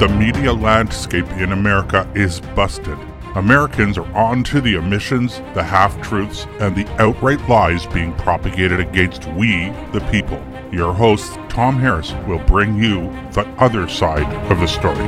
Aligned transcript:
The 0.00 0.08
media 0.08 0.52
landscape 0.52 1.30
in 1.34 1.52
America 1.52 2.10
is 2.16 2.40
busted. 2.56 2.98
Americans 3.36 3.96
are 3.96 4.12
on 4.12 4.42
to 4.42 4.60
the 4.60 4.76
omissions, 4.76 5.38
the 5.54 5.62
half 5.62 6.02
truths, 6.02 6.48
and 6.58 6.74
the 6.74 6.84
outright 7.00 7.48
lies 7.48 7.86
being 7.86 8.12
propagated 8.14 8.80
against 8.80 9.28
we, 9.28 9.70
the 9.92 10.04
people. 10.10 10.42
Your 10.72 10.92
host, 10.92 11.34
Tom 11.48 11.76
Harris, 11.78 12.12
will 12.26 12.40
bring 12.40 12.74
you 12.74 13.08
the 13.34 13.46
other 13.58 13.88
side 13.88 14.26
of 14.50 14.58
the 14.58 14.66
story. 14.66 14.98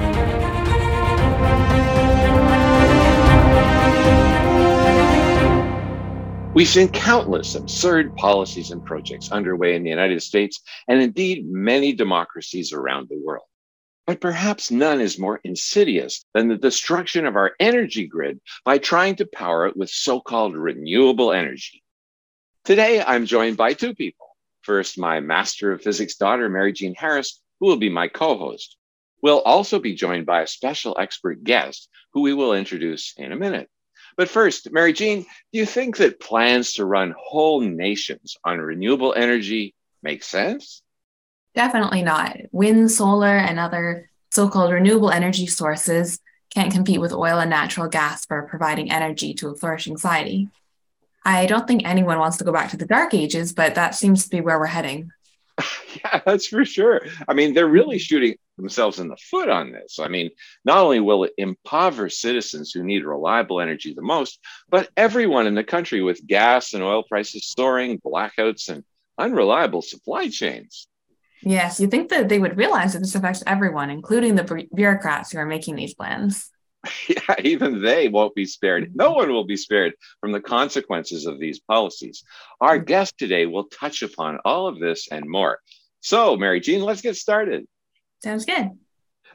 We've 6.54 6.68
seen 6.68 6.90
countless 6.90 7.56
absurd 7.56 8.14
policies 8.14 8.70
and 8.70 8.84
projects 8.84 9.32
underway 9.32 9.74
in 9.74 9.82
the 9.82 9.90
United 9.90 10.22
States 10.22 10.60
and 10.86 11.02
indeed 11.02 11.44
many 11.48 11.92
democracies 11.92 12.72
around 12.72 13.08
the 13.08 13.20
world. 13.24 13.46
But 14.06 14.20
perhaps 14.20 14.70
none 14.70 15.00
is 15.00 15.18
more 15.18 15.40
insidious 15.42 16.24
than 16.32 16.46
the 16.46 16.56
destruction 16.56 17.26
of 17.26 17.34
our 17.34 17.54
energy 17.58 18.06
grid 18.06 18.40
by 18.64 18.78
trying 18.78 19.16
to 19.16 19.26
power 19.26 19.66
it 19.66 19.76
with 19.76 19.90
so 19.90 20.20
called 20.20 20.54
renewable 20.54 21.32
energy. 21.32 21.82
Today, 22.64 23.02
I'm 23.02 23.26
joined 23.26 23.56
by 23.56 23.72
two 23.72 23.94
people. 23.94 24.28
First, 24.62 24.96
my 24.96 25.18
Master 25.20 25.72
of 25.72 25.82
Physics 25.82 26.16
daughter, 26.16 26.48
Mary 26.48 26.72
Jean 26.72 26.94
Harris, 26.94 27.40
who 27.58 27.66
will 27.66 27.78
be 27.78 27.88
my 27.88 28.06
co 28.06 28.38
host. 28.38 28.76
We'll 29.22 29.40
also 29.40 29.80
be 29.80 29.94
joined 29.94 30.26
by 30.26 30.42
a 30.42 30.46
special 30.46 30.96
expert 31.00 31.42
guest 31.42 31.88
who 32.12 32.20
we 32.22 32.32
will 32.32 32.52
introduce 32.52 33.12
in 33.16 33.32
a 33.32 33.36
minute. 33.36 33.68
But 34.16 34.28
first, 34.28 34.70
Mary 34.72 34.92
Jean, 34.92 35.22
do 35.22 35.58
you 35.58 35.66
think 35.66 35.96
that 35.96 36.20
plans 36.20 36.74
to 36.74 36.84
run 36.84 37.14
whole 37.18 37.60
nations 37.60 38.36
on 38.44 38.58
renewable 38.58 39.14
energy 39.14 39.74
make 40.02 40.22
sense? 40.22 40.82
Definitely 41.56 42.02
not. 42.02 42.36
Wind, 42.52 42.92
solar, 42.92 43.36
and 43.36 43.58
other 43.58 44.10
so 44.30 44.48
called 44.50 44.72
renewable 44.72 45.10
energy 45.10 45.46
sources 45.46 46.20
can't 46.54 46.72
compete 46.72 47.00
with 47.00 47.14
oil 47.14 47.38
and 47.38 47.48
natural 47.48 47.88
gas 47.88 48.26
for 48.26 48.42
providing 48.42 48.92
energy 48.92 49.32
to 49.34 49.48
a 49.48 49.56
flourishing 49.56 49.96
society. 49.96 50.48
I 51.24 51.46
don't 51.46 51.66
think 51.66 51.82
anyone 51.84 52.18
wants 52.18 52.36
to 52.36 52.44
go 52.44 52.52
back 52.52 52.70
to 52.70 52.76
the 52.76 52.84
dark 52.84 53.14
ages, 53.14 53.54
but 53.54 53.74
that 53.74 53.94
seems 53.94 54.24
to 54.24 54.30
be 54.30 54.42
where 54.42 54.58
we're 54.60 54.66
heading. 54.66 55.10
Yeah, 56.04 56.20
that's 56.26 56.48
for 56.48 56.62
sure. 56.66 57.00
I 57.26 57.32
mean, 57.32 57.54
they're 57.54 57.66
really 57.66 57.98
shooting 57.98 58.36
themselves 58.58 58.98
in 58.98 59.08
the 59.08 59.16
foot 59.16 59.48
on 59.48 59.72
this. 59.72 59.98
I 59.98 60.08
mean, 60.08 60.28
not 60.62 60.76
only 60.76 61.00
will 61.00 61.24
it 61.24 61.32
impoverish 61.38 62.18
citizens 62.18 62.70
who 62.70 62.84
need 62.84 63.02
reliable 63.02 63.62
energy 63.62 63.94
the 63.94 64.02
most, 64.02 64.38
but 64.68 64.90
everyone 64.94 65.46
in 65.46 65.54
the 65.54 65.64
country 65.64 66.02
with 66.02 66.26
gas 66.26 66.74
and 66.74 66.84
oil 66.84 67.02
prices 67.02 67.50
soaring, 67.56 67.98
blackouts, 67.98 68.68
and 68.68 68.84
unreliable 69.16 69.80
supply 69.80 70.28
chains. 70.28 70.86
Yes, 71.42 71.80
you 71.80 71.86
think 71.86 72.08
that 72.10 72.28
they 72.28 72.38
would 72.38 72.56
realize 72.56 72.92
that 72.92 73.00
this 73.00 73.14
affects 73.14 73.42
everyone, 73.46 73.90
including 73.90 74.34
the 74.34 74.66
bureaucrats 74.74 75.32
who 75.32 75.38
are 75.38 75.46
making 75.46 75.76
these 75.76 75.94
plans. 75.94 76.50
Yeah, 77.08 77.34
even 77.42 77.82
they 77.82 78.06
won't 78.06 78.36
be 78.36 78.44
spared. 78.44 78.84
Mm-hmm. 78.84 78.96
No 78.96 79.10
one 79.10 79.32
will 79.32 79.44
be 79.44 79.56
spared 79.56 79.94
from 80.20 80.30
the 80.30 80.40
consequences 80.40 81.26
of 81.26 81.40
these 81.40 81.58
policies. 81.58 82.22
Our 82.60 82.76
mm-hmm. 82.76 82.84
guest 82.84 83.18
today 83.18 83.46
will 83.46 83.64
touch 83.64 84.02
upon 84.02 84.38
all 84.44 84.68
of 84.68 84.78
this 84.78 85.08
and 85.10 85.28
more. 85.28 85.58
So, 86.00 86.36
Mary 86.36 86.60
Jean, 86.60 86.82
let's 86.82 87.00
get 87.00 87.16
started. 87.16 87.66
Sounds 88.22 88.44
good. 88.44 88.70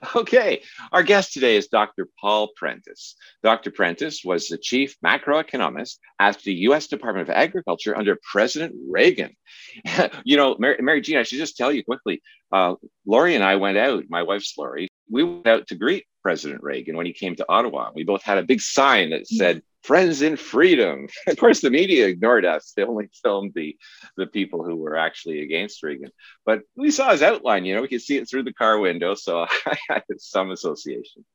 Okay, 0.16 0.62
our 0.92 1.04
guest 1.04 1.34
today 1.34 1.56
is 1.56 1.68
Dr. 1.68 2.08
Paul 2.20 2.50
Prentice. 2.56 3.16
Dr. 3.44 3.72
Prentice 3.72 4.24
was 4.26 4.48
the 4.48 4.58
chief 4.58 4.96
macroeconomist 5.06 5.98
at 6.20 6.40
the 6.42 6.54
US 6.70 6.88
Department 6.88 7.30
of 7.30 7.36
Agriculture 7.36 7.98
under 7.98 8.18
President 8.32 8.74
Reagan. 8.90 9.36
you 10.24 10.38
know, 10.38 10.56
Mary, 10.60 10.78
Mary, 10.82 11.02
Jean, 11.02 11.18
I 11.18 11.24
should 11.24 11.38
just 11.38 11.58
tell 11.58 11.72
you 11.72 11.84
quickly 11.84 12.22
uh, 12.52 12.76
Lori 13.06 13.36
and 13.36 13.44
I 13.44 13.56
went 13.56 13.78
out, 13.78 14.04
my 14.10 14.24
wife's 14.24 14.58
Lori, 14.58 14.90
we 15.10 15.24
went 15.24 15.48
out 15.48 15.68
to 15.68 15.76
greet 15.76 16.06
President 16.22 16.64
Reagan 16.64 16.98
when 16.98 17.06
he 17.06 17.14
came 17.14 17.36
to 17.36 17.46
Ottawa. 17.50 17.92
We 17.94 18.04
both 18.04 18.24
had 18.24 18.38
a 18.38 18.44
big 18.44 18.62
sign 18.62 19.10
that 19.12 19.28
said, 19.28 19.62
friends 19.84 20.22
in 20.22 20.38
freedom. 20.38 21.08
Of 21.28 21.38
course, 21.38 21.62
the 21.62 21.70
media 21.70 22.08
ignored 22.08 22.46
us. 22.46 22.74
They 22.76 22.84
only 22.84 23.10
filmed 23.24 23.54
the, 23.56 23.76
the 24.18 24.28
people 24.28 24.64
who 24.64 24.76
were 24.76 24.98
actually 24.98 25.42
against 25.42 25.84
Reagan. 25.84 26.12
But 26.46 26.62
we 26.76 26.92
saw 26.92 27.12
his 27.12 27.22
outline, 27.22 27.66
you 27.66 27.76
know, 27.76 27.82
we 27.82 27.88
could 27.88 28.02
see 28.02 28.18
it 28.18 28.30
through 28.30 28.44
the 28.44 28.54
car 28.54 28.80
window. 28.80 29.16
So 29.16 29.46
I 29.66 29.78
had 29.90 30.04
some 30.18 30.52
association. 30.52 31.26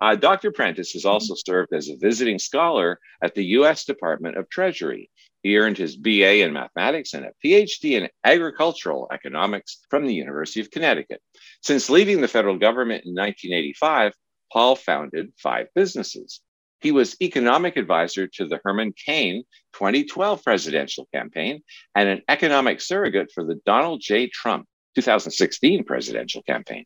Uh, 0.00 0.14
Dr. 0.14 0.52
Prentice 0.52 0.92
has 0.92 1.04
also 1.04 1.34
served 1.34 1.72
as 1.72 1.88
a 1.88 1.96
visiting 1.96 2.38
scholar 2.38 3.00
at 3.22 3.34
the 3.34 3.44
US 3.58 3.84
Department 3.84 4.36
of 4.36 4.48
Treasury. 4.48 5.10
He 5.42 5.56
earned 5.56 5.78
his 5.78 5.96
BA 5.96 6.42
in 6.42 6.52
mathematics 6.52 7.14
and 7.14 7.24
a 7.24 7.32
PhD 7.44 7.92
in 7.92 8.08
agricultural 8.24 9.08
economics 9.12 9.78
from 9.88 10.06
the 10.06 10.14
University 10.14 10.60
of 10.60 10.70
Connecticut. 10.70 11.20
Since 11.62 11.90
leaving 11.90 12.20
the 12.20 12.28
federal 12.28 12.58
government 12.58 13.04
in 13.06 13.14
1985, 13.14 14.12
Paul 14.52 14.76
founded 14.76 15.32
five 15.36 15.66
businesses. 15.74 16.40
He 16.80 16.92
was 16.92 17.16
economic 17.20 17.76
advisor 17.76 18.28
to 18.28 18.46
the 18.46 18.60
Herman 18.62 18.92
Cain 18.92 19.44
2012 19.72 20.44
presidential 20.44 21.08
campaign 21.12 21.62
and 21.94 22.08
an 22.08 22.22
economic 22.28 22.80
surrogate 22.80 23.32
for 23.34 23.44
the 23.44 23.60
Donald 23.66 24.00
J. 24.00 24.28
Trump 24.28 24.66
2016 24.94 25.84
presidential 25.84 26.42
campaign. 26.42 26.84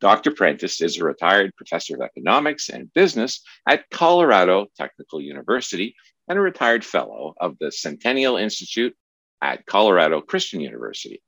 Dr. 0.00 0.32
Prentice 0.32 0.80
is 0.80 0.98
a 0.98 1.04
retired 1.04 1.54
professor 1.56 1.94
of 1.94 2.00
economics 2.00 2.70
and 2.70 2.92
business 2.92 3.42
at 3.68 3.88
Colorado 3.90 4.66
Technical 4.76 5.20
University 5.20 5.94
and 6.28 6.38
a 6.38 6.42
retired 6.42 6.84
fellow 6.84 7.34
of 7.40 7.56
the 7.60 7.70
Centennial 7.70 8.36
Institute 8.36 8.96
at 9.40 9.64
Colorado 9.66 10.20
Christian 10.20 10.60
University. 10.60 11.22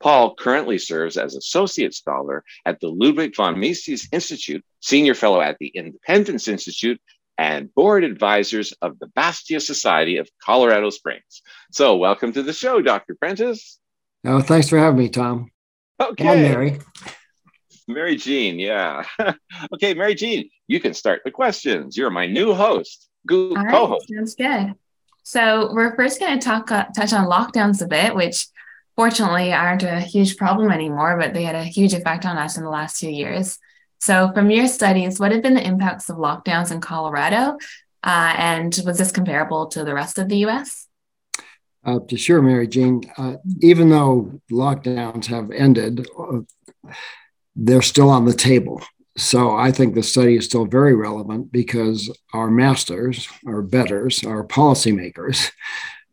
Paul 0.00 0.34
currently 0.34 0.78
serves 0.78 1.16
as 1.16 1.34
associate 1.34 1.94
scholar 1.94 2.44
at 2.64 2.80
the 2.80 2.88
Ludwig 2.88 3.34
von 3.34 3.58
Mises 3.58 4.08
Institute, 4.12 4.64
senior 4.80 5.14
fellow 5.14 5.40
at 5.40 5.56
the 5.58 5.68
Independence 5.68 6.48
Institute, 6.48 7.00
and 7.38 7.74
board 7.74 8.04
advisors 8.04 8.72
of 8.82 8.98
the 8.98 9.08
Bastiat 9.08 9.62
Society 9.62 10.16
of 10.18 10.28
Colorado 10.42 10.90
Springs. 10.90 11.42
So, 11.70 11.96
welcome 11.96 12.32
to 12.32 12.42
the 12.42 12.52
show, 12.52 12.80
Dr. 12.80 13.14
Prentice. 13.14 13.78
Oh, 14.24 14.40
thanks 14.40 14.68
for 14.68 14.78
having 14.78 14.98
me, 14.98 15.08
Tom. 15.08 15.50
Okay. 16.00 16.26
And 16.26 16.42
Mary. 16.42 16.78
Mary 17.88 18.16
Jean, 18.16 18.58
yeah. 18.58 19.04
okay, 19.74 19.94
Mary 19.94 20.14
Jean, 20.14 20.50
you 20.66 20.80
can 20.80 20.94
start 20.94 21.22
the 21.24 21.30
questions. 21.30 21.96
You're 21.96 22.10
my 22.10 22.26
new 22.26 22.52
host, 22.52 23.08
go- 23.26 23.50
All 23.50 23.56
right, 23.56 23.70
co-host. 23.70 24.08
Sounds 24.12 24.34
good. 24.34 24.74
So 25.22 25.72
we're 25.72 25.94
first 25.96 26.20
going 26.20 26.38
to 26.38 26.44
talk 26.44 26.70
uh, 26.70 26.86
touch 26.96 27.12
on 27.12 27.26
lockdowns 27.26 27.82
a 27.82 27.86
bit, 27.86 28.14
which 28.14 28.46
fortunately 28.96 29.52
aren't 29.52 29.82
a 29.82 30.00
huge 30.00 30.36
problem 30.36 30.70
anymore, 30.70 31.16
but 31.18 31.34
they 31.34 31.44
had 31.44 31.54
a 31.54 31.64
huge 31.64 31.92
effect 31.92 32.24
on 32.24 32.38
us 32.38 32.56
in 32.56 32.64
the 32.64 32.70
last 32.70 32.98
few 32.98 33.10
years. 33.10 33.58
So, 33.98 34.30
from 34.34 34.50
your 34.50 34.66
studies, 34.66 35.20
what 35.20 35.32
have 35.32 35.42
been 35.42 35.54
the 35.54 35.66
impacts 35.66 36.08
of 36.08 36.16
lockdowns 36.16 36.72
in 36.72 36.80
Colorado? 36.80 37.58
Uh, 38.02 38.34
and 38.36 38.80
was 38.84 38.98
this 38.98 39.12
comparable 39.12 39.66
to 39.68 39.84
the 39.84 39.94
rest 39.94 40.18
of 40.18 40.28
the 40.28 40.44
US? 40.46 40.86
Uh, 41.84 42.00
sure, 42.16 42.42
Mary 42.42 42.66
Jean. 42.66 43.02
Uh, 43.16 43.36
even 43.60 43.88
though 43.88 44.40
lockdowns 44.50 45.26
have 45.26 45.50
ended, 45.50 46.06
uh, 46.18 46.40
they're 47.54 47.82
still 47.82 48.10
on 48.10 48.24
the 48.24 48.34
table. 48.34 48.82
So 49.16 49.56
I 49.56 49.72
think 49.72 49.94
the 49.94 50.02
study 50.02 50.36
is 50.36 50.44
still 50.44 50.66
very 50.66 50.94
relevant 50.94 51.50
because 51.50 52.10
our 52.34 52.50
masters, 52.50 53.28
our 53.46 53.62
betters, 53.62 54.24
our 54.24 54.44
policymakers 54.44 55.50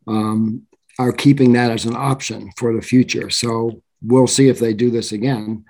um, 0.06 0.66
are 0.98 1.12
keeping 1.12 1.52
that 1.52 1.70
as 1.70 1.84
an 1.84 1.96
option 1.96 2.50
for 2.56 2.74
the 2.74 2.82
future. 2.82 3.30
So 3.30 3.82
we'll 4.02 4.26
see 4.26 4.48
if 4.48 4.58
they 4.58 4.74
do 4.74 4.90
this 4.90 5.12
again. 5.12 5.64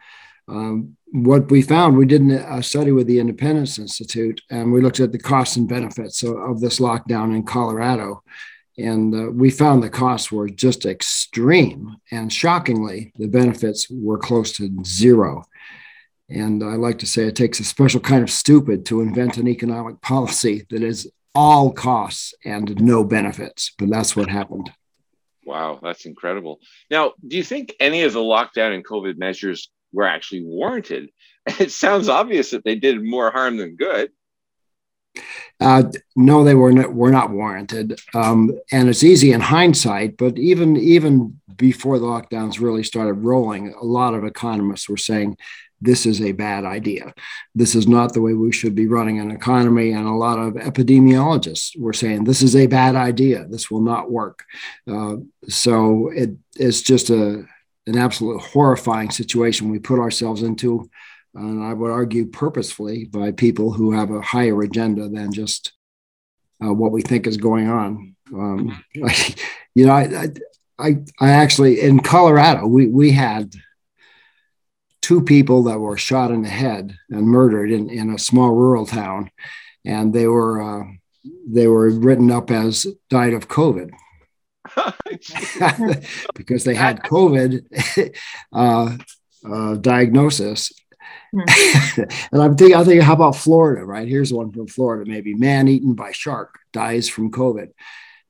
Um, 0.48 0.96
what 1.12 1.50
we 1.50 1.62
found, 1.62 1.96
we 1.96 2.06
did 2.06 2.28
a 2.30 2.62
study 2.62 2.90
with 2.90 3.06
the 3.06 3.20
Independence 3.20 3.78
Institute, 3.78 4.40
and 4.50 4.72
we 4.72 4.80
looked 4.80 5.00
at 5.00 5.12
the 5.12 5.18
costs 5.18 5.56
and 5.56 5.68
benefits 5.68 6.22
of, 6.22 6.36
of 6.36 6.60
this 6.60 6.80
lockdown 6.80 7.34
in 7.34 7.44
Colorado. 7.44 8.22
And 8.76 9.14
uh, 9.14 9.30
we 9.30 9.50
found 9.50 9.82
the 9.82 9.88
costs 9.88 10.32
were 10.32 10.48
just 10.48 10.84
extreme. 10.84 11.96
And 12.10 12.32
shockingly, 12.32 13.12
the 13.16 13.28
benefits 13.28 13.88
were 13.88 14.18
close 14.18 14.52
to 14.54 14.76
zero. 14.84 15.44
And 16.28 16.64
I 16.64 16.74
like 16.74 16.98
to 16.98 17.06
say 17.06 17.26
it 17.26 17.36
takes 17.36 17.60
a 17.60 17.64
special 17.64 18.00
kind 18.00 18.22
of 18.22 18.30
stupid 18.30 18.84
to 18.86 19.00
invent 19.00 19.36
an 19.36 19.46
economic 19.46 20.00
policy 20.02 20.66
that 20.70 20.82
is 20.82 21.10
all 21.34 21.72
costs 21.72 22.34
and 22.44 22.80
no 22.80 23.04
benefits. 23.04 23.72
But 23.78 23.90
that's 23.90 24.16
what 24.16 24.28
happened. 24.28 24.70
Wow, 25.44 25.78
that's 25.82 26.06
incredible. 26.06 26.60
Now, 26.90 27.12
do 27.26 27.36
you 27.36 27.44
think 27.44 27.74
any 27.80 28.02
of 28.02 28.12
the 28.12 28.20
lockdown 28.20 28.74
and 28.74 28.86
COVID 28.86 29.18
measures 29.18 29.70
were 29.92 30.06
actually 30.06 30.44
warranted? 30.44 31.10
It 31.60 31.70
sounds 31.70 32.08
obvious 32.08 32.52
that 32.52 32.64
they 32.64 32.76
did 32.76 33.04
more 33.04 33.30
harm 33.30 33.58
than 33.58 33.76
good. 33.76 34.10
Uh, 35.60 35.84
no, 36.16 36.42
they 36.42 36.54
were 36.54 36.72
not, 36.72 36.94
were 36.94 37.10
not 37.10 37.30
warranted, 37.30 38.00
um, 38.14 38.58
and 38.72 38.88
it's 38.88 39.04
easy 39.04 39.30
in 39.30 39.40
hindsight. 39.40 40.16
But 40.16 40.38
even 40.38 40.76
even 40.76 41.38
before 41.54 41.98
the 41.98 42.06
lockdowns 42.06 42.60
really 42.60 42.82
started 42.82 43.14
rolling, 43.14 43.74
a 43.74 43.84
lot 43.84 44.14
of 44.14 44.24
economists 44.24 44.88
were 44.88 44.96
saying 44.96 45.36
this 45.84 46.06
is 46.06 46.20
a 46.20 46.32
bad 46.32 46.64
idea. 46.64 47.14
This 47.54 47.74
is 47.74 47.86
not 47.86 48.12
the 48.12 48.20
way 48.20 48.32
we 48.32 48.52
should 48.52 48.74
be 48.74 48.86
running 48.86 49.20
an 49.20 49.30
economy. 49.30 49.92
And 49.92 50.06
a 50.06 50.12
lot 50.12 50.38
of 50.38 50.54
epidemiologists 50.54 51.78
were 51.78 51.92
saying 51.92 52.24
this 52.24 52.42
is 52.42 52.56
a 52.56 52.66
bad 52.66 52.96
idea. 52.96 53.46
This 53.48 53.70
will 53.70 53.82
not 53.82 54.10
work. 54.10 54.44
Uh, 54.90 55.16
so 55.48 56.10
it, 56.10 56.30
it's 56.56 56.82
just 56.82 57.10
a 57.10 57.44
an 57.86 57.98
absolute 57.98 58.40
horrifying 58.40 59.10
situation 59.10 59.68
we 59.68 59.78
put 59.78 60.00
ourselves 60.00 60.42
into. 60.42 60.88
and 61.34 61.62
I 61.62 61.74
would 61.74 61.90
argue 61.90 62.24
purposefully 62.26 63.04
by 63.04 63.30
people 63.32 63.72
who 63.72 63.92
have 63.92 64.10
a 64.10 64.22
higher 64.22 64.62
agenda 64.62 65.06
than 65.10 65.32
just 65.32 65.72
uh, 66.64 66.72
what 66.72 66.92
we 66.92 67.02
think 67.02 67.26
is 67.26 67.36
going 67.36 67.68
on. 67.68 68.16
Um, 68.32 68.82
mm-hmm. 68.96 69.40
you 69.74 69.86
know, 69.86 69.92
I, 69.92 70.28
I, 70.78 70.96
I 71.20 71.30
actually 71.30 71.80
in 71.80 72.00
Colorado 72.00 72.66
we 72.66 72.86
we 72.86 73.12
had 73.12 73.54
two 75.04 75.20
people 75.20 75.64
that 75.64 75.78
were 75.78 75.98
shot 75.98 76.30
in 76.30 76.40
the 76.40 76.48
head 76.48 76.96
and 77.10 77.28
murdered 77.28 77.70
in, 77.70 77.90
in 77.90 78.08
a 78.08 78.18
small 78.18 78.54
rural 78.54 78.86
town, 78.86 79.30
and 79.84 80.14
they 80.14 80.26
were 80.26 80.62
uh, 80.62 80.84
they 81.46 81.66
were 81.66 81.90
written 81.90 82.30
up 82.30 82.50
as 82.50 82.86
died 83.10 83.34
of 83.34 83.46
COVID. 83.46 83.90
because 86.34 86.64
they 86.64 86.74
had 86.74 87.02
COVID 87.02 88.16
uh, 88.54 88.96
uh, 89.46 89.74
diagnosis. 89.76 90.72
And 92.32 92.40
I'm 92.42 92.56
thinking, 92.56 92.76
I 92.76 92.84
think, 92.84 93.02
how 93.02 93.12
about 93.12 93.36
Florida, 93.36 93.84
right? 93.84 94.08
Here's 94.08 94.32
one 94.32 94.52
from 94.52 94.68
Florida, 94.68 95.08
maybe 95.10 95.34
man 95.34 95.68
eaten 95.68 95.94
by 95.94 96.12
shark 96.12 96.60
dies 96.72 97.08
from 97.08 97.30
COVID. 97.30 97.68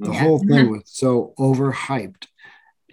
The 0.00 0.10
yeah. 0.10 0.18
whole 0.18 0.38
thing 0.38 0.70
was 0.70 0.82
so 0.86 1.34
overhyped 1.38 2.26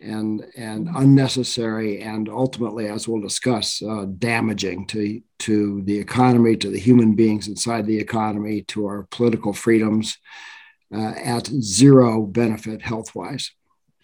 and 0.02 0.46
and 0.56 0.90
unnecessary 0.96 2.02
and 2.02 2.28
ultimately 2.30 2.88
as 2.88 3.08
we'll 3.08 3.22
discuss 3.22 3.82
uh, 3.82 4.06
damaging 4.18 4.86
to 4.88 5.22
to 5.40 5.82
the 5.84 5.98
economy 5.98 6.56
to 6.56 6.70
the 6.70 6.80
human 6.80 7.16
beings 7.16 7.48
inside 7.48 7.86
the 7.86 8.00
economy 8.00 8.62
to 8.64 8.86
our 8.86 9.08
political 9.12 9.54
freedoms 9.54 10.18
uh, 10.94 11.14
at 11.24 11.48
zero 11.48 12.24
benefit 12.24 12.82
health 12.82 13.14
wise 13.16 13.52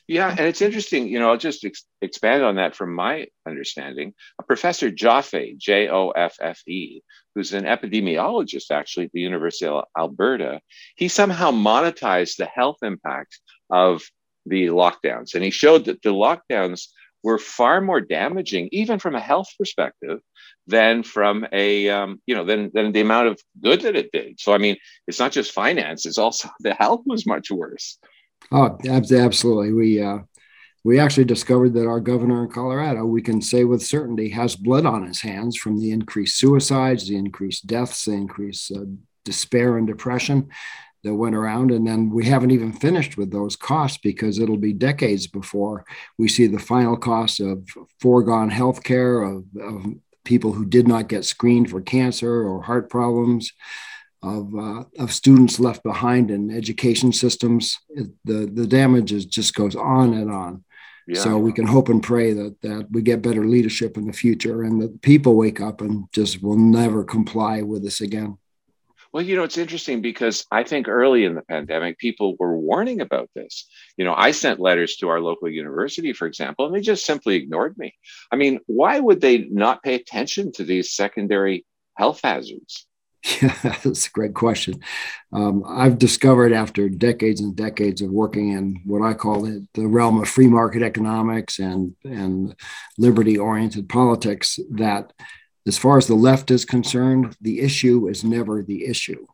yeah 0.07 0.29
and 0.29 0.41
it's 0.41 0.61
interesting 0.61 1.07
you 1.07 1.19
know 1.19 1.31
i'll 1.31 1.38
just 1.38 1.65
ex- 1.65 1.85
expand 2.01 2.44
on 2.44 2.55
that 2.55 2.75
from 2.75 2.94
my 2.94 3.25
understanding. 3.47 4.13
Professor 4.45 4.91
joffe 4.91 5.57
j-o-f-f-e 5.57 7.01
who's 7.33 7.53
an 7.53 7.65
epidemiologist 7.65 8.71
actually 8.71 9.05
at 9.05 9.11
the 9.13 9.21
university 9.21 9.65
of 9.65 9.83
alberta 9.97 10.61
he 10.95 11.07
somehow 11.07 11.51
monetized 11.51 12.38
the 12.38 12.45
health 12.45 12.77
impact 12.83 13.39
of 13.69 14.03
the 14.47 14.67
lockdowns. 14.67 15.35
And 15.35 15.44
he 15.44 15.51
showed 15.51 15.85
that 15.85 16.01
the 16.01 16.09
lockdowns 16.09 16.88
were 17.23 17.38
far 17.38 17.81
more 17.81 18.01
damaging, 18.01 18.69
even 18.71 18.99
from 18.99 19.15
a 19.15 19.19
health 19.19 19.49
perspective, 19.57 20.19
than 20.67 21.03
from 21.03 21.47
a 21.51 21.89
um, 21.89 22.21
you 22.25 22.35
know 22.35 22.44
than 22.44 22.71
than 22.73 22.91
the 22.91 23.01
amount 23.01 23.27
of 23.27 23.41
good 23.61 23.81
that 23.81 23.95
it 23.95 24.11
did. 24.11 24.39
So 24.39 24.53
I 24.53 24.57
mean, 24.57 24.75
it's 25.07 25.19
not 25.19 25.31
just 25.31 25.51
finance; 25.51 26.05
it's 26.05 26.17
also 26.17 26.49
the 26.59 26.73
health 26.73 27.01
was 27.05 27.25
much 27.25 27.51
worse. 27.51 27.97
Oh, 28.51 28.77
absolutely. 28.88 29.73
We 29.73 30.01
uh, 30.01 30.19
we 30.83 30.99
actually 30.99 31.25
discovered 31.25 31.73
that 31.73 31.88
our 31.88 31.99
governor 31.99 32.44
in 32.45 32.51
Colorado, 32.51 33.03
we 33.05 33.21
can 33.21 33.41
say 33.41 33.63
with 33.63 33.81
certainty, 33.81 34.29
has 34.29 34.55
blood 34.55 34.85
on 34.85 35.05
his 35.05 35.21
hands 35.21 35.57
from 35.57 35.79
the 35.79 35.91
increased 35.91 36.38
suicides, 36.38 37.07
the 37.07 37.17
increased 37.17 37.67
deaths, 37.67 38.05
the 38.05 38.13
increased 38.13 38.71
uh, 38.71 38.85
despair 39.25 39.77
and 39.77 39.88
depression 39.88 40.49
that 41.03 41.13
went 41.13 41.35
around. 41.35 41.71
And 41.71 41.85
then 41.88 42.09
we 42.09 42.25
haven't 42.25 42.51
even 42.51 42.73
finished 42.73 43.17
with 43.17 43.31
those 43.31 43.55
costs 43.55 43.97
because 43.97 44.39
it'll 44.39 44.57
be 44.57 44.73
decades 44.73 45.27
before 45.27 45.85
we 46.17 46.27
see 46.27 46.47
the 46.47 46.59
final 46.59 46.97
cost 46.97 47.39
of 47.39 47.67
foregone 47.99 48.49
health 48.49 48.83
care, 48.83 49.21
of, 49.21 49.44
of 49.61 49.85
people 50.23 50.51
who 50.51 50.65
did 50.65 50.88
not 50.88 51.09
get 51.09 51.25
screened 51.25 51.69
for 51.69 51.81
cancer 51.81 52.44
or 52.44 52.61
heart 52.61 52.89
problems. 52.89 53.51
Of, 54.23 54.53
uh, 54.55 54.83
of 54.97 55.13
students 55.13 55.59
left 55.59 55.83
behind 55.83 56.31
in 56.31 56.49
education 56.49 57.13
systems, 57.13 57.77
it, 57.89 58.07
the 58.25 58.51
the 58.51 58.65
damage 58.65 59.13
is, 59.13 59.25
just 59.25 59.53
goes 59.53 59.75
on 59.75 60.15
and 60.15 60.31
on. 60.31 60.63
Yeah. 61.07 61.21
So 61.21 61.38
we 61.38 61.53
can 61.53 61.67
hope 61.67 61.88
and 61.88 62.01
pray 62.01 62.33
that 62.33 62.59
that 62.61 62.88
we 62.89 63.03
get 63.03 63.21
better 63.21 63.45
leadership 63.45 63.95
in 63.95 64.07
the 64.07 64.11
future, 64.13 64.63
and 64.63 64.81
that 64.81 65.03
people 65.03 65.35
wake 65.35 65.61
up 65.61 65.81
and 65.81 66.05
just 66.11 66.41
will 66.41 66.57
never 66.57 67.03
comply 67.03 67.61
with 67.61 67.83
this 67.83 68.01
again. 68.01 68.39
Well, 69.13 69.24
you 69.24 69.36
know, 69.36 69.44
it's 69.44 69.57
interesting 69.57 70.01
because 70.01 70.45
I 70.51 70.63
think 70.63 70.88
early 70.88 71.25
in 71.25 71.36
the 71.36 71.42
pandemic, 71.42 71.98
people 71.98 72.36
were 72.39 72.57
warning 72.57 73.01
about 73.01 73.30
this. 73.36 73.68
You 73.98 74.06
know, 74.06 74.13
I 74.15 74.31
sent 74.31 74.59
letters 74.59 74.98
to 74.98 75.09
our 75.09 75.21
local 75.21 75.50
university, 75.50 76.13
for 76.13 76.27
example, 76.27 76.65
and 76.65 76.75
they 76.75 76.81
just 76.81 77.06
simply 77.06 77.36
ignored 77.36 77.77
me. 77.77 77.95
I 78.31 78.36
mean, 78.36 78.59
why 78.68 79.00
would 79.00 79.21
they 79.21 79.39
not 79.50 79.83
pay 79.83 79.95
attention 79.95 80.51
to 80.54 80.63
these 80.63 80.94
secondary 80.94 81.65
health 81.95 82.21
hazards? 82.24 82.86
Yeah, 83.42 83.54
that's 83.83 84.07
a 84.07 84.12
great 84.12 84.33
question. 84.33 84.81
Um, 85.33 85.63
I've 85.68 85.98
discovered 85.98 86.54
after 86.54 86.88
decades 86.88 87.42
and 87.42 87.56
decades 87.56 88.01
of 88.01 88.09
working 88.09 88.54
in 88.54 88.81
what 88.86 89.01
I 89.01 89.13
call 89.15 89.42
the, 89.42 89.68
the 89.74 89.88
realm 89.88 90.21
of 90.21 90.30
free 90.30 90.48
market 90.48 90.81
economics 90.81 91.59
and, 91.59 91.95
and 92.06 92.56
liberty 92.98 93.38
oriented 93.38 93.89
politics 93.89 94.59
that 94.71 95.12
as 95.68 95.78
far 95.78 95.98
as 95.98 96.08
the 96.08 96.16
left 96.16 96.50
is 96.52 96.66
concerned, 96.66 97.36
the 97.42 97.60
issue 97.60 98.08
is 98.08 98.24
never 98.24 98.64
the 98.64 98.86
issue. 98.86 99.25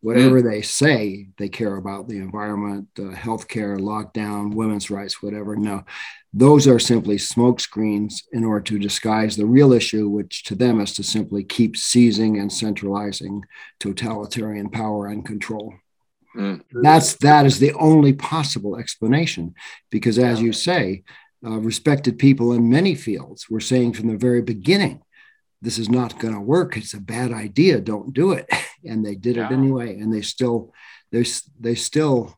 Whatever 0.00 0.40
mm. 0.40 0.50
they 0.50 0.62
say 0.62 1.28
they 1.38 1.48
care 1.48 1.76
about 1.76 2.08
the 2.08 2.16
environment, 2.16 2.88
uh, 2.98 3.14
healthcare, 3.14 3.78
lockdown, 3.78 4.52
women's 4.52 4.90
rights, 4.90 5.22
whatever. 5.22 5.54
No, 5.54 5.84
those 6.32 6.66
are 6.66 6.80
simply 6.80 7.18
smokescreens 7.18 8.22
in 8.32 8.44
order 8.44 8.64
to 8.64 8.80
disguise 8.80 9.36
the 9.36 9.46
real 9.46 9.72
issue, 9.72 10.08
which 10.08 10.42
to 10.44 10.56
them 10.56 10.80
is 10.80 10.92
to 10.94 11.04
simply 11.04 11.44
keep 11.44 11.76
seizing 11.76 12.40
and 12.40 12.52
centralizing 12.52 13.44
totalitarian 13.78 14.70
power 14.70 15.06
and 15.06 15.24
control. 15.24 15.72
Mm. 16.34 16.62
That's 16.72 17.14
that 17.16 17.46
is 17.46 17.60
the 17.60 17.74
only 17.74 18.12
possible 18.12 18.78
explanation, 18.78 19.54
because 19.90 20.18
as 20.18 20.40
you 20.42 20.52
say, 20.52 21.04
uh, 21.46 21.58
respected 21.60 22.18
people 22.18 22.54
in 22.54 22.68
many 22.68 22.96
fields 22.96 23.48
were 23.48 23.60
saying 23.60 23.92
from 23.92 24.08
the 24.08 24.16
very 24.16 24.42
beginning 24.42 25.02
this 25.62 25.78
is 25.78 25.88
not 25.88 26.18
going 26.18 26.34
to 26.34 26.40
work. 26.40 26.76
It's 26.76 26.92
a 26.92 27.00
bad 27.00 27.32
idea. 27.32 27.80
Don't 27.80 28.12
do 28.12 28.32
it. 28.32 28.48
And 28.84 29.06
they 29.06 29.14
did 29.14 29.36
yeah. 29.36 29.46
it 29.46 29.52
anyway. 29.52 30.00
And 30.00 30.12
they 30.12 30.22
still, 30.22 30.72
they 31.12 31.24
they 31.60 31.76
still, 31.76 32.36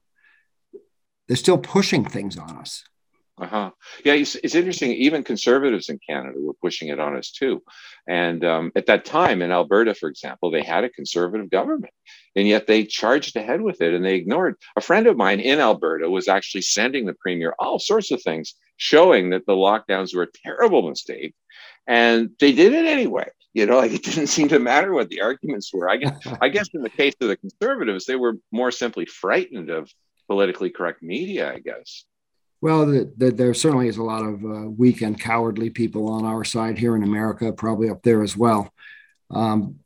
they're 1.27 1.39
still 1.39 1.57
pushing 1.57 2.05
things 2.05 2.37
on 2.37 2.59
us. 2.59 2.85
Uh-huh. 3.39 3.71
Yeah, 4.05 4.13
it's, 4.13 4.35
it's 4.35 4.55
interesting. 4.55 4.93
Even 4.93 5.25
conservatives 5.25 5.89
in 5.89 5.99
Canada 6.07 6.39
were 6.39 6.53
pushing 6.53 6.89
it 6.89 7.01
on 7.01 7.17
us 7.17 7.31
too. 7.31 7.63
And 8.07 8.45
um, 8.45 8.73
at 8.77 8.85
that 8.87 9.07
time 9.07 9.41
in 9.41 9.51
Alberta, 9.51 9.95
for 9.95 10.11
example, 10.11 10.51
they 10.51 10.63
had 10.63 10.85
a 10.85 10.91
conservative 10.91 11.49
government, 11.49 11.95
and 12.37 12.47
yet 12.47 12.67
they 12.67 12.85
charged 12.85 13.35
ahead 13.37 13.63
with 13.63 13.81
it 13.81 13.95
and 13.95 14.05
they 14.05 14.17
ignored. 14.17 14.57
A 14.77 14.83
friend 14.83 15.07
of 15.07 15.17
mine 15.17 15.41
in 15.41 15.61
Alberta 15.61 16.11
was 16.11 16.29
actually 16.29 16.63
sending 16.63 17.07
the 17.07 17.15
premier 17.15 17.55
all 17.59 17.79
sorts 17.79 18.11
of 18.11 18.23
things 18.23 18.55
showing 18.77 19.31
that 19.31 19.47
the 19.47 19.55
lockdowns 19.55 20.15
were 20.15 20.25
a 20.25 20.39
terrible 20.45 20.87
mistake 20.87 21.35
and 21.87 22.31
they 22.41 22.53
did 22.53 22.73
it 22.73 22.87
anyway. 22.87 23.29
You 23.53 23.67
know, 23.67 23.79
like 23.79 23.93
it 23.93 24.03
didn't 24.03 24.27
seem 24.27 24.49
to 24.49 24.59
matter 24.59 24.93
what 24.93 25.09
the 25.09 25.21
arguments 25.21 25.73
were. 25.73 25.89
I 25.89 25.97
guess, 25.97 26.27
I 26.41 26.49
guess 26.49 26.69
in 26.75 26.83
the 26.83 26.91
case 26.91 27.15
of 27.21 27.29
the 27.29 27.37
conservatives, 27.37 28.05
they 28.05 28.17
were 28.17 28.39
more 28.51 28.71
simply 28.71 29.07
frightened 29.07 29.71
of 29.71 29.91
politically 30.27 30.71
correct 30.71 31.03
media. 31.03 31.53
I 31.53 31.61
guess. 31.61 32.05
Well, 32.61 32.87
the, 32.87 33.13
the, 33.19 33.31
there 33.31 33.53
certainly 33.53 33.89
is 33.89 33.99
a 33.99 34.03
lot 34.03 34.25
of 34.25 34.43
uh, 34.43 34.71
weak 34.71 35.03
and 35.03 35.21
cowardly 35.21 35.69
people 35.69 36.09
on 36.09 36.25
our 36.25 36.45
side 36.45 36.79
here 36.79 36.97
in 36.97 37.03
America, 37.03 37.53
probably 37.53 37.91
up 37.91 38.03
there 38.03 38.23
as 38.23 38.39
well. 38.39 38.73
Um, 39.31 39.81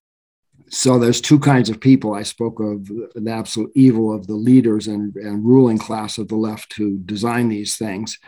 so 0.71 0.99
there's 0.99 1.21
two 1.21 1.41
kinds 1.41 1.71
of 1.71 1.81
people. 1.81 2.15
I 2.15 2.23
spoke 2.23 2.61
of 2.61 2.87
the 2.87 3.31
absolute 3.31 3.73
evil 3.75 4.15
of 4.15 4.29
the 4.29 4.35
leaders 4.35 4.87
and, 4.87 5.13
and 5.17 5.45
ruling 5.45 5.79
class 5.79 6.19
of 6.19 6.29
the 6.29 6.37
left 6.37 6.75
who 6.75 6.99
design 6.99 7.49
these 7.49 7.77
things 7.77 8.19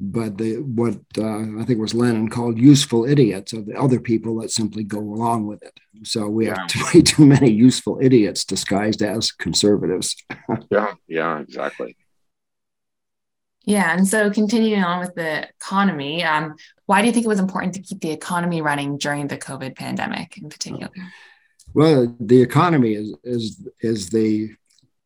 but 0.00 0.38
the 0.38 0.56
what 0.56 0.98
uh, 1.18 1.60
I 1.60 1.64
think 1.64 1.78
was 1.78 1.92
Lenin 1.92 2.30
called 2.30 2.58
useful 2.58 3.04
idiots 3.04 3.52
of 3.52 3.66
the 3.66 3.78
other 3.78 4.00
people 4.00 4.40
that 4.40 4.50
simply 4.50 4.82
go 4.82 4.98
along 4.98 5.46
with 5.46 5.62
it. 5.62 5.78
So 6.04 6.26
we 6.28 6.46
yeah. 6.46 6.66
have 6.72 6.92
way 6.94 7.02
too 7.02 7.26
many 7.26 7.50
useful 7.50 7.98
idiots 8.00 8.44
disguised 8.44 9.02
as 9.02 9.30
conservatives. 9.30 10.16
yeah, 10.70 10.94
yeah, 11.06 11.40
exactly. 11.40 11.96
Yeah, 13.66 13.94
and 13.94 14.08
so 14.08 14.30
continuing 14.30 14.82
on 14.82 15.00
with 15.00 15.14
the 15.14 15.46
economy, 15.48 16.24
um, 16.24 16.54
why 16.86 17.02
do 17.02 17.06
you 17.06 17.12
think 17.12 17.26
it 17.26 17.28
was 17.28 17.38
important 17.38 17.74
to 17.74 17.82
keep 17.82 18.00
the 18.00 18.10
economy 18.10 18.62
running 18.62 18.96
during 18.96 19.26
the 19.26 19.36
COVID 19.36 19.76
pandemic 19.76 20.38
in 20.38 20.48
particular? 20.48 20.90
Well, 21.74 22.16
the 22.18 22.40
economy 22.40 22.94
is 22.94 23.14
is 23.22 23.68
is 23.82 24.08
the 24.08 24.56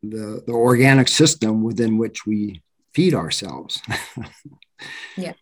the, 0.05 0.45
the 0.47 0.53
organic 0.53 1.09
system 1.09 1.65
within 1.65 1.99
which 1.99 2.27
we 2.27 2.63
feed 2.95 3.13
ourselves. 3.13 3.83
yeah. 5.17 5.33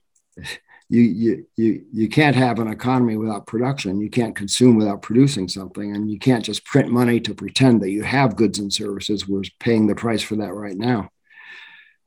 You, 0.89 1.01
you 1.01 1.47
you 1.57 1.85
you 1.91 2.09
can't 2.09 2.37
have 2.37 2.59
an 2.59 2.69
economy 2.69 3.17
without 3.17 3.47
production. 3.47 4.01
You 4.01 4.11
can't 4.11 4.37
consume 4.37 4.77
without 4.77 5.01
producing 5.01 5.49
something, 5.49 5.95
and 5.95 6.11
you 6.11 6.19
can't 6.19 6.45
just 6.45 6.67
print 6.67 6.91
money 6.91 7.19
to 7.21 7.35
pretend 7.35 7.81
that 7.81 7.91
you 7.91 8.03
have 8.03 8.37
goods 8.37 8.59
and 8.59 8.71
services. 8.71 9.27
We're 9.27 9.43
paying 9.59 9.87
the 9.87 9.95
price 9.95 10.23
for 10.23 10.37
that 10.37 10.53
right 10.53 10.77
now. 10.77 11.09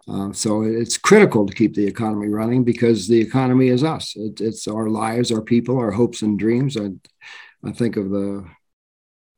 Uh, 0.08 0.32
so 0.34 0.62
it's 0.62 1.00
critical 1.00 1.48
to 1.48 1.54
keep 1.54 1.74
the 1.74 1.88
economy 1.88 2.28
running 2.28 2.64
because 2.64 3.08
the 3.08 3.20
economy 3.20 3.70
is 3.70 3.84
us. 3.84 4.16
It, 4.16 4.40
it's 4.40 4.68
our 4.68 4.88
lives, 4.88 5.32
our 5.32 5.42
people, 5.42 5.80
our 5.80 5.92
hopes 5.92 6.22
and 6.22 6.38
dreams. 6.38 6.78
I, 6.78 6.90
I 7.64 7.72
think 7.72 7.98
of 7.98 8.12
the 8.12 8.46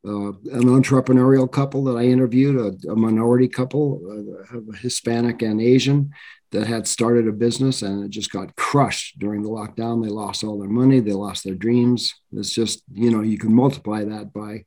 uh, 0.06 0.30
an 0.30 0.64
entrepreneurial 0.64 1.52
couple 1.52 1.84
that 1.86 1.98
I 1.98 2.04
interviewed, 2.04 2.56
a, 2.86 2.92
a 2.92 2.96
minority 2.96 3.48
couple, 3.48 4.36
uh, 4.54 4.58
Hispanic 4.78 5.42
and 5.42 5.62
Asian, 5.62 6.12
that 6.52 6.68
had 6.68 6.88
started 6.88 7.28
a 7.28 7.32
business 7.32 7.82
and 7.82 8.04
it 8.04 8.10
just 8.10 8.32
got 8.32 8.56
crushed 8.56 9.20
during 9.20 9.42
the 9.42 9.50
lockdown. 9.50 10.04
They 10.04 10.10
lost 10.10 10.44
all 10.44 10.60
their 10.60 10.70
money, 10.70 11.00
they 11.00 11.14
lost 11.14 11.44
their 11.44 11.56
dreams. 11.56 12.14
It's 12.32 12.54
just, 12.54 12.84
you 12.94 13.12
know, 13.12 13.22
you 13.22 13.38
can 13.38 13.54
multiply 13.54 14.04
that 14.06 14.32
by 14.34 14.64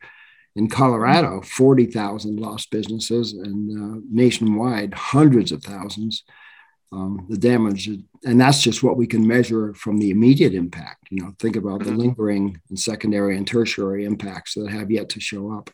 in 0.57 0.69
Colorado, 0.69 1.41
40,000 1.43 2.39
lost 2.39 2.71
businesses, 2.71 3.33
and 3.33 3.71
uh, 3.79 4.01
nationwide, 4.11 4.95
hundreds 4.95 5.53
of 5.53 5.63
thousands. 5.63 6.25
Um, 6.93 7.27
the 7.29 7.39
damage, 7.39 7.89
and 8.25 8.41
that's 8.41 8.61
just 8.61 8.83
what 8.83 8.97
we 8.97 9.07
can 9.07 9.25
measure 9.25 9.73
from 9.75 9.99
the 9.99 10.11
immediate 10.11 10.55
impact. 10.55 11.07
You 11.09 11.23
know, 11.23 11.33
think 11.39 11.55
about 11.55 11.85
the 11.85 11.91
mm-hmm. 11.91 12.01
lingering 12.01 12.61
and 12.69 12.77
secondary 12.77 13.37
and 13.37 13.47
tertiary 13.47 14.05
impacts 14.05 14.55
that 14.55 14.73
have 14.73 14.91
yet 14.91 15.09
to 15.11 15.21
show 15.21 15.53
up. 15.53 15.71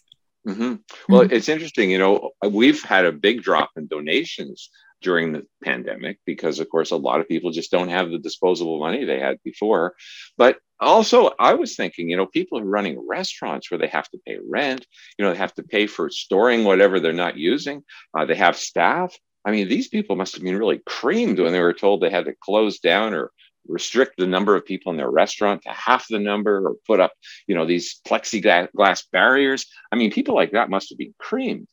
Mm-hmm. 0.47 0.75
Well, 1.09 1.23
mm-hmm. 1.23 1.33
it's 1.33 1.49
interesting. 1.49 1.91
You 1.91 1.97
know, 1.97 2.33
we've 2.47 2.83
had 2.83 3.07
a 3.07 3.13
big 3.13 3.43
drop 3.43 3.71
in 3.77 3.87
donations 3.87 4.69
during 5.07 5.33
the 5.33 5.47
pandemic 5.63 6.19
because 6.27 6.59
of 6.59 6.69
course 6.69 6.91
a 6.91 6.97
lot 6.97 7.21
of 7.21 7.29
people 7.29 7.53
just 7.53 7.71
don't 7.71 7.91
have 7.97 8.11
the 8.11 8.19
disposable 8.19 8.81
money 8.81 9.05
they 9.05 9.21
had 9.21 9.37
before. 9.45 9.95
But 10.37 10.59
also 10.79 11.31
i 11.39 11.55
was 11.55 11.75
thinking 11.75 12.11
you 12.11 12.17
know 12.19 12.27
people 12.27 12.59
are 12.59 12.75
running 12.79 13.03
restaurants 13.09 13.71
where 13.71 13.79
they 13.79 13.87
have 13.87 14.07
to 14.11 14.19
pay 14.27 14.37
rent 14.47 14.87
you 15.17 15.25
know 15.25 15.31
they 15.33 15.39
have 15.39 15.55
to 15.55 15.63
pay 15.63 15.87
for 15.87 16.11
storing 16.11 16.65
whatever 16.65 17.01
they're 17.01 17.25
not 17.25 17.39
using 17.39 17.83
uh, 18.15 18.27
they 18.27 18.35
have 18.35 18.57
staff. 18.57 19.17
I 19.47 19.53
mean 19.53 19.69
these 19.69 19.89
people 19.89 20.17
must 20.17 20.35
have 20.35 20.43
been 20.43 20.59
really 20.59 20.83
creamed 20.85 21.39
when 21.39 21.53
they 21.53 21.67
were 21.69 21.81
told 21.83 22.01
they 22.01 22.11
had 22.11 22.27
to 22.27 22.35
close 22.49 22.81
down 22.81 23.15
or 23.15 23.31
restrict 23.69 24.15
the 24.17 24.27
number 24.27 24.55
of 24.55 24.67
people 24.67 24.91
in 24.93 24.99
their 24.99 25.11
restaurant 25.11 25.63
to 25.63 25.71
half 25.71 26.05
the 26.09 26.19
number 26.31 26.55
or 26.67 26.75
put 26.91 27.01
up 27.05 27.13
you 27.47 27.55
know 27.55 27.65
these 27.65 28.01
plexiglass 28.09 29.05
barriers. 29.13 29.63
I 29.93 29.97
mean 29.97 30.11
people 30.19 30.35
like 30.35 30.53
that 30.53 30.75
must 30.75 30.91
have 30.91 30.99
been 30.99 31.15
creamed 31.19 31.69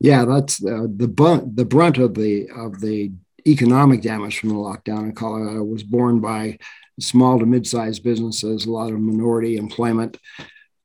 yeah, 0.00 0.24
that's 0.24 0.64
uh, 0.64 0.86
the 0.88 1.08
brunt. 1.08 1.56
The 1.56 1.64
brunt 1.64 1.98
of 1.98 2.14
the 2.14 2.48
of 2.56 2.80
the 2.80 3.12
economic 3.46 4.02
damage 4.02 4.38
from 4.38 4.50
the 4.50 4.54
lockdown 4.54 5.04
in 5.04 5.14
Colorado 5.14 5.64
was 5.64 5.82
borne 5.82 6.20
by 6.20 6.58
small 7.00 7.38
to 7.38 7.46
mid-sized 7.46 8.02
businesses, 8.02 8.66
a 8.66 8.70
lot 8.70 8.92
of 8.92 9.00
minority 9.00 9.56
employment. 9.56 10.16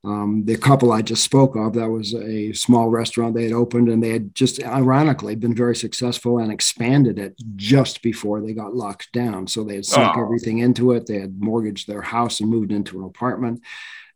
Um, 0.04 0.44
the 0.44 0.56
couple 0.56 0.92
I 0.92 1.00
just 1.00 1.24
spoke 1.24 1.56
of, 1.56 1.72
that 1.74 1.88
was 1.88 2.14
a 2.14 2.52
small 2.52 2.90
restaurant 2.90 3.34
they 3.34 3.44
had 3.44 3.52
opened, 3.52 3.88
and 3.88 4.02
they 4.02 4.10
had 4.10 4.34
just 4.34 4.62
ironically 4.62 5.34
been 5.34 5.54
very 5.54 5.74
successful 5.74 6.38
and 6.38 6.52
expanded 6.52 7.18
it 7.18 7.34
just 7.56 8.02
before 8.02 8.42
they 8.42 8.52
got 8.52 8.74
locked 8.74 9.12
down. 9.12 9.46
So 9.46 9.64
they 9.64 9.76
had 9.76 9.86
sunk 9.86 10.16
oh. 10.16 10.22
everything 10.22 10.58
into 10.58 10.92
it. 10.92 11.06
They 11.06 11.20
had 11.20 11.40
mortgaged 11.40 11.88
their 11.88 12.02
house 12.02 12.40
and 12.40 12.50
moved 12.50 12.70
into 12.70 12.98
an 12.98 13.06
apartment. 13.06 13.62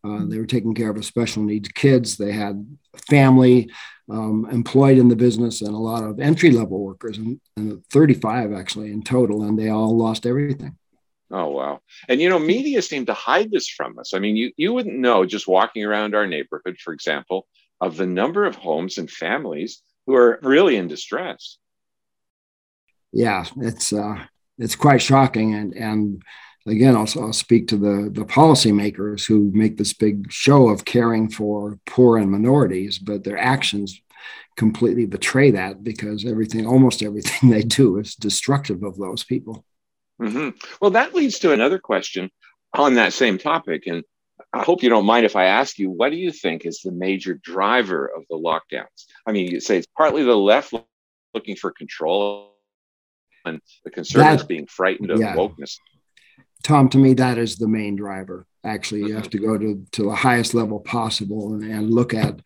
Uh, 0.04 0.26
they 0.26 0.38
were 0.38 0.46
taking 0.46 0.74
care 0.74 0.90
of 0.90 0.96
a 0.96 1.02
special 1.02 1.42
needs 1.42 1.68
kids. 1.70 2.16
They 2.16 2.32
had 2.32 2.66
family 3.08 3.70
um, 4.10 4.48
employed 4.50 4.98
in 4.98 5.08
the 5.08 5.16
business 5.16 5.60
and 5.60 5.74
a 5.74 5.78
lot 5.78 6.04
of 6.04 6.20
entry 6.20 6.50
level 6.50 6.82
workers, 6.82 7.18
and, 7.18 7.40
and 7.56 7.84
35 7.86 8.52
actually 8.52 8.92
in 8.92 9.02
total, 9.02 9.42
and 9.42 9.58
they 9.58 9.68
all 9.68 9.96
lost 9.96 10.26
everything. 10.26 10.76
Oh 11.30 11.50
wow! 11.50 11.80
And 12.08 12.20
you 12.20 12.30
know, 12.30 12.38
media 12.38 12.80
seem 12.80 13.04
to 13.06 13.14
hide 13.14 13.50
this 13.50 13.68
from 13.68 13.98
us. 13.98 14.14
I 14.14 14.18
mean, 14.18 14.36
you 14.36 14.52
you 14.56 14.72
wouldn't 14.72 14.98
know 14.98 15.26
just 15.26 15.46
walking 15.46 15.84
around 15.84 16.14
our 16.14 16.26
neighborhood, 16.26 16.78
for 16.78 16.94
example, 16.94 17.46
of 17.80 17.96
the 17.96 18.06
number 18.06 18.46
of 18.46 18.56
homes 18.56 18.96
and 18.96 19.10
families 19.10 19.82
who 20.06 20.14
are 20.14 20.38
really 20.42 20.76
in 20.76 20.88
distress. 20.88 21.58
Yeah, 23.12 23.44
it's 23.58 23.92
uh, 23.92 24.24
it's 24.56 24.74
quite 24.74 25.02
shocking, 25.02 25.54
and 25.54 25.74
and 25.74 26.22
again, 26.68 26.96
I'll, 26.96 27.08
I'll 27.20 27.32
speak 27.32 27.68
to 27.68 27.76
the, 27.76 28.10
the 28.10 28.24
policymakers 28.24 29.26
who 29.26 29.50
make 29.52 29.76
this 29.76 29.92
big 29.92 30.30
show 30.30 30.68
of 30.68 30.84
caring 30.84 31.28
for 31.28 31.78
poor 31.86 32.18
and 32.18 32.30
minorities, 32.30 32.98
but 32.98 33.24
their 33.24 33.38
actions 33.38 34.00
completely 34.56 35.06
betray 35.06 35.52
that 35.52 35.84
because 35.84 36.24
everything, 36.24 36.66
almost 36.66 37.02
everything 37.02 37.50
they 37.50 37.62
do 37.62 37.98
is 37.98 38.14
destructive 38.14 38.82
of 38.82 38.98
those 38.98 39.24
people. 39.24 39.64
Mm-hmm. 40.20 40.50
Well, 40.80 40.90
that 40.92 41.14
leads 41.14 41.38
to 41.40 41.52
another 41.52 41.78
question 41.78 42.30
on 42.74 42.94
that 42.94 43.12
same 43.12 43.38
topic. 43.38 43.86
And 43.86 44.02
I 44.52 44.64
hope 44.64 44.82
you 44.82 44.88
don't 44.88 45.06
mind 45.06 45.26
if 45.26 45.36
I 45.36 45.44
ask 45.44 45.78
you, 45.78 45.90
what 45.90 46.10
do 46.10 46.16
you 46.16 46.32
think 46.32 46.66
is 46.66 46.80
the 46.80 46.92
major 46.92 47.34
driver 47.34 48.06
of 48.06 48.24
the 48.28 48.36
lockdowns? 48.36 49.06
I 49.26 49.32
mean, 49.32 49.50
you 49.50 49.60
say 49.60 49.78
it's 49.78 49.86
partly 49.96 50.24
the 50.24 50.36
left 50.36 50.74
looking 51.34 51.56
for 51.56 51.70
control 51.70 52.56
and 53.44 53.60
the 53.84 53.90
conservatives 53.90 54.42
that, 54.42 54.48
being 54.48 54.66
frightened 54.66 55.10
of 55.10 55.20
yeah. 55.20 55.34
wokeness. 55.34 55.78
Tom, 56.62 56.88
to 56.90 56.98
me, 56.98 57.14
that 57.14 57.38
is 57.38 57.56
the 57.56 57.68
main 57.68 57.96
driver. 57.96 58.46
Actually, 58.64 59.02
you 59.02 59.14
have 59.14 59.30
to 59.30 59.38
go 59.38 59.56
to, 59.56 59.84
to 59.92 60.04
the 60.04 60.14
highest 60.14 60.54
level 60.54 60.80
possible 60.80 61.54
and, 61.54 61.62
and 61.62 61.90
look 61.90 62.12
at 62.12 62.40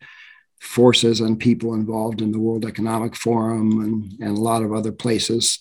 forces 0.61 1.19
and 1.19 1.39
people 1.39 1.73
involved 1.73 2.21
in 2.21 2.31
the 2.31 2.39
World 2.39 2.65
Economic 2.65 3.15
Forum 3.15 3.81
and, 3.81 4.21
and 4.21 4.37
a 4.37 4.41
lot 4.41 4.63
of 4.63 4.71
other 4.71 4.91
places, 4.91 5.59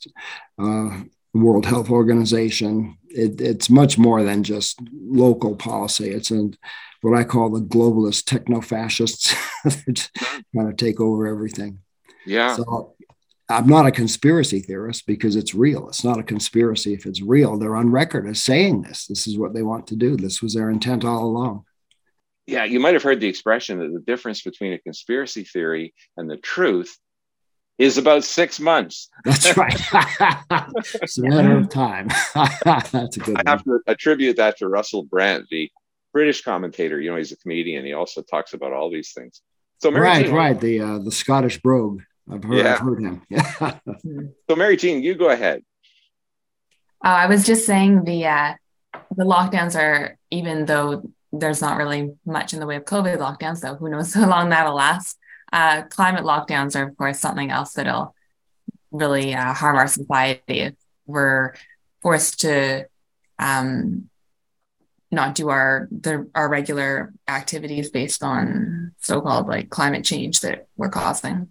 uh, 0.59 1.01
World 1.35 1.67
Health 1.67 1.91
Organization. 1.91 2.97
It, 3.09 3.41
it's 3.41 3.69
much 3.69 3.99
more 3.99 4.23
than 4.23 4.45
just 4.45 4.79
local 4.93 5.57
policy. 5.57 6.11
It's 6.11 6.31
in 6.31 6.57
what 7.01 7.19
I 7.19 7.25
call 7.25 7.51
the 7.51 7.61
globalist 7.61 8.27
techno 8.27 8.61
fascists 8.61 9.35
trying 10.55 10.69
to 10.69 10.75
take 10.77 11.01
over 11.01 11.27
everything. 11.27 11.81
Yeah. 12.25 12.55
So 12.55 12.92
I'm 13.53 13.67
not 13.67 13.87
a 13.87 13.91
conspiracy 13.91 14.61
theorist 14.61 15.07
because 15.07 15.37
it's 15.37 15.55
real. 15.55 15.89
It's 15.89 16.05
not 16.05 16.19
a 16.19 16.23
conspiracy 16.23 16.95
if 16.95 17.07
it's 17.07 17.21
real. 17.21 17.59
They're 17.59 17.77
on 17.77 17.91
record 17.91 18.27
as 18.27 18.43
saying 18.43 18.83
this. 18.83 19.07
This 19.07 19.27
is 19.27 19.39
what 19.39 19.55
they 19.55 19.63
want 19.63 19.87
to 19.89 19.97
do. 19.97 20.17
This 20.17 20.41
was 20.41 20.55
their 20.55 20.71
intent 20.71 21.05
all 21.05 21.25
along. 21.25 21.65
Yeah, 22.47 22.65
you 22.65 22.81
might 22.81 22.95
have 22.95 23.03
heard 23.03 23.21
the 23.21 23.29
expression 23.29 23.79
that 23.79 23.93
the 23.93 24.01
difference 24.01 24.43
between 24.43 24.73
a 24.73 24.79
conspiracy 24.79 25.45
theory 25.45 25.95
and 26.17 26.29
the 26.29 26.37
truth 26.37 26.99
is 27.79 27.99
about 27.99 28.25
six 28.25 28.59
months. 28.59 29.09
That's 29.25 29.57
right. 29.57 29.75
it's 30.95 31.19
a 31.19 31.23
matter 31.23 31.57
of 31.57 31.69
time. 31.69 32.09
That's 32.65 33.17
a 33.17 33.21
good. 33.21 33.37
I 33.37 33.43
one. 33.43 33.47
have 33.47 33.65
to 33.65 33.81
attribute 33.87 34.37
that 34.37 34.59
to 34.59 34.69
Russell 34.69 35.05
Brand, 35.05 35.47
the 35.51 35.71
British 36.13 36.43
commentator. 36.43 37.01
You 37.01 37.11
know, 37.11 37.17
he's 37.17 37.33
a 37.33 37.37
comedian. 37.37 37.85
He 37.85 37.93
also 37.93 38.23
talks 38.23 38.55
about 38.55 38.73
all 38.73 38.91
these 38.91 39.13
things. 39.13 39.41
So, 39.81 39.91
Mary 39.91 40.05
right, 40.05 40.27
Jean, 40.27 40.35
right, 40.35 40.61
the 40.61 40.81
uh, 40.81 40.99
the 40.99 41.13
Scottish 41.13 41.61
brogue. 41.61 42.03
I've 42.31 42.45
heard, 42.45 42.59
yeah. 42.59 42.75
I've 42.75 42.81
heard 42.81 43.03
him. 43.03 43.23
Yeah. 43.31 43.79
so, 44.49 44.57
Mary 44.57 44.77
Jean, 44.77 45.03
you 45.03 45.15
go 45.15 45.31
ahead. 45.31 45.63
Oh, 47.05 47.11
I 47.11 47.27
was 47.27 47.45
just 47.45 47.67
saying 47.67 48.05
the 48.05 48.27
uh, 48.27 48.55
the 49.17 49.25
lockdowns 49.25 49.79
are 49.79 50.17
even 50.31 50.67
though 50.67 51.03
there's 51.33 51.61
not 51.61 51.79
really 51.79 52.13
much 52.25 52.53
in 52.53 52.61
the 52.61 52.67
way 52.67 52.77
of 52.77 52.85
COVID 52.85 53.19
lockdowns, 53.19 53.59
so 53.59 53.75
who 53.75 53.89
knows 53.89 54.15
how 54.15 54.29
long 54.29 54.51
that'll 54.51 54.75
last. 54.75 55.19
Uh, 55.53 55.83
climate 55.83 56.25
lockdowns 56.25 56.77
are, 56.77 56.89
of 56.89 56.97
course, 56.97 57.19
something 57.19 57.51
else 57.51 57.75
that'll 57.75 58.15
really 58.91 59.35
uh, 59.35 59.53
harm 59.53 59.77
our 59.77 59.87
society 59.87 60.61
if 60.61 60.75
we're 61.07 61.53
forced 62.01 62.41
to 62.41 62.87
um, 63.39 64.09
not 65.11 65.35
do 65.35 65.51
our 65.51 65.89
the, 65.91 66.29
our 66.35 66.49
regular 66.49 67.13
activities 67.29 67.91
based 67.91 68.23
on 68.23 68.93
so-called 68.99 69.47
like 69.47 69.69
climate 69.69 70.05
change 70.05 70.41
that 70.41 70.69
we're 70.77 70.89
causing. 70.89 71.49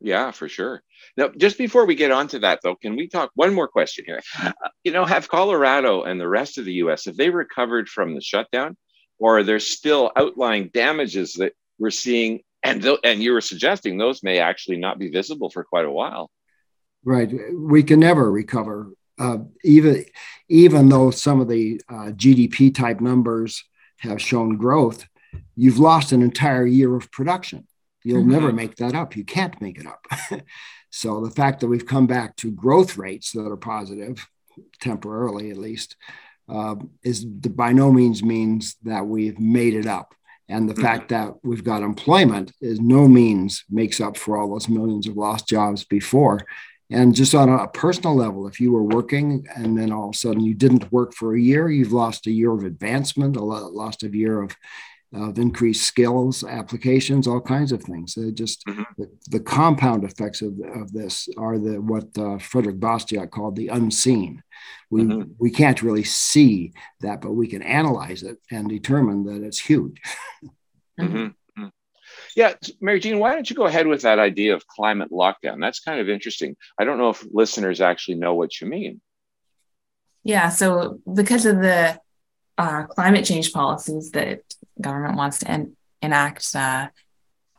Yeah, 0.00 0.30
for 0.30 0.48
sure. 0.48 0.82
Now, 1.16 1.28
just 1.28 1.58
before 1.58 1.84
we 1.84 1.94
get 1.94 2.10
on 2.10 2.28
to 2.28 2.38
that, 2.40 2.60
though, 2.62 2.74
can 2.74 2.96
we 2.96 3.08
talk 3.08 3.30
one 3.34 3.52
more 3.54 3.68
question 3.68 4.04
here? 4.06 4.22
Uh, 4.40 4.52
you 4.82 4.92
know, 4.92 5.04
have 5.04 5.28
Colorado 5.28 6.04
and 6.04 6.18
the 6.18 6.28
rest 6.28 6.56
of 6.56 6.64
the 6.64 6.72
U.S. 6.74 7.04
have 7.04 7.16
they 7.16 7.28
recovered 7.28 7.88
from 7.88 8.14
the 8.14 8.22
shutdown, 8.22 8.76
or 9.18 9.38
are 9.38 9.42
there 9.42 9.60
still 9.60 10.10
outlying 10.16 10.70
damages 10.72 11.34
that 11.34 11.52
we're 11.78 11.90
seeing? 11.90 12.40
And 12.62 12.82
th- 12.82 13.00
and 13.04 13.22
you 13.22 13.32
were 13.32 13.42
suggesting 13.42 13.98
those 13.98 14.22
may 14.22 14.38
actually 14.38 14.78
not 14.78 14.98
be 14.98 15.10
visible 15.10 15.50
for 15.50 15.64
quite 15.64 15.84
a 15.84 15.92
while. 15.92 16.30
Right. 17.04 17.30
We 17.54 17.82
can 17.82 18.00
never 18.00 18.30
recover, 18.30 18.92
uh, 19.18 19.38
even 19.64 20.06
even 20.48 20.88
though 20.88 21.10
some 21.10 21.40
of 21.40 21.48
the 21.48 21.80
uh, 21.88 22.12
GDP 22.12 22.74
type 22.74 23.00
numbers 23.00 23.64
have 23.98 24.20
shown 24.20 24.56
growth. 24.56 25.06
You've 25.56 25.78
lost 25.78 26.12
an 26.12 26.22
entire 26.22 26.66
year 26.66 26.96
of 26.96 27.12
production 27.12 27.66
You'll 28.02 28.22
mm-hmm. 28.22 28.30
never 28.30 28.52
make 28.52 28.76
that 28.76 28.94
up. 28.94 29.16
You 29.16 29.24
can't 29.24 29.60
make 29.60 29.78
it 29.78 29.86
up. 29.86 30.06
so 30.90 31.24
the 31.24 31.30
fact 31.30 31.60
that 31.60 31.68
we've 31.68 31.86
come 31.86 32.06
back 32.06 32.36
to 32.36 32.50
growth 32.50 32.96
rates 32.96 33.32
that 33.32 33.46
are 33.46 33.56
positive, 33.56 34.26
temporarily 34.80 35.50
at 35.50 35.56
least, 35.56 35.96
uh, 36.48 36.76
is 37.02 37.24
by 37.24 37.72
no 37.72 37.92
means 37.92 38.22
means 38.22 38.76
that 38.82 39.06
we've 39.06 39.38
made 39.38 39.74
it 39.74 39.86
up. 39.86 40.14
And 40.48 40.68
the 40.68 40.74
mm-hmm. 40.74 40.82
fact 40.82 41.08
that 41.10 41.34
we've 41.44 41.62
got 41.62 41.82
employment 41.82 42.52
is 42.60 42.80
no 42.80 43.06
means 43.06 43.64
makes 43.70 44.00
up 44.00 44.16
for 44.16 44.36
all 44.36 44.50
those 44.50 44.68
millions 44.68 45.06
of 45.06 45.16
lost 45.16 45.48
jobs 45.48 45.84
before. 45.84 46.40
And 46.90 47.14
just 47.14 47.36
on 47.36 47.48
a 47.48 47.68
personal 47.68 48.16
level, 48.16 48.48
if 48.48 48.58
you 48.58 48.72
were 48.72 48.82
working 48.82 49.46
and 49.54 49.78
then 49.78 49.92
all 49.92 50.08
of 50.08 50.14
a 50.14 50.18
sudden 50.18 50.40
you 50.40 50.54
didn't 50.54 50.90
work 50.90 51.14
for 51.14 51.36
a 51.36 51.40
year, 51.40 51.70
you've 51.70 51.92
lost 51.92 52.26
a 52.26 52.32
year 52.32 52.50
of 52.52 52.64
advancement, 52.64 53.36
a 53.36 53.40
lost 53.40 54.02
a 54.02 54.08
year 54.08 54.42
of 54.42 54.56
of 55.12 55.38
increased 55.38 55.84
skills, 55.84 56.44
applications, 56.44 57.26
all 57.26 57.40
kinds 57.40 57.72
of 57.72 57.82
things. 57.82 58.14
They 58.14 58.30
just 58.30 58.64
mm-hmm. 58.66 58.82
the, 58.96 59.10
the, 59.28 59.40
compound 59.40 60.04
effects 60.04 60.40
of, 60.40 60.54
of 60.74 60.92
this 60.92 61.28
are 61.36 61.58
the 61.58 61.80
what 61.80 62.16
uh, 62.16 62.38
Frederick 62.38 62.78
Bastiat 62.78 63.30
called 63.30 63.56
the 63.56 63.68
unseen. 63.68 64.42
We 64.88 65.02
mm-hmm. 65.02 65.32
we 65.38 65.50
can't 65.50 65.82
really 65.82 66.04
see 66.04 66.72
that, 67.00 67.20
but 67.20 67.32
we 67.32 67.48
can 67.48 67.62
analyze 67.62 68.22
it 68.22 68.38
and 68.50 68.68
determine 68.68 69.24
that 69.24 69.44
it's 69.44 69.58
huge. 69.58 70.00
Mm-hmm. 71.00 71.16
mm-hmm. 71.16 71.66
Yeah, 72.36 72.54
Mary 72.80 73.00
Jean, 73.00 73.18
why 73.18 73.34
don't 73.34 73.48
you 73.48 73.56
go 73.56 73.66
ahead 73.66 73.86
with 73.86 74.02
that 74.02 74.18
idea 74.18 74.54
of 74.54 74.66
climate 74.66 75.10
lockdown? 75.10 75.60
That's 75.60 75.80
kind 75.80 76.00
of 76.00 76.08
interesting. 76.08 76.56
I 76.78 76.84
don't 76.84 76.98
know 76.98 77.10
if 77.10 77.24
listeners 77.32 77.80
actually 77.80 78.16
know 78.16 78.34
what 78.34 78.60
you 78.60 78.68
mean. 78.68 79.00
Yeah, 80.22 80.50
so 80.50 81.00
because 81.12 81.46
of 81.46 81.56
the 81.56 81.98
uh, 82.60 82.84
climate 82.86 83.24
change 83.24 83.52
policies 83.52 84.10
that 84.12 84.42
government 84.80 85.16
wants 85.16 85.38
to 85.38 85.50
en- 85.50 85.76
enact, 86.02 86.54
uh, 86.54 86.88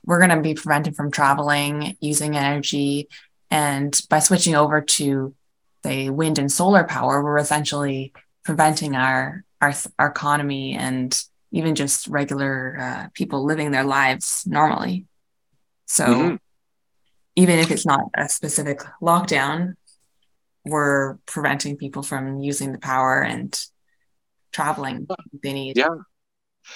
we're 0.06 0.20
going 0.20 0.36
to 0.38 0.42
be 0.42 0.54
prevented 0.54 0.96
from 0.96 1.12
traveling, 1.12 1.98
using 2.00 2.38
energy, 2.38 3.08
and 3.50 4.00
by 4.10 4.20
switching 4.20 4.56
over 4.56 4.82
to, 4.82 5.34
say, 5.84 6.10
wind 6.10 6.38
and 6.40 6.52
solar 6.52 6.84
power, 6.84 7.24
we're 7.24 7.38
essentially 7.38 8.14
preventing 8.44 8.96
our 8.96 9.44
our, 9.62 9.74
our 10.00 10.08
economy 10.08 10.76
and 10.76 11.24
even 11.52 11.76
just 11.76 12.08
regular 12.08 12.78
uh, 12.80 13.08
people 13.14 13.46
living 13.46 13.72
their 13.72 13.84
lives 13.84 14.44
normally. 14.48 15.06
So 15.86 16.06
mm-hmm. 16.06 16.36
even 17.36 17.60
if 17.60 17.70
it's 17.70 17.86
not 17.86 18.02
a 18.16 18.28
specific 18.28 18.80
lockdown, 19.02 19.76
we're 20.66 21.18
preventing 21.26 21.78
people 21.78 22.02
from 22.02 22.40
using 22.40 22.72
the 22.72 22.80
power 22.80 23.22
and 23.22 23.54
traveling 24.52 25.08
they 25.44 25.54
need. 25.54 25.78
Yeah. 25.78 25.88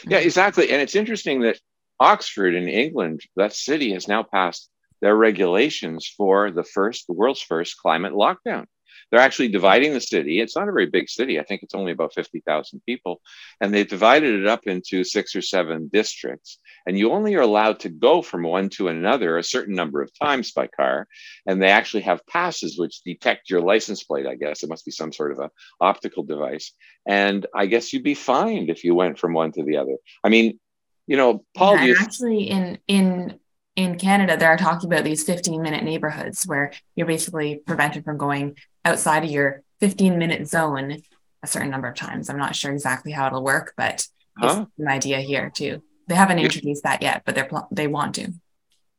Yeah, 0.07 0.17
exactly. 0.17 0.71
And 0.71 0.81
it's 0.81 0.95
interesting 0.95 1.41
that 1.41 1.59
Oxford 1.99 2.55
in 2.55 2.67
England, 2.67 3.21
that 3.35 3.53
city 3.53 3.93
has 3.93 4.07
now 4.07 4.23
passed 4.23 4.69
their 5.01 5.15
regulations 5.15 6.11
for 6.17 6.51
the 6.51 6.63
first, 6.63 7.07
the 7.07 7.13
world's 7.13 7.41
first 7.41 7.77
climate 7.77 8.13
lockdown. 8.13 8.65
They're 9.11 9.19
actually 9.19 9.49
dividing 9.49 9.93
the 9.93 10.01
city. 10.01 10.39
It's 10.39 10.55
not 10.55 10.67
a 10.67 10.71
very 10.71 10.87
big 10.87 11.09
city. 11.09 11.39
I 11.39 11.43
think 11.43 11.63
it's 11.63 11.75
only 11.75 11.91
about 11.91 12.13
50,000 12.13 12.81
people. 12.85 13.21
And 13.61 13.73
they've 13.73 13.87
divided 13.87 14.39
it 14.41 14.47
up 14.47 14.67
into 14.67 15.03
six 15.03 15.35
or 15.35 15.41
seven 15.41 15.89
districts. 15.91 16.59
And 16.85 16.97
you 16.97 17.11
only 17.11 17.35
are 17.35 17.41
allowed 17.41 17.79
to 17.81 17.89
go 17.89 18.21
from 18.21 18.43
one 18.43 18.69
to 18.69 18.87
another 18.87 19.37
a 19.37 19.43
certain 19.43 19.75
number 19.75 20.01
of 20.01 20.11
times 20.17 20.51
by 20.51 20.67
car. 20.67 21.07
And 21.45 21.61
they 21.61 21.69
actually 21.69 22.03
have 22.03 22.25
passes 22.27 22.77
which 22.77 23.03
detect 23.03 23.49
your 23.49 23.61
license 23.61 24.03
plate, 24.03 24.27
I 24.27 24.35
guess. 24.35 24.63
It 24.63 24.69
must 24.69 24.85
be 24.85 24.91
some 24.91 25.13
sort 25.13 25.31
of 25.31 25.39
a 25.39 25.51
optical 25.79 26.23
device. 26.23 26.71
And 27.07 27.45
I 27.53 27.67
guess 27.67 27.93
you'd 27.93 28.03
be 28.03 28.15
fined 28.15 28.69
if 28.69 28.83
you 28.83 28.95
went 28.95 29.19
from 29.19 29.33
one 29.33 29.51
to 29.53 29.63
the 29.63 29.77
other. 29.77 29.97
I 30.23 30.29
mean, 30.29 30.59
you 31.07 31.17
know, 31.17 31.45
Paul, 31.55 31.75
yeah, 31.75 31.85
you... 31.85 31.95
actually 31.99 32.49
in 32.49 32.79
in 32.87 33.39
in 33.75 33.97
Canada, 33.97 34.37
they're 34.37 34.57
talking 34.57 34.91
about 34.91 35.03
these 35.03 35.23
15 35.23 35.61
minute 35.61 35.83
neighborhoods 35.83 36.45
where 36.45 36.71
you're 36.95 37.07
basically 37.07 37.57
prevented 37.57 38.05
from 38.05 38.17
going 38.17 38.57
outside 38.83 39.23
of 39.23 39.29
your 39.29 39.63
15 39.81 40.17
minute 40.17 40.47
zone 40.47 41.01
a 41.43 41.47
certain 41.47 41.69
number 41.69 41.87
of 41.87 41.95
times. 41.95 42.29
I'm 42.29 42.37
not 42.37 42.55
sure 42.55 42.71
exactly 42.71 43.11
how 43.11 43.27
it'll 43.27 43.43
work, 43.43 43.73
but 43.75 44.07
huh? 44.37 44.65
it's 44.67 44.79
an 44.79 44.87
idea 44.87 45.19
here 45.19 45.51
too. 45.53 45.83
They 46.07 46.15
haven't 46.15 46.39
introduced 46.39 46.83
that 46.83 47.01
yet, 47.01 47.23
but 47.25 47.35
they're 47.35 47.45
pl- 47.45 47.67
they 47.71 47.87
want 47.87 48.15
to. 48.15 48.31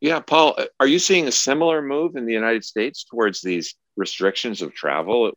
Yeah, 0.00 0.20
Paul, 0.20 0.58
are 0.78 0.86
you 0.86 0.98
seeing 0.98 1.26
a 1.26 1.32
similar 1.32 1.80
move 1.80 2.16
in 2.16 2.26
the 2.26 2.32
United 2.32 2.64
States 2.64 3.04
towards 3.04 3.40
these 3.40 3.74
restrictions 3.96 4.60
of 4.60 4.74
travel? 4.74 5.32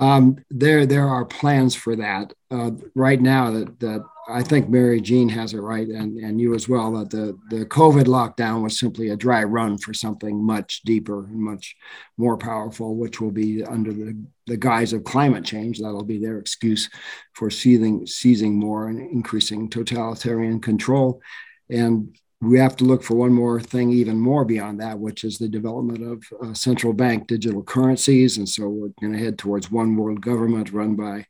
Um, 0.00 0.42
there, 0.50 0.86
there 0.86 1.06
are 1.06 1.24
plans 1.24 1.74
for 1.74 1.94
that 1.96 2.32
uh, 2.50 2.70
right 2.94 3.20
now. 3.20 3.50
That, 3.50 3.78
that 3.80 4.04
I 4.30 4.42
think 4.42 4.68
Mary 4.68 5.00
Jean 5.00 5.28
has 5.28 5.52
it 5.54 5.58
right, 5.58 5.86
and, 5.86 6.16
and 6.18 6.40
you 6.40 6.54
as 6.54 6.68
well. 6.68 6.92
That 6.92 7.10
the 7.10 7.38
the 7.50 7.66
COVID 7.66 8.04
lockdown 8.04 8.62
was 8.62 8.78
simply 8.78 9.10
a 9.10 9.16
dry 9.16 9.44
run 9.44 9.76
for 9.76 9.92
something 9.92 10.42
much 10.42 10.82
deeper 10.82 11.26
and 11.26 11.40
much 11.40 11.76
more 12.16 12.38
powerful, 12.38 12.96
which 12.96 13.20
will 13.20 13.30
be 13.30 13.62
under 13.64 13.92
the, 13.92 14.16
the 14.46 14.56
guise 14.56 14.92
of 14.92 15.04
climate 15.04 15.44
change. 15.44 15.80
That'll 15.80 16.04
be 16.04 16.18
their 16.18 16.38
excuse 16.38 16.88
for 17.34 17.50
seizing 17.50 18.06
seizing 18.06 18.58
more 18.58 18.88
and 18.88 19.00
increasing 19.00 19.68
totalitarian 19.68 20.60
control. 20.60 21.20
And 21.68 22.16
we 22.40 22.58
have 22.58 22.74
to 22.76 22.84
look 22.84 23.02
for 23.02 23.16
one 23.16 23.32
more 23.32 23.60
thing, 23.60 23.90
even 23.90 24.18
more 24.18 24.44
beyond 24.44 24.80
that, 24.80 24.98
which 24.98 25.24
is 25.24 25.36
the 25.36 25.48
development 25.48 26.02
of 26.02 26.24
uh, 26.42 26.54
central 26.54 26.92
bank 26.92 27.26
digital 27.26 27.62
currencies. 27.62 28.38
And 28.38 28.48
so 28.48 28.68
we're 28.68 28.88
going 29.00 29.12
to 29.12 29.18
head 29.18 29.38
towards 29.38 29.70
one 29.70 29.96
world 29.96 30.22
government 30.22 30.72
run 30.72 30.96
by 30.96 31.26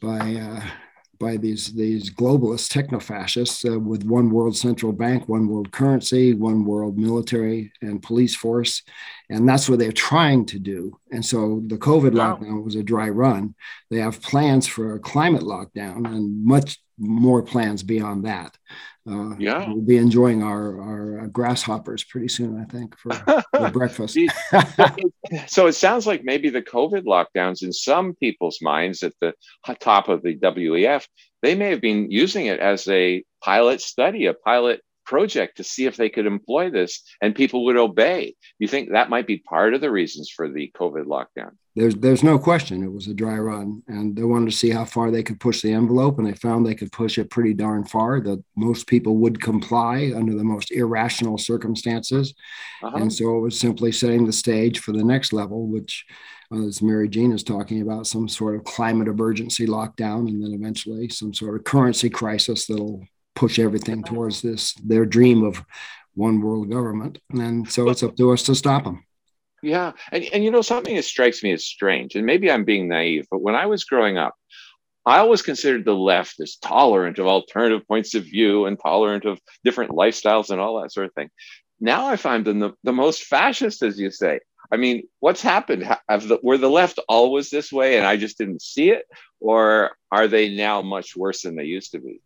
by 0.00 0.34
uh, 0.34 0.62
by 1.20 1.36
these 1.36 1.72
these 1.74 2.10
globalist 2.10 2.70
techno 2.70 2.98
fascists 2.98 3.64
uh, 3.64 3.78
with 3.78 4.02
one 4.02 4.30
world 4.30 4.56
central 4.56 4.92
bank, 4.92 5.28
one 5.28 5.46
world 5.46 5.70
currency, 5.70 6.34
one 6.34 6.64
world 6.64 6.98
military 6.98 7.72
and 7.80 8.02
police 8.02 8.34
force, 8.34 8.82
and 9.30 9.48
that's 9.48 9.68
what 9.68 9.78
they're 9.78 9.92
trying 9.92 10.44
to 10.46 10.58
do. 10.58 10.98
And 11.12 11.24
so 11.24 11.62
the 11.68 11.78
COVID 11.78 12.14
wow. 12.14 12.36
lockdown 12.36 12.64
was 12.64 12.74
a 12.74 12.82
dry 12.82 13.08
run. 13.08 13.54
They 13.90 13.98
have 13.98 14.20
plans 14.20 14.66
for 14.66 14.96
a 14.96 14.98
climate 14.98 15.44
lockdown 15.44 16.04
and 16.12 16.44
much 16.44 16.78
more 16.98 17.42
plans 17.42 17.84
beyond 17.84 18.24
that. 18.26 18.56
Uh, 19.08 19.34
yeah, 19.36 19.68
we'll 19.68 19.82
be 19.82 19.96
enjoying 19.96 20.44
our 20.44 20.80
our 20.80 21.20
uh, 21.20 21.26
grasshoppers 21.26 22.04
pretty 22.04 22.28
soon, 22.28 22.60
I 22.60 22.64
think, 22.64 22.96
for, 22.96 23.12
for 23.56 23.70
breakfast. 23.70 24.16
so 25.48 25.66
it 25.66 25.72
sounds 25.72 26.06
like 26.06 26.22
maybe 26.22 26.50
the 26.50 26.62
COVID 26.62 27.02
lockdowns, 27.02 27.62
in 27.62 27.72
some 27.72 28.14
people's 28.14 28.58
minds, 28.62 29.02
at 29.02 29.12
the 29.20 29.34
top 29.80 30.08
of 30.08 30.22
the 30.22 30.36
WEF, 30.38 31.04
they 31.42 31.56
may 31.56 31.70
have 31.70 31.80
been 31.80 32.10
using 32.12 32.46
it 32.46 32.60
as 32.60 32.86
a 32.86 33.24
pilot 33.42 33.80
study, 33.80 34.26
a 34.26 34.34
pilot 34.34 34.80
project 35.12 35.58
to 35.58 35.64
see 35.64 35.84
if 35.84 35.96
they 35.98 36.08
could 36.08 36.24
employ 36.24 36.70
this 36.70 37.02
and 37.20 37.34
people 37.34 37.66
would 37.66 37.76
obey. 37.76 38.34
You 38.58 38.66
think 38.66 38.88
that 38.88 39.10
might 39.10 39.26
be 39.26 39.36
part 39.36 39.74
of 39.74 39.82
the 39.82 39.90
reasons 39.90 40.30
for 40.34 40.48
the 40.48 40.72
COVID 40.74 41.04
lockdown? 41.04 41.50
There's 41.76 41.94
there's 41.96 42.22
no 42.22 42.38
question 42.38 42.82
it 42.82 42.92
was 42.92 43.08
a 43.08 43.14
dry 43.14 43.38
run, 43.38 43.82
and 43.88 44.16
they 44.16 44.24
wanted 44.24 44.50
to 44.50 44.56
see 44.56 44.70
how 44.70 44.86
far 44.86 45.10
they 45.10 45.22
could 45.22 45.40
push 45.40 45.60
the 45.62 45.72
envelope, 45.72 46.18
and 46.18 46.26
they 46.26 46.34
found 46.34 46.64
they 46.64 46.74
could 46.74 46.92
push 46.92 47.16
it 47.18 47.30
pretty 47.30 47.54
darn 47.54 47.84
far. 47.84 48.20
That 48.20 48.42
most 48.56 48.86
people 48.86 49.16
would 49.16 49.40
comply 49.40 50.12
under 50.14 50.34
the 50.34 50.44
most 50.44 50.70
irrational 50.70 51.38
circumstances, 51.38 52.34
uh-huh. 52.82 52.98
and 52.98 53.10
so 53.10 53.36
it 53.36 53.40
was 53.40 53.58
simply 53.58 53.90
setting 53.90 54.26
the 54.26 54.32
stage 54.34 54.80
for 54.80 54.92
the 54.92 55.04
next 55.04 55.32
level, 55.32 55.66
which 55.66 56.04
uh, 56.52 56.66
as 56.66 56.82
Mary 56.82 57.08
Jean 57.08 57.32
is 57.32 57.42
talking 57.42 57.80
about, 57.80 58.06
some 58.06 58.28
sort 58.28 58.54
of 58.54 58.64
climate 58.64 59.08
emergency 59.08 59.66
lockdown, 59.66 60.28
and 60.28 60.42
then 60.42 60.52
eventually 60.52 61.08
some 61.08 61.32
sort 61.32 61.56
of 61.56 61.64
currency 61.64 62.10
crisis 62.10 62.66
that'll 62.66 63.02
push 63.34 63.58
everything 63.58 64.02
towards 64.02 64.42
this 64.42 64.74
their 64.74 65.04
dream 65.04 65.42
of 65.42 65.64
one 66.14 66.40
world 66.40 66.70
government. 66.70 67.18
And 67.30 67.70
so 67.70 67.88
it's 67.88 68.02
up 68.02 68.16
to 68.16 68.32
us 68.32 68.42
to 68.44 68.54
stop 68.54 68.84
them. 68.84 69.04
Yeah. 69.62 69.92
And, 70.10 70.24
and 70.32 70.44
you 70.44 70.50
know, 70.50 70.62
something 70.62 70.96
that 70.96 71.04
strikes 71.04 71.42
me 71.42 71.52
as 71.52 71.64
strange, 71.64 72.16
and 72.16 72.26
maybe 72.26 72.50
I'm 72.50 72.64
being 72.64 72.88
naive, 72.88 73.26
but 73.30 73.40
when 73.40 73.54
I 73.54 73.66
was 73.66 73.84
growing 73.84 74.18
up, 74.18 74.34
I 75.06 75.18
always 75.18 75.42
considered 75.42 75.84
the 75.84 75.94
left 75.94 76.40
as 76.40 76.56
tolerant 76.56 77.18
of 77.18 77.26
alternative 77.26 77.86
points 77.88 78.14
of 78.14 78.24
view 78.24 78.66
and 78.66 78.78
tolerant 78.78 79.24
of 79.24 79.40
different 79.64 79.92
lifestyles 79.92 80.50
and 80.50 80.60
all 80.60 80.80
that 80.80 80.92
sort 80.92 81.06
of 81.06 81.14
thing. 81.14 81.30
Now 81.80 82.06
I 82.06 82.16
find 82.16 82.44
them 82.44 82.60
the, 82.60 82.72
the 82.84 82.92
most 82.92 83.24
fascist, 83.24 83.82
as 83.82 83.98
you 83.98 84.10
say. 84.10 84.40
I 84.70 84.76
mean, 84.76 85.02
what's 85.18 85.42
happened? 85.42 85.82
Have 86.08 86.28
the, 86.28 86.38
were 86.42 86.56
the 86.56 86.70
left 86.70 87.00
always 87.08 87.50
this 87.50 87.72
way 87.72 87.98
and 87.98 88.06
I 88.06 88.16
just 88.16 88.38
didn't 88.38 88.62
see 88.62 88.90
it? 88.90 89.04
Or 89.40 89.90
are 90.12 90.28
they 90.28 90.54
now 90.54 90.82
much 90.82 91.16
worse 91.16 91.42
than 91.42 91.56
they 91.56 91.64
used 91.64 91.92
to 91.92 91.98
be? 91.98 92.20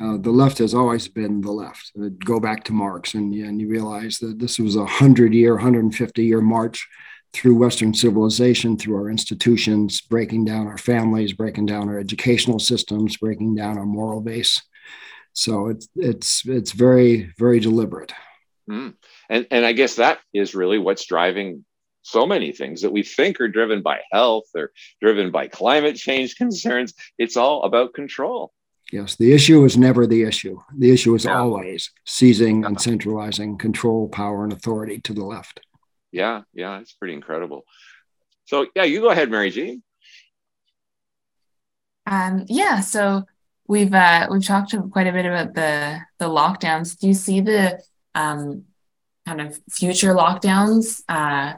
Uh, 0.00 0.16
the 0.18 0.30
left 0.30 0.58
has 0.58 0.74
always 0.74 1.08
been 1.08 1.40
the 1.40 1.50
left. 1.50 1.92
Uh, 2.00 2.08
go 2.24 2.38
back 2.38 2.64
to 2.64 2.72
Marx, 2.72 3.14
and, 3.14 3.32
and 3.34 3.60
you 3.60 3.68
realize 3.68 4.18
that 4.18 4.38
this 4.38 4.58
was 4.58 4.76
a 4.76 4.80
100 4.80 5.32
year, 5.32 5.54
150 5.54 6.24
year 6.24 6.40
march 6.40 6.86
through 7.32 7.56
Western 7.56 7.92
civilization, 7.92 8.76
through 8.76 8.96
our 8.96 9.10
institutions, 9.10 10.00
breaking 10.00 10.44
down 10.44 10.66
our 10.66 10.78
families, 10.78 11.32
breaking 11.32 11.66
down 11.66 11.88
our 11.88 11.98
educational 11.98 12.58
systems, 12.58 13.16
breaking 13.16 13.54
down 13.54 13.78
our 13.78 13.86
moral 13.86 14.20
base. 14.20 14.62
So 15.32 15.68
it's 15.68 15.88
it's 15.96 16.46
it's 16.46 16.72
very 16.72 17.32
very 17.38 17.60
deliberate. 17.60 18.12
Mm. 18.70 18.94
And 19.28 19.46
and 19.50 19.66
I 19.66 19.72
guess 19.72 19.96
that 19.96 20.18
is 20.32 20.54
really 20.54 20.78
what's 20.78 21.06
driving 21.06 21.64
so 22.02 22.24
many 22.24 22.52
things 22.52 22.82
that 22.82 22.92
we 22.92 23.02
think 23.02 23.40
are 23.40 23.48
driven 23.48 23.82
by 23.82 24.00
health 24.12 24.44
or 24.54 24.72
driven 25.02 25.30
by 25.30 25.48
climate 25.48 25.96
change 25.96 26.36
concerns. 26.36 26.94
It's 27.18 27.36
all 27.36 27.64
about 27.64 27.94
control. 27.94 28.52
Yes, 28.92 29.16
the 29.16 29.32
issue 29.32 29.64
is 29.64 29.76
never 29.76 30.06
the 30.06 30.22
issue. 30.22 30.60
The 30.76 30.92
issue 30.92 31.14
is 31.14 31.24
yeah. 31.24 31.38
always 31.38 31.90
seizing 32.04 32.64
and 32.64 32.80
centralizing 32.80 33.58
control, 33.58 34.08
power, 34.08 34.44
and 34.44 34.52
authority 34.52 35.00
to 35.00 35.12
the 35.12 35.24
left. 35.24 35.60
Yeah, 36.12 36.42
yeah, 36.54 36.78
it's 36.78 36.92
pretty 36.92 37.14
incredible. 37.14 37.64
So, 38.44 38.66
yeah, 38.76 38.84
you 38.84 39.00
go 39.00 39.10
ahead, 39.10 39.30
Mary 39.30 39.50
Jean. 39.50 39.82
Um, 42.06 42.44
yeah, 42.48 42.80
so 42.80 43.24
we've 43.66 43.92
uh, 43.92 44.28
we've 44.30 44.44
talked 44.44 44.74
quite 44.92 45.08
a 45.08 45.12
bit 45.12 45.26
about 45.26 45.54
the 45.54 46.00
the 46.18 46.28
lockdowns. 46.28 46.98
Do 46.98 47.08
you 47.08 47.14
see 47.14 47.40
the 47.40 47.82
um, 48.14 48.64
kind 49.26 49.40
of 49.40 49.60
future 49.70 50.14
lockdowns 50.14 51.02
uh, 51.08 51.54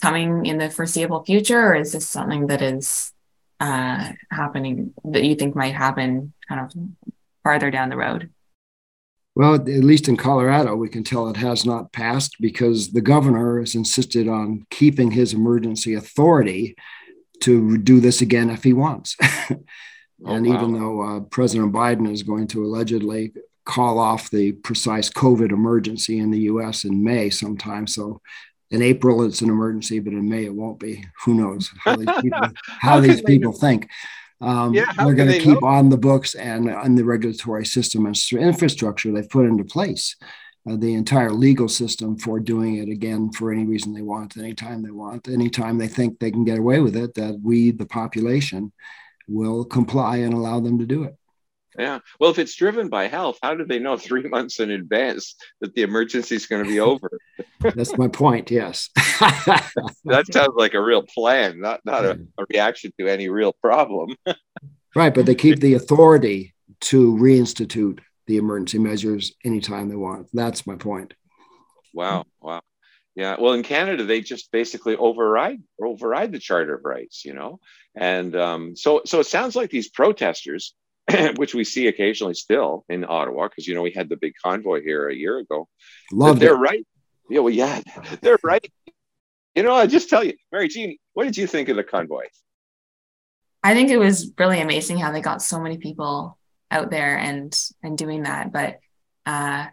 coming 0.00 0.46
in 0.46 0.58
the 0.58 0.70
foreseeable 0.70 1.24
future, 1.24 1.60
or 1.60 1.74
is 1.74 1.92
this 1.92 2.08
something 2.08 2.46
that 2.48 2.62
is 2.62 3.12
uh, 3.60 4.12
happening 4.30 4.92
that 5.04 5.24
you 5.24 5.34
think 5.34 5.54
might 5.54 5.74
happen 5.74 6.33
kind 6.48 6.60
of 6.60 6.72
farther 7.42 7.70
down 7.70 7.88
the 7.88 7.96
road? 7.96 8.30
Well, 9.36 9.54
at 9.54 9.66
least 9.66 10.08
in 10.08 10.16
Colorado, 10.16 10.76
we 10.76 10.88
can 10.88 11.02
tell 11.02 11.28
it 11.28 11.36
has 11.36 11.66
not 11.66 11.92
passed 11.92 12.36
because 12.40 12.92
the 12.92 13.00
governor 13.00 13.58
has 13.58 13.74
insisted 13.74 14.28
on 14.28 14.64
keeping 14.70 15.10
his 15.10 15.32
emergency 15.32 15.94
authority 15.94 16.76
to 17.40 17.76
do 17.78 17.98
this 17.98 18.20
again 18.20 18.48
if 18.48 18.62
he 18.62 18.72
wants. 18.72 19.16
and 19.48 19.66
oh, 20.24 20.50
wow. 20.50 20.54
even 20.54 20.72
though 20.72 21.02
uh, 21.02 21.20
President 21.20 21.72
Biden 21.72 22.10
is 22.12 22.22
going 22.22 22.46
to 22.48 22.64
allegedly 22.64 23.32
call 23.64 23.98
off 23.98 24.30
the 24.30 24.52
precise 24.52 25.10
COVID 25.10 25.50
emergency 25.50 26.18
in 26.18 26.30
the 26.30 26.40
US 26.40 26.84
in 26.84 27.02
May 27.02 27.30
sometime. 27.30 27.86
So 27.86 28.20
in 28.70 28.82
April 28.82 29.24
it's 29.24 29.42
an 29.42 29.50
emergency, 29.50 29.98
but 29.98 30.12
in 30.12 30.28
May 30.28 30.44
it 30.44 30.54
won't 30.54 30.78
be. 30.78 31.04
Who 31.24 31.34
knows 31.34 31.70
how 31.84 31.96
these 31.96 32.20
people, 32.20 32.38
how 32.40 32.52
how 32.78 33.00
these 33.00 33.22
people 33.22 33.52
think. 33.52 33.88
Um, 34.40 34.74
yeah, 34.74 34.92
they're 34.96 35.14
going 35.14 35.32
to 35.32 35.38
keep 35.38 35.62
know? 35.62 35.68
on 35.68 35.88
the 35.88 35.96
books 35.96 36.34
and 36.34 36.70
on 36.70 36.94
the 36.94 37.04
regulatory 37.04 37.64
system 37.64 38.06
and 38.06 38.16
infrastructure 38.32 39.12
they've 39.12 39.28
put 39.28 39.46
into 39.46 39.64
place. 39.64 40.16
Uh, 40.68 40.76
the 40.76 40.94
entire 40.94 41.30
legal 41.30 41.68
system 41.68 42.16
for 42.16 42.40
doing 42.40 42.76
it 42.76 42.88
again 42.88 43.30
for 43.32 43.52
any 43.52 43.66
reason 43.66 43.92
they 43.92 44.00
want, 44.00 44.38
anytime 44.38 44.82
they 44.82 44.90
want, 44.90 45.28
anytime 45.28 45.76
they 45.76 45.88
think 45.88 46.18
they 46.18 46.30
can 46.30 46.42
get 46.42 46.58
away 46.58 46.80
with 46.80 46.96
it, 46.96 47.12
that 47.14 47.38
we, 47.42 47.70
the 47.70 47.84
population, 47.84 48.72
will 49.28 49.64
comply 49.64 50.16
and 50.18 50.32
allow 50.32 50.60
them 50.60 50.78
to 50.78 50.86
do 50.86 51.04
it. 51.04 51.16
Yeah. 51.78 51.98
Well, 52.20 52.30
if 52.30 52.38
it's 52.38 52.54
driven 52.54 52.88
by 52.88 53.08
health, 53.08 53.38
how 53.42 53.54
do 53.54 53.64
they 53.64 53.78
know 53.78 53.96
three 53.96 54.22
months 54.28 54.60
in 54.60 54.70
advance 54.70 55.34
that 55.60 55.74
the 55.74 55.82
emergency 55.82 56.36
is 56.36 56.46
going 56.46 56.64
to 56.64 56.70
be 56.70 56.80
over? 56.80 57.18
That's 57.60 57.96
my 57.98 58.08
point. 58.08 58.50
Yes. 58.50 58.90
that 58.96 60.24
sounds 60.30 60.54
like 60.56 60.74
a 60.74 60.82
real 60.82 61.02
plan, 61.02 61.60
not 61.60 61.80
not 61.84 62.04
a, 62.04 62.20
a 62.38 62.44
reaction 62.50 62.92
to 62.98 63.08
any 63.08 63.28
real 63.28 63.52
problem. 63.52 64.16
right, 64.94 65.14
but 65.14 65.26
they 65.26 65.34
keep 65.34 65.60
the 65.60 65.74
authority 65.74 66.54
to 66.80 67.14
reinstitute 67.16 68.00
the 68.26 68.36
emergency 68.36 68.78
measures 68.78 69.34
anytime 69.44 69.88
they 69.88 69.96
want. 69.96 70.28
That's 70.32 70.66
my 70.66 70.76
point. 70.76 71.14
Wow. 71.92 72.24
Wow. 72.40 72.62
Yeah. 73.14 73.36
Well, 73.38 73.52
in 73.52 73.62
Canada, 73.62 74.04
they 74.04 74.20
just 74.20 74.50
basically 74.50 74.96
override 74.96 75.62
override 75.80 76.32
the 76.32 76.38
Charter 76.38 76.74
of 76.74 76.84
Rights, 76.84 77.24
you 77.24 77.32
know, 77.32 77.60
and 77.94 78.34
um, 78.34 78.76
so 78.76 79.02
so 79.04 79.20
it 79.20 79.26
sounds 79.26 79.54
like 79.54 79.70
these 79.70 79.88
protesters 79.88 80.74
which 81.36 81.54
we 81.54 81.64
see 81.64 81.88
occasionally 81.88 82.34
still 82.34 82.84
in 82.88 83.04
Ottawa, 83.04 83.48
because 83.48 83.66
you 83.66 83.74
know 83.74 83.82
we 83.82 83.92
had 83.92 84.08
the 84.08 84.16
big 84.16 84.34
convoy 84.42 84.82
here 84.82 85.08
a 85.08 85.14
year 85.14 85.38
ago. 85.38 85.68
Love 86.12 86.40
they're 86.40 86.54
it. 86.54 86.58
right. 86.58 86.86
Yeah, 87.28 87.40
well, 87.40 87.52
yeah, 87.52 87.80
they're 88.20 88.38
right. 88.42 88.70
You 89.54 89.62
know, 89.62 89.74
I 89.74 89.86
just 89.86 90.10
tell 90.10 90.24
you, 90.24 90.34
Mary 90.50 90.68
Jean, 90.68 90.96
what 91.12 91.24
did 91.24 91.36
you 91.36 91.46
think 91.46 91.68
of 91.68 91.76
the 91.76 91.84
convoy? 91.84 92.24
I 93.62 93.74
think 93.74 93.90
it 93.90 93.98
was 93.98 94.32
really 94.38 94.60
amazing 94.60 94.98
how 94.98 95.12
they 95.12 95.20
got 95.20 95.40
so 95.40 95.60
many 95.60 95.78
people 95.78 96.38
out 96.70 96.90
there 96.90 97.16
and 97.16 97.54
and 97.82 97.96
doing 97.96 98.24
that, 98.24 98.52
but 98.52 98.78
uh, 99.26 99.66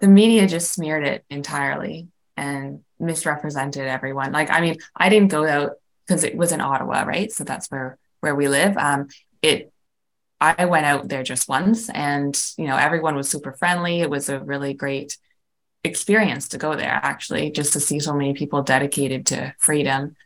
the 0.00 0.08
media 0.08 0.46
just 0.46 0.72
smeared 0.72 1.06
it 1.06 1.24
entirely 1.30 2.08
and 2.36 2.80
misrepresented 2.98 3.86
everyone. 3.86 4.32
Like, 4.32 4.50
I 4.50 4.60
mean, 4.60 4.78
I 4.96 5.08
didn't 5.08 5.30
go 5.30 5.46
out 5.46 5.72
because 6.06 6.24
it 6.24 6.36
was 6.36 6.52
in 6.52 6.60
Ottawa, 6.60 7.02
right? 7.02 7.30
So 7.30 7.44
that's 7.44 7.70
where 7.70 7.98
where 8.20 8.34
we 8.34 8.48
live. 8.48 8.76
Um, 8.76 9.08
it 9.42 9.72
I 10.40 10.64
went 10.64 10.86
out 10.86 11.08
there 11.08 11.22
just 11.22 11.48
once 11.48 11.90
and, 11.90 12.34
you 12.56 12.66
know, 12.66 12.76
everyone 12.76 13.14
was 13.14 13.28
super 13.28 13.52
friendly. 13.52 14.00
It 14.00 14.08
was 14.08 14.30
a 14.30 14.40
really 14.40 14.72
great 14.72 15.18
experience 15.84 16.48
to 16.48 16.58
go 16.58 16.74
there, 16.76 16.98
actually, 17.02 17.50
just 17.50 17.74
to 17.74 17.80
see 17.80 18.00
so 18.00 18.14
many 18.14 18.32
people 18.32 18.62
dedicated 18.62 19.26
to 19.26 19.54
freedom. 19.58 20.16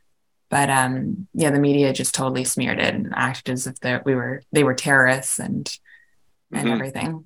But 0.51 0.71
um, 0.71 1.27
yeah, 1.35 1.51
the 1.51 1.59
media 1.59 1.93
just 1.93 2.15
totally 2.15 2.45
smeared 2.45 2.79
it 2.79 2.95
and 2.95 3.13
acted 3.17 3.53
as 3.53 3.67
if 3.67 4.05
we 4.05 4.15
were 4.15 4.43
they 4.53 4.63
were 4.63 4.75
terrorists 4.75 5.41
and 5.41 5.69
and 6.53 6.67
mm-hmm. 6.67 6.73
everything. 6.73 7.25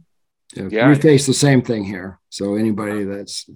Yeah, 0.55 0.69
yeah, 0.71 0.89
we 0.89 0.95
face 0.95 1.27
the 1.27 1.35
same 1.35 1.61
thing 1.61 1.85
here. 1.85 2.21
So 2.31 2.55
anybody 2.55 3.05
that's 3.05 3.51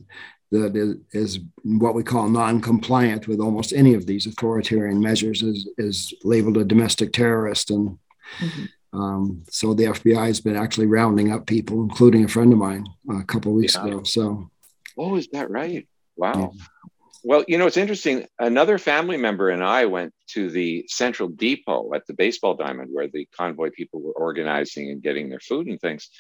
that 0.51 0.77
is, 0.77 0.97
is 1.13 1.41
what 1.63 1.95
we 1.95 2.03
call 2.03 2.29
non-compliant 2.29 3.27
with 3.27 3.41
almost 3.41 3.73
any 3.73 3.95
of 3.95 4.05
these 4.05 4.27
authoritarian 4.27 5.01
measures 5.01 5.43
is 5.43 5.71
is 5.79 6.13
labeled 6.23 6.59
a 6.59 6.65
domestic 6.65 7.15
terrorist 7.15 7.71
and 7.71 7.99
mm-hmm. 8.39 8.65
Um, 8.93 9.45
so 9.49 9.75
the 9.75 9.85
FBI 9.85 10.27
has 10.27 10.41
been 10.41 10.57
actually 10.57 10.87
rounding 10.87 11.33
up 11.33 11.47
people, 11.47 11.83
including 11.83 12.25
a 12.25 12.29
friend 12.29 12.53
of 12.53 12.59
mine 12.59 12.87
a 13.11 13.25
couple 13.25 13.53
weeks 13.53 13.75
yeah. 13.75 13.87
ago. 13.87 14.03
So, 14.03 14.51
oh, 14.99 15.17
is 15.17 15.29
that 15.29 15.51
right? 15.51 15.89
Wow. 16.17 16.53
Yeah. 16.55 16.65
Well, 17.25 17.45
you 17.47 17.57
know, 17.57 17.67
it's 17.67 17.77
interesting. 17.77 18.27
Another 18.39 18.79
family 18.79 19.17
member 19.17 19.49
and 19.49 19.63
I 19.63 19.87
went 19.87 20.13
to 20.31 20.51
the 20.51 20.85
Central 20.89 21.29
Depot 21.29 21.95
at 21.95 22.05
the 22.07 22.15
baseball 22.15 22.55
diamond 22.55 22.89
where 22.93 23.07
the 23.07 23.29
convoy 23.37 23.71
people 23.71 24.03
were 24.03 24.13
organizing 24.13 24.91
and 24.91 25.01
getting 25.01 25.31
their 25.31 25.39
food 25.39 25.69
and 25.69 25.81
things. 25.81 26.11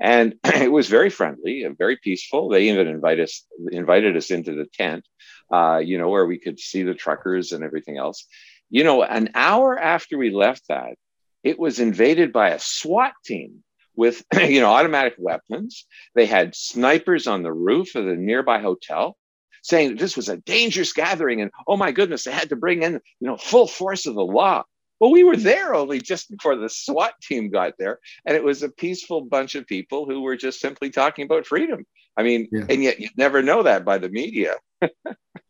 And 0.00 0.36
it 0.44 0.70
was 0.70 0.88
very 0.88 1.10
friendly 1.10 1.64
and 1.64 1.76
very 1.76 1.96
peaceful. 1.96 2.48
They 2.48 2.68
even 2.68 2.86
invited 2.86 3.24
us, 3.24 3.44
invited 3.72 4.16
us 4.16 4.30
into 4.30 4.54
the 4.54 4.66
tent, 4.66 5.04
uh, 5.52 5.78
you 5.78 5.98
know, 5.98 6.08
where 6.08 6.26
we 6.26 6.38
could 6.38 6.60
see 6.60 6.84
the 6.84 6.94
truckers 6.94 7.50
and 7.50 7.64
everything 7.64 7.98
else. 7.98 8.26
You 8.70 8.84
know, 8.84 9.02
an 9.02 9.30
hour 9.34 9.76
after 9.76 10.16
we 10.16 10.30
left 10.30 10.68
that, 10.68 10.94
it 11.42 11.58
was 11.58 11.80
invaded 11.80 12.32
by 12.32 12.50
a 12.50 12.58
SWAT 12.58 13.12
team 13.24 13.62
with 13.96 14.24
you 14.48 14.60
know 14.60 14.72
automatic 14.72 15.14
weapons. 15.18 15.86
They 16.14 16.26
had 16.26 16.54
snipers 16.54 17.26
on 17.26 17.42
the 17.42 17.52
roof 17.52 17.94
of 17.94 18.04
the 18.04 18.16
nearby 18.16 18.60
hotel 18.60 19.16
saying 19.62 19.96
this 19.96 20.16
was 20.16 20.28
a 20.28 20.36
dangerous 20.38 20.92
gathering 20.92 21.40
and 21.40 21.50
oh 21.66 21.76
my 21.76 21.92
goodness, 21.92 22.24
they 22.24 22.32
had 22.32 22.48
to 22.50 22.56
bring 22.56 22.82
in 22.82 22.94
you 22.94 23.28
know 23.28 23.36
full 23.36 23.66
force 23.66 24.06
of 24.06 24.14
the 24.14 24.24
law. 24.24 24.64
Well, 25.00 25.10
we 25.10 25.24
were 25.24 25.36
there 25.36 25.74
only 25.74 26.00
just 26.00 26.30
before 26.30 26.54
the 26.54 26.68
SWAT 26.68 27.14
team 27.20 27.50
got 27.50 27.74
there, 27.76 27.98
and 28.24 28.36
it 28.36 28.44
was 28.44 28.62
a 28.62 28.68
peaceful 28.68 29.22
bunch 29.22 29.56
of 29.56 29.66
people 29.66 30.06
who 30.06 30.20
were 30.20 30.36
just 30.36 30.60
simply 30.60 30.90
talking 30.90 31.24
about 31.24 31.44
freedom. 31.44 31.84
I 32.16 32.22
mean, 32.22 32.48
yeah. 32.52 32.66
and 32.68 32.82
yet 32.84 33.00
you 33.00 33.08
never 33.16 33.42
know 33.42 33.64
that 33.64 33.84
by 33.84 33.98
the 33.98 34.08
media. 34.08 34.56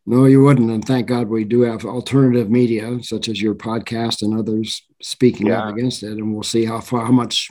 No, 0.06 0.24
you 0.24 0.42
wouldn't. 0.42 0.70
And 0.70 0.84
thank 0.84 1.06
God 1.06 1.28
we 1.28 1.44
do 1.44 1.62
have 1.62 1.84
alternative 1.84 2.50
media, 2.50 3.02
such 3.02 3.28
as 3.28 3.40
your 3.40 3.54
podcast 3.54 4.22
and 4.22 4.38
others 4.38 4.82
speaking 5.00 5.48
yeah. 5.48 5.62
out 5.62 5.70
against 5.70 6.02
it. 6.02 6.12
And 6.12 6.32
we'll 6.32 6.42
see 6.42 6.64
how 6.64 6.80
far, 6.80 7.04
how 7.06 7.12
much 7.12 7.50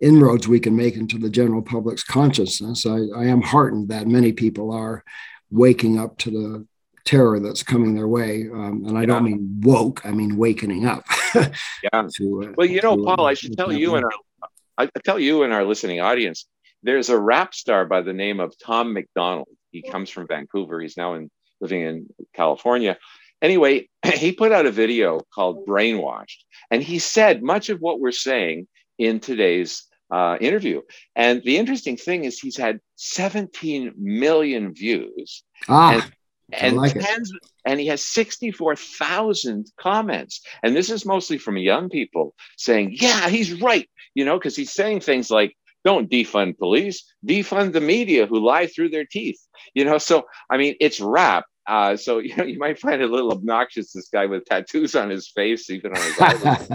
inroads 0.00 0.46
we 0.46 0.60
can 0.60 0.76
make 0.76 0.96
into 0.96 1.18
the 1.18 1.30
general 1.30 1.62
public's 1.62 2.04
consciousness. 2.04 2.86
I, 2.86 2.98
I 3.16 3.26
am 3.26 3.42
heartened 3.42 3.88
that 3.88 4.06
many 4.06 4.32
people 4.32 4.72
are 4.72 5.04
waking 5.50 5.98
up 5.98 6.18
to 6.18 6.30
the 6.30 6.66
terror 7.04 7.38
that's 7.38 7.62
coming 7.62 7.94
their 7.94 8.08
way. 8.08 8.48
Um, 8.52 8.84
and 8.86 8.96
I 8.98 9.02
yeah. 9.02 9.06
don't 9.06 9.24
mean 9.24 9.60
woke, 9.62 10.04
I 10.04 10.10
mean 10.10 10.36
wakening 10.36 10.86
up. 10.86 11.04
yeah. 11.34 11.48
To, 12.16 12.44
uh, 12.44 12.52
well, 12.56 12.66
you 12.66 12.82
know, 12.82 12.96
Paul, 12.96 13.22
uh, 13.22 13.30
I 13.30 13.34
should 13.34 13.56
tell 13.56 13.72
you 13.72 13.94
and 13.96 14.04
our, 14.04 14.48
I 14.76 14.88
tell 15.04 15.18
you 15.18 15.42
and 15.42 15.52
our 15.52 15.64
listening 15.64 16.00
audience, 16.00 16.46
there's 16.82 17.08
a 17.08 17.18
rap 17.18 17.54
star 17.54 17.86
by 17.86 18.02
the 18.02 18.12
name 18.12 18.40
of 18.40 18.54
Tom 18.58 18.92
MacDonald. 18.92 19.48
He 19.74 19.82
comes 19.82 20.08
from 20.08 20.28
Vancouver. 20.28 20.80
He's 20.80 20.96
now 20.96 21.14
in 21.14 21.30
living 21.60 21.82
in 21.82 22.06
California. 22.32 22.96
Anyway, 23.42 23.88
he 24.14 24.30
put 24.30 24.52
out 24.52 24.66
a 24.66 24.70
video 24.70 25.20
called 25.34 25.66
Brainwashed, 25.66 26.44
and 26.70 26.82
he 26.82 27.00
said 27.00 27.42
much 27.42 27.68
of 27.70 27.80
what 27.80 27.98
we're 28.00 28.12
saying 28.12 28.68
in 28.98 29.18
today's 29.18 29.82
uh, 30.12 30.36
interview. 30.40 30.80
And 31.16 31.42
the 31.42 31.56
interesting 31.56 31.96
thing 31.96 32.24
is, 32.24 32.38
he's 32.38 32.56
had 32.56 32.78
17 32.96 33.94
million 33.98 34.72
views. 34.72 35.42
Ah. 35.68 35.94
And, 35.94 36.12
and 36.52 36.76
like 36.76 36.94
tens, 36.94 37.32
and 37.64 37.80
he 37.80 37.86
has 37.88 38.06
64,000 38.06 39.72
comments. 39.76 40.40
And 40.62 40.76
this 40.76 40.88
is 40.88 41.04
mostly 41.04 41.38
from 41.38 41.56
young 41.56 41.88
people 41.88 42.34
saying, 42.56 42.96
Yeah, 43.00 43.28
he's 43.28 43.60
right. 43.60 43.88
You 44.14 44.24
know, 44.24 44.38
because 44.38 44.54
he's 44.54 44.72
saying 44.72 45.00
things 45.00 45.30
like, 45.30 45.56
don't 45.84 46.10
defund 46.10 46.58
police. 46.58 47.04
Defund 47.26 47.72
the 47.72 47.80
media 47.80 48.26
who 48.26 48.44
lie 48.44 48.66
through 48.66 48.90
their 48.90 49.04
teeth 49.04 49.40
you 49.74 49.84
know? 49.84 49.98
So 49.98 50.26
i 50.50 50.56
mean 50.56 50.76
it's 50.80 51.00
rap. 51.00 51.44
Uh, 51.66 51.96
so 51.96 52.18
you 52.26 52.36
know 52.36 52.44
you 52.44 52.58
might 52.58 52.78
find 52.78 53.02
it 53.02 53.10
a 53.10 53.12
little 53.12 53.32
obnoxious 53.32 53.92
this 53.92 54.08
guy 54.12 54.26
with 54.26 54.44
tattoos 54.44 54.94
on 54.94 55.10
his 55.10 55.28
face 55.28 55.70
even 55.70 55.96
on 55.96 56.02
his 56.02 56.20
eyelids. 56.20 56.68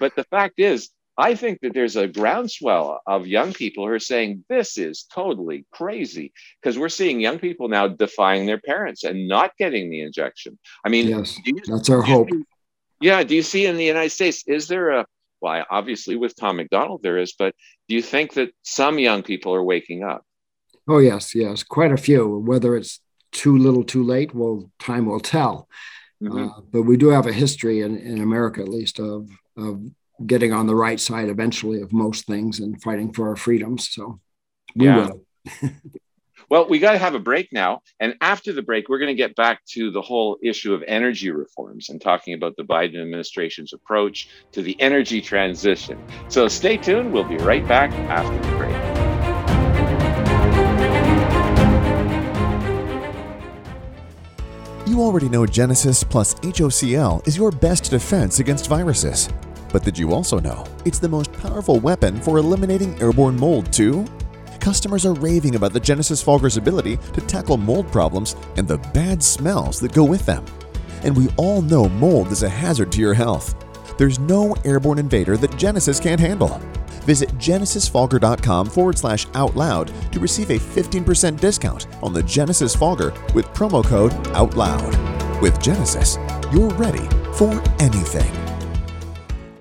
But 0.00 0.14
the 0.16 0.24
fact 0.24 0.54
is 0.58 0.90
i 1.16 1.34
think 1.36 1.60
that 1.60 1.72
there's 1.72 1.96
a 1.96 2.08
groundswell 2.08 3.00
of 3.06 3.26
young 3.26 3.52
people 3.52 3.86
who 3.86 3.92
are 3.92 4.00
saying 4.00 4.44
this 4.48 4.76
is 4.76 5.04
totally 5.14 5.64
crazy 5.72 6.32
because 6.60 6.76
we're 6.76 6.88
seeing 6.88 7.20
young 7.20 7.38
people 7.38 7.68
now 7.68 7.86
defying 7.86 8.46
their 8.46 8.58
parents 8.58 9.04
and 9.04 9.28
not 9.28 9.52
getting 9.56 9.90
the 9.90 10.00
injection. 10.00 10.58
I 10.84 10.88
mean 10.88 11.08
yes, 11.08 11.38
you, 11.44 11.60
that's 11.66 11.88
our 11.88 12.02
hope. 12.02 12.28
yeah 13.00 13.22
do 13.22 13.34
you 13.34 13.42
see 13.42 13.66
in 13.66 13.76
the 13.76 13.84
united 13.84 14.10
states 14.10 14.44
is 14.46 14.68
there 14.68 14.90
a 14.90 15.06
well, 15.44 15.64
obviously 15.70 16.16
with 16.16 16.34
Tom 16.36 16.56
MacDonald 16.56 17.02
there 17.02 17.18
is, 17.18 17.34
but 17.38 17.54
do 17.88 17.94
you 17.94 18.02
think 18.02 18.34
that 18.34 18.50
some 18.62 18.98
young 18.98 19.22
people 19.22 19.54
are 19.54 19.62
waking 19.62 20.02
up? 20.02 20.24
Oh 20.88 20.98
yes, 20.98 21.34
yes, 21.34 21.62
quite 21.62 21.92
a 21.92 21.96
few. 21.96 22.38
Whether 22.38 22.76
it's 22.76 23.00
too 23.32 23.56
little, 23.56 23.84
too 23.84 24.02
late, 24.02 24.34
well, 24.34 24.70
time 24.78 25.06
will 25.06 25.20
tell. 25.20 25.68
Mm-hmm. 26.22 26.48
Uh, 26.48 26.60
but 26.72 26.82
we 26.82 26.96
do 26.96 27.08
have 27.08 27.26
a 27.26 27.32
history 27.32 27.80
in, 27.80 27.96
in 27.98 28.20
America, 28.20 28.60
at 28.60 28.68
least, 28.68 28.98
of 28.98 29.28
of 29.56 29.82
getting 30.26 30.52
on 30.52 30.66
the 30.66 30.74
right 30.74 31.00
side 31.00 31.28
eventually 31.28 31.80
of 31.80 31.92
most 31.92 32.26
things 32.26 32.60
and 32.60 32.80
fighting 32.82 33.12
for 33.12 33.28
our 33.28 33.36
freedoms. 33.36 33.88
So 33.90 34.20
we 34.74 34.86
yeah. 34.86 34.96
will. 34.96 35.26
Well, 36.50 36.68
we 36.68 36.78
got 36.78 36.92
to 36.92 36.98
have 36.98 37.14
a 37.14 37.18
break 37.18 37.52
now. 37.52 37.80
And 38.00 38.14
after 38.20 38.52
the 38.52 38.62
break, 38.62 38.88
we're 38.88 38.98
going 38.98 39.08
to 39.08 39.14
get 39.14 39.34
back 39.34 39.64
to 39.70 39.90
the 39.90 40.02
whole 40.02 40.38
issue 40.42 40.74
of 40.74 40.82
energy 40.86 41.30
reforms 41.30 41.88
and 41.88 42.00
talking 42.00 42.34
about 42.34 42.56
the 42.56 42.64
Biden 42.64 43.00
administration's 43.00 43.72
approach 43.72 44.28
to 44.52 44.62
the 44.62 44.80
energy 44.80 45.20
transition. 45.20 45.98
So 46.28 46.48
stay 46.48 46.76
tuned. 46.76 47.12
We'll 47.12 47.24
be 47.24 47.36
right 47.38 47.66
back 47.66 47.92
after 47.92 48.36
the 48.36 48.56
break. 48.56 48.74
You 54.86 55.00
already 55.00 55.30
know 55.30 55.46
Genesis 55.46 56.04
plus 56.04 56.34
HOCl 56.34 57.26
is 57.26 57.36
your 57.36 57.50
best 57.50 57.90
defense 57.90 58.38
against 58.38 58.68
viruses. 58.68 59.30
But 59.72 59.82
did 59.82 59.98
you 59.98 60.12
also 60.12 60.38
know 60.38 60.64
it's 60.84 60.98
the 60.98 61.08
most 61.08 61.32
powerful 61.32 61.80
weapon 61.80 62.20
for 62.20 62.36
eliminating 62.36 63.00
airborne 63.00 63.36
mold, 63.36 63.72
too? 63.72 64.06
Customers 64.60 65.04
are 65.06 65.14
raving 65.14 65.54
about 65.54 65.72
the 65.72 65.80
Genesis 65.80 66.22
Fogger's 66.22 66.56
ability 66.56 66.96
to 67.12 67.20
tackle 67.20 67.56
mold 67.56 67.90
problems 67.90 68.36
and 68.56 68.66
the 68.66 68.78
bad 68.92 69.22
smells 69.22 69.80
that 69.80 69.92
go 69.92 70.04
with 70.04 70.24
them. 70.26 70.44
And 71.02 71.16
we 71.16 71.28
all 71.36 71.62
know 71.62 71.88
mold 71.88 72.28
is 72.28 72.42
a 72.42 72.48
hazard 72.48 72.90
to 72.92 73.00
your 73.00 73.14
health. 73.14 73.54
There's 73.98 74.18
no 74.18 74.54
airborne 74.64 74.98
invader 74.98 75.36
that 75.36 75.56
Genesis 75.56 76.00
can't 76.00 76.20
handle. 76.20 76.60
Visit 77.04 77.28
genesisfogger.com 77.36 78.66
forward 78.70 78.98
slash 78.98 79.26
out 79.34 79.54
loud 79.54 79.92
to 80.12 80.20
receive 80.20 80.50
a 80.50 80.58
15% 80.58 81.38
discount 81.38 81.86
on 82.02 82.12
the 82.12 82.22
Genesis 82.22 82.74
Fogger 82.74 83.12
with 83.34 83.44
promo 83.46 83.84
code 83.84 84.12
OUTLOUD. 84.34 85.42
With 85.42 85.60
Genesis, 85.60 86.16
you're 86.52 86.70
ready 86.70 87.06
for 87.34 87.62
anything. 87.78 88.53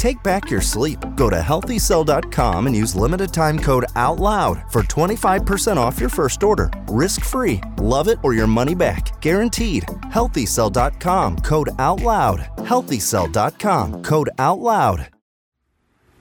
Take 0.00 0.22
back 0.22 0.50
your 0.50 0.62
sleep. 0.62 0.98
Go 1.14 1.28
to 1.28 1.36
healthycell.com 1.36 2.66
and 2.66 2.74
use 2.74 2.94
limited 2.94 3.34
time 3.34 3.58
code 3.58 3.84
OUTLOUD 3.96 4.72
for 4.72 4.82
25% 4.82 5.76
off 5.76 6.00
your 6.00 6.08
first 6.08 6.42
order. 6.42 6.70
Risk 6.88 7.22
free. 7.22 7.60
Love 7.76 8.08
it 8.08 8.18
or 8.22 8.32
your 8.32 8.46
money 8.46 8.74
back. 8.74 9.20
Guaranteed. 9.20 9.82
Healthycell.com 10.16 11.40
code 11.40 11.68
OUTLOUD. 11.78 12.38
Healthycell.com 12.56 14.02
code 14.02 14.30
OUTLOUD. 14.38 15.08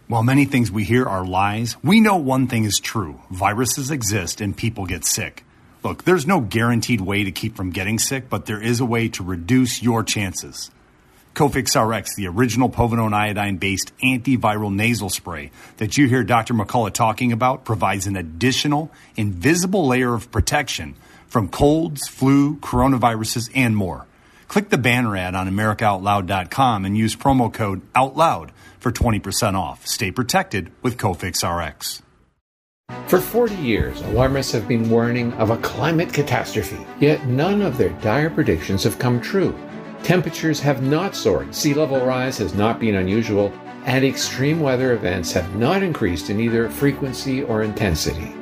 While 0.09 0.23
many 0.23 0.43
things 0.43 0.69
we 0.69 0.83
hear 0.83 1.05
are 1.05 1.25
lies, 1.25 1.77
we 1.81 2.01
know 2.01 2.17
one 2.17 2.47
thing 2.47 2.65
is 2.65 2.79
true 2.79 3.21
viruses 3.31 3.91
exist 3.91 4.41
and 4.41 4.57
people 4.57 4.87
get 4.87 5.05
sick. 5.05 5.45
Look, 5.85 6.03
there's 6.03 6.27
no 6.27 6.41
guaranteed 6.41 6.99
way 6.99 7.23
to 7.23 7.31
keep 7.31 7.55
from 7.55 7.69
getting 7.69 7.97
sick, 7.97 8.29
but 8.29 8.45
there 8.45 8.61
is 8.61 8.81
a 8.81 8.85
way 8.85 9.07
to 9.07 9.23
reduce 9.23 9.81
your 9.81 10.03
chances. 10.03 10.69
Cofix 11.35 11.75
RX, 11.75 12.15
the 12.15 12.27
original 12.27 12.69
povidone 12.69 13.13
iodine 13.13 13.57
based 13.57 13.91
antiviral 14.03 14.73
nasal 14.73 15.09
spray 15.09 15.51
that 15.77 15.97
you 15.97 16.07
hear 16.07 16.23
Dr. 16.23 16.53
McCullough 16.53 16.93
talking 16.93 17.31
about, 17.31 17.63
provides 17.63 18.07
an 18.07 18.15
additional 18.15 18.91
invisible 19.15 19.87
layer 19.87 20.13
of 20.13 20.31
protection 20.31 20.95
from 21.27 21.47
colds, 21.47 22.07
flu, 22.07 22.55
coronaviruses, 22.57 23.49
and 23.55 23.75
more. 23.75 24.05
Click 24.47 24.69
the 24.69 24.77
banner 24.79 25.15
ad 25.15 25.35
on 25.35 25.47
AmericaOutloud.com 25.47 26.83
and 26.83 26.97
use 26.97 27.15
promo 27.15 27.53
code 27.53 27.81
OUTLOUD 27.93 28.51
for 28.79 28.91
20% 28.91 29.53
off. 29.53 29.85
Stay 29.85 30.11
protected 30.11 30.71
with 30.81 30.97
Cofix 30.97 31.43
RX. 31.43 32.01
For 33.05 33.19
40 33.21 33.55
years, 33.55 34.01
alarmists 34.01 34.51
have 34.53 34.67
been 34.67 34.89
warning 34.89 35.33
of 35.33 35.51
a 35.51 35.57
climate 35.57 36.11
catastrophe, 36.11 36.83
yet 36.99 37.27
none 37.27 37.61
of 37.61 37.77
their 37.77 37.89
dire 38.01 38.31
predictions 38.31 38.83
have 38.83 38.97
come 38.97 39.21
true. 39.21 39.55
Temperatures 40.03 40.59
have 40.59 40.81
not 40.81 41.15
soared, 41.15 41.53
sea 41.53 41.73
level 41.73 42.03
rise 42.05 42.38
has 42.39 42.53
not 42.53 42.79
been 42.79 42.95
unusual, 42.95 43.53
and 43.85 44.03
extreme 44.03 44.59
weather 44.59 44.93
events 44.93 45.31
have 45.31 45.55
not 45.55 45.83
increased 45.83 46.29
in 46.29 46.39
either 46.39 46.69
frequency 46.69 47.43
or 47.43 47.63
intensity. 47.63 48.33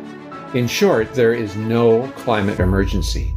In 0.54 0.68
short, 0.68 1.14
there 1.14 1.34
is 1.34 1.56
no 1.56 2.08
climate 2.18 2.60
emergency. 2.60 3.36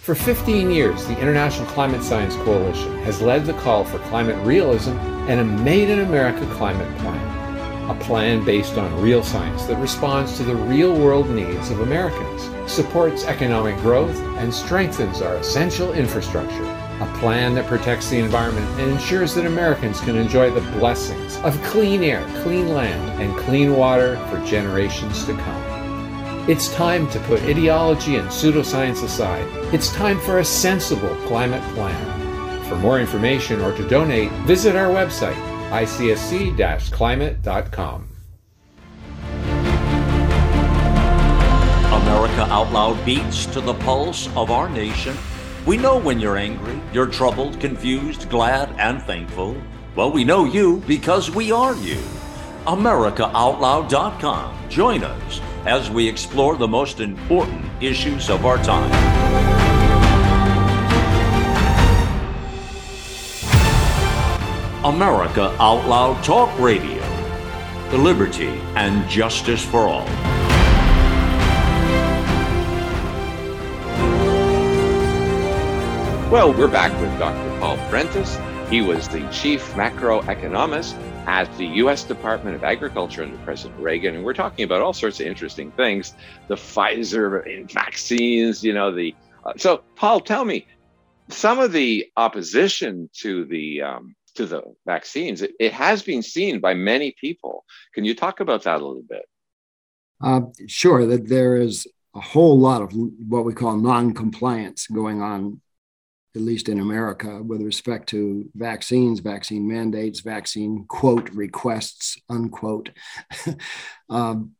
For 0.00 0.14
15 0.14 0.70
years, 0.70 1.06
the 1.06 1.18
International 1.20 1.66
Climate 1.68 2.02
Science 2.02 2.34
Coalition 2.36 2.98
has 3.04 3.22
led 3.22 3.46
the 3.46 3.52
call 3.54 3.84
for 3.84 3.98
climate 4.00 4.36
realism 4.44 4.96
and 5.28 5.40
a 5.40 5.44
Made 5.44 5.90
in 5.90 6.00
America 6.00 6.44
climate 6.54 6.98
plan. 6.98 7.90
A 7.90 7.94
plan 8.00 8.44
based 8.44 8.78
on 8.78 9.00
real 9.00 9.22
science 9.22 9.64
that 9.66 9.76
responds 9.76 10.36
to 10.36 10.44
the 10.44 10.56
real 10.56 10.96
world 10.96 11.30
needs 11.30 11.70
of 11.70 11.80
Americans, 11.80 12.50
supports 12.72 13.24
economic 13.24 13.76
growth, 13.78 14.16
and 14.38 14.52
strengthens 14.52 15.20
our 15.20 15.36
essential 15.36 15.92
infrastructure. 15.92 16.81
A 17.02 17.18
plan 17.18 17.56
that 17.56 17.66
protects 17.66 18.08
the 18.10 18.20
environment 18.20 18.64
and 18.78 18.92
ensures 18.92 19.34
that 19.34 19.44
Americans 19.44 20.00
can 20.00 20.16
enjoy 20.16 20.52
the 20.52 20.60
blessings 20.78 21.36
of 21.38 21.60
clean 21.64 22.04
air, 22.04 22.24
clean 22.44 22.68
land, 22.68 23.20
and 23.20 23.36
clean 23.38 23.74
water 23.74 24.18
for 24.28 24.38
generations 24.46 25.24
to 25.24 25.34
come. 25.34 26.48
It's 26.48 26.72
time 26.72 27.10
to 27.10 27.18
put 27.20 27.42
ideology 27.42 28.14
and 28.16 28.28
pseudoscience 28.28 29.02
aside. 29.02 29.44
It's 29.74 29.92
time 29.92 30.20
for 30.20 30.38
a 30.38 30.44
sensible 30.44 31.16
climate 31.26 31.62
plan. 31.74 32.68
For 32.68 32.76
more 32.76 33.00
information 33.00 33.60
or 33.60 33.76
to 33.76 33.88
donate, 33.88 34.30
visit 34.46 34.76
our 34.76 34.88
website, 34.88 35.34
icsc 35.70 36.92
climate.com. 36.92 38.08
America 41.90 42.42
Out 42.42 42.72
Loud 42.72 43.04
beats 43.04 43.46
to 43.46 43.60
the 43.60 43.74
pulse 43.74 44.28
of 44.36 44.52
our 44.52 44.68
nation. 44.68 45.16
We 45.64 45.76
know 45.76 45.96
when 45.96 46.18
you're 46.18 46.36
angry, 46.36 46.80
you're 46.92 47.06
troubled, 47.06 47.60
confused, 47.60 48.28
glad, 48.28 48.74
and 48.78 49.00
thankful. 49.00 49.56
Well, 49.94 50.10
we 50.10 50.24
know 50.24 50.44
you 50.44 50.82
because 50.88 51.30
we 51.30 51.52
are 51.52 51.76
you. 51.76 52.00
AmericaOutloud.com. 52.66 54.68
Join 54.68 55.04
us 55.04 55.40
as 55.64 55.88
we 55.88 56.08
explore 56.08 56.56
the 56.56 56.66
most 56.66 56.98
important 56.98 57.64
issues 57.80 58.28
of 58.28 58.44
our 58.44 58.60
time. 58.64 58.90
America 64.84 65.54
Out 65.60 65.86
Loud 65.86 66.24
Talk 66.24 66.50
Radio. 66.58 67.00
The 67.90 67.98
liberty 67.98 68.60
and 68.74 69.08
justice 69.08 69.64
for 69.64 69.86
all. 69.86 70.31
Well, 76.32 76.54
we're 76.54 76.66
back 76.66 76.98
with 76.98 77.18
Dr. 77.18 77.60
Paul 77.60 77.76
Prentice. 77.90 78.38
He 78.70 78.80
was 78.80 79.06
the 79.06 79.20
chief 79.30 79.62
macroeconomist 79.74 80.94
at 81.26 81.54
the 81.58 81.66
U.S. 81.66 82.04
Department 82.04 82.56
of 82.56 82.64
Agriculture 82.64 83.22
under 83.22 83.36
President 83.44 83.78
Reagan, 83.78 84.14
and 84.14 84.24
we're 84.24 84.32
talking 84.32 84.64
about 84.64 84.80
all 84.80 84.94
sorts 84.94 85.20
of 85.20 85.26
interesting 85.26 85.70
things, 85.72 86.14
the 86.48 86.54
Pfizer 86.54 87.70
vaccines, 87.70 88.64
you 88.64 88.72
know, 88.72 88.90
the. 88.90 89.14
Uh, 89.44 89.52
so, 89.58 89.82
Paul, 89.94 90.20
tell 90.20 90.46
me, 90.46 90.66
some 91.28 91.58
of 91.58 91.70
the 91.70 92.10
opposition 92.16 93.10
to 93.18 93.44
the 93.44 93.82
um, 93.82 94.16
to 94.36 94.46
the 94.46 94.62
vaccines, 94.86 95.42
it, 95.42 95.52
it, 95.60 95.74
has 95.74 96.02
been 96.02 96.22
seen 96.22 96.60
by 96.60 96.72
many 96.72 97.14
people. 97.20 97.66
Can 97.92 98.06
you 98.06 98.14
talk 98.14 98.40
about 98.40 98.62
that 98.62 98.80
a 98.80 98.86
little 98.86 99.04
bit? 99.06 99.26
Uh, 100.22 100.40
sure. 100.66 101.04
That 101.04 101.28
there 101.28 101.58
is 101.58 101.86
a 102.16 102.20
whole 102.20 102.58
lot 102.58 102.80
of 102.80 102.94
what 103.28 103.44
we 103.44 103.52
call 103.52 103.76
non-compliance 103.76 104.86
going 104.86 105.20
on 105.20 105.60
at 106.34 106.40
least 106.42 106.68
in 106.68 106.80
America, 106.80 107.42
with 107.42 107.62
respect 107.62 108.08
to 108.10 108.48
vaccines, 108.54 109.20
vaccine 109.20 109.68
mandates, 109.68 110.20
vaccine 110.20 110.84
quote 110.88 111.28
requests, 111.30 112.18
unquote, 112.28 112.90
um, 114.10 114.52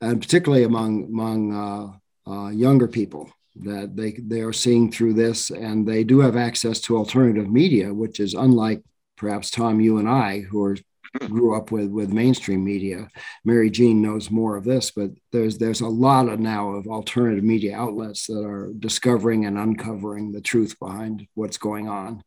and 0.00 0.20
particularly 0.20 0.64
among 0.64 1.04
among 1.04 1.52
uh, 1.52 2.30
uh, 2.30 2.48
younger 2.50 2.86
people 2.86 3.30
that 3.56 3.96
they 3.96 4.12
they 4.12 4.40
are 4.42 4.52
seeing 4.52 4.90
through 4.90 5.14
this, 5.14 5.50
and 5.50 5.86
they 5.86 6.04
do 6.04 6.20
have 6.20 6.36
access 6.36 6.80
to 6.82 6.96
alternative 6.96 7.50
media, 7.50 7.92
which 7.92 8.20
is 8.20 8.34
unlike 8.34 8.82
perhaps 9.16 9.50
Tom, 9.50 9.80
you 9.80 9.98
and 9.98 10.08
I, 10.08 10.40
who 10.40 10.62
are 10.62 10.76
grew 11.28 11.56
up 11.56 11.70
with 11.70 11.90
with 11.90 12.12
mainstream 12.12 12.64
media. 12.64 13.08
Mary 13.44 13.70
Jean 13.70 14.02
knows 14.02 14.30
more 14.30 14.56
of 14.56 14.64
this, 14.64 14.90
but 14.90 15.10
there's 15.32 15.58
there's 15.58 15.80
a 15.80 15.88
lot 15.88 16.28
of 16.28 16.40
now 16.40 16.70
of 16.70 16.86
alternative 16.86 17.44
media 17.44 17.76
outlets 17.76 18.26
that 18.26 18.44
are 18.44 18.72
discovering 18.78 19.46
and 19.46 19.58
uncovering 19.58 20.32
the 20.32 20.40
truth 20.40 20.78
behind 20.78 21.26
what's 21.34 21.58
going 21.58 21.88
on. 21.88 22.22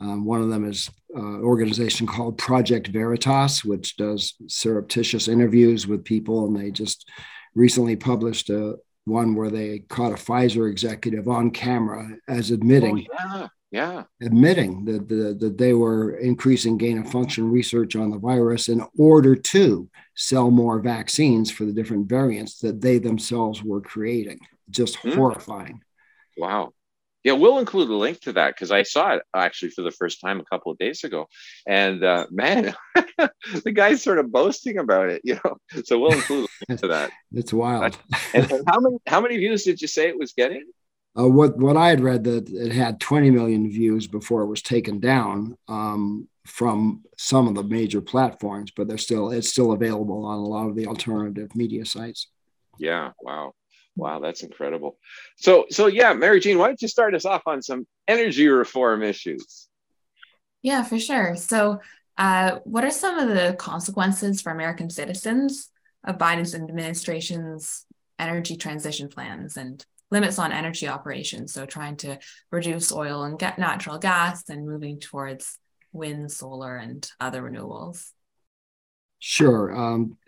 Um, 0.00 0.24
one 0.24 0.42
of 0.42 0.50
them 0.50 0.68
is 0.68 0.90
an 1.14 1.42
organization 1.42 2.06
called 2.06 2.36
Project 2.36 2.88
Veritas, 2.88 3.64
which 3.64 3.96
does 3.96 4.34
surreptitious 4.46 5.28
interviews 5.28 5.86
with 5.86 6.04
people, 6.04 6.46
and 6.46 6.56
they 6.56 6.70
just 6.70 7.08
recently 7.54 7.96
published 7.96 8.50
a 8.50 8.76
one 9.06 9.34
where 9.34 9.50
they 9.50 9.78
caught 9.88 10.12
a 10.12 10.16
Pfizer 10.16 10.70
executive 10.70 11.28
on 11.28 11.50
camera 11.50 12.10
as 12.28 12.50
admitting 12.50 13.06
oh, 13.10 13.36
yeah. 13.36 13.48
Yeah. 13.70 14.04
Admitting 14.22 14.84
that, 14.84 15.08
that, 15.08 15.40
that 15.40 15.58
they 15.58 15.72
were 15.72 16.16
increasing 16.16 16.78
gain 16.78 16.98
of 16.98 17.10
function 17.10 17.50
research 17.50 17.96
on 17.96 18.10
the 18.10 18.18
virus 18.18 18.68
in 18.68 18.86
order 18.98 19.34
to 19.34 19.88
sell 20.14 20.50
more 20.50 20.80
vaccines 20.80 21.50
for 21.50 21.64
the 21.64 21.72
different 21.72 22.08
variants 22.08 22.58
that 22.58 22.80
they 22.80 22.98
themselves 22.98 23.62
were 23.62 23.80
creating. 23.80 24.38
Just 24.70 24.98
mm. 24.98 25.14
horrifying. 25.14 25.80
Wow. 26.36 26.72
Yeah, 27.26 27.32
we'll 27.32 27.58
include 27.58 27.90
a 27.90 27.94
link 27.94 28.20
to 28.20 28.34
that 28.34 28.54
because 28.54 28.70
I 28.70 28.84
saw 28.84 29.14
it 29.14 29.22
actually 29.34 29.70
for 29.70 29.82
the 29.82 29.90
first 29.90 30.20
time 30.20 30.38
a 30.38 30.44
couple 30.44 30.70
of 30.70 30.78
days 30.78 31.02
ago, 31.02 31.26
and 31.66 32.04
uh, 32.04 32.26
man, 32.30 32.72
the 33.64 33.72
guy's 33.72 34.00
sort 34.00 34.20
of 34.20 34.30
boasting 34.30 34.78
about 34.78 35.08
it, 35.08 35.22
you 35.24 35.36
know. 35.44 35.56
So 35.84 35.98
we'll 35.98 36.12
include 36.12 36.44
a 36.44 36.64
link 36.68 36.80
to 36.82 36.88
that. 36.88 37.10
It's 37.32 37.52
wild. 37.52 37.98
and, 38.32 38.52
and 38.52 38.62
how 38.68 38.78
many 38.78 38.98
how 39.08 39.20
many 39.20 39.38
views 39.38 39.64
did 39.64 39.82
you 39.82 39.88
say 39.88 40.06
it 40.08 40.16
was 40.16 40.34
getting? 40.34 40.66
Uh, 41.18 41.28
what 41.28 41.56
what 41.56 41.76
I 41.76 41.88
had 41.88 42.00
read 42.00 42.24
that 42.24 42.48
it 42.50 42.72
had 42.72 43.00
20 43.00 43.30
million 43.30 43.70
views 43.70 44.06
before 44.06 44.42
it 44.42 44.48
was 44.48 44.62
taken 44.62 45.00
down 45.00 45.56
um, 45.68 46.28
from 46.46 47.04
some 47.16 47.48
of 47.48 47.54
the 47.54 47.62
major 47.62 48.00
platforms, 48.00 48.70
but 48.76 48.86
they're 48.86 48.98
still 48.98 49.30
it's 49.30 49.48
still 49.48 49.72
available 49.72 50.24
on 50.26 50.38
a 50.38 50.44
lot 50.44 50.68
of 50.68 50.76
the 50.76 50.86
alternative 50.86 51.54
media 51.54 51.84
sites. 51.84 52.28
Yeah, 52.78 53.12
wow. 53.20 53.54
Wow, 53.96 54.20
that's 54.20 54.42
incredible. 54.42 54.98
So, 55.36 55.64
so 55.70 55.86
yeah, 55.86 56.12
Mary 56.12 56.38
Jean, 56.38 56.58
why 56.58 56.66
don't 56.66 56.82
you 56.82 56.88
start 56.88 57.14
us 57.14 57.24
off 57.24 57.42
on 57.46 57.62
some 57.62 57.86
energy 58.06 58.46
reform 58.46 59.02
issues? 59.02 59.68
Yeah, 60.60 60.82
for 60.82 60.98
sure. 60.98 61.34
So, 61.36 61.80
uh, 62.18 62.58
what 62.64 62.84
are 62.84 62.90
some 62.90 63.18
of 63.18 63.28
the 63.28 63.54
consequences 63.58 64.42
for 64.42 64.52
American 64.52 64.90
citizens 64.90 65.70
of 66.04 66.18
Biden's 66.18 66.54
administration's 66.54 67.86
energy 68.18 68.56
transition 68.56 69.08
plans 69.08 69.56
and 69.56 69.84
limits 70.10 70.38
on 70.38 70.52
energy 70.52 70.88
operations? 70.88 71.52
So, 71.52 71.66
trying 71.66 71.96
to 71.98 72.18
reduce 72.50 72.92
oil 72.92 73.24
and 73.24 73.38
get 73.38 73.58
natural 73.58 73.98
gas 73.98 74.48
and 74.48 74.66
moving 74.66 75.00
towards 75.00 75.58
wind, 75.92 76.30
solar, 76.30 76.76
and 76.76 77.08
other 77.20 77.42
renewables. 77.42 78.10
Sure. 79.18 79.74
Um, 79.74 80.18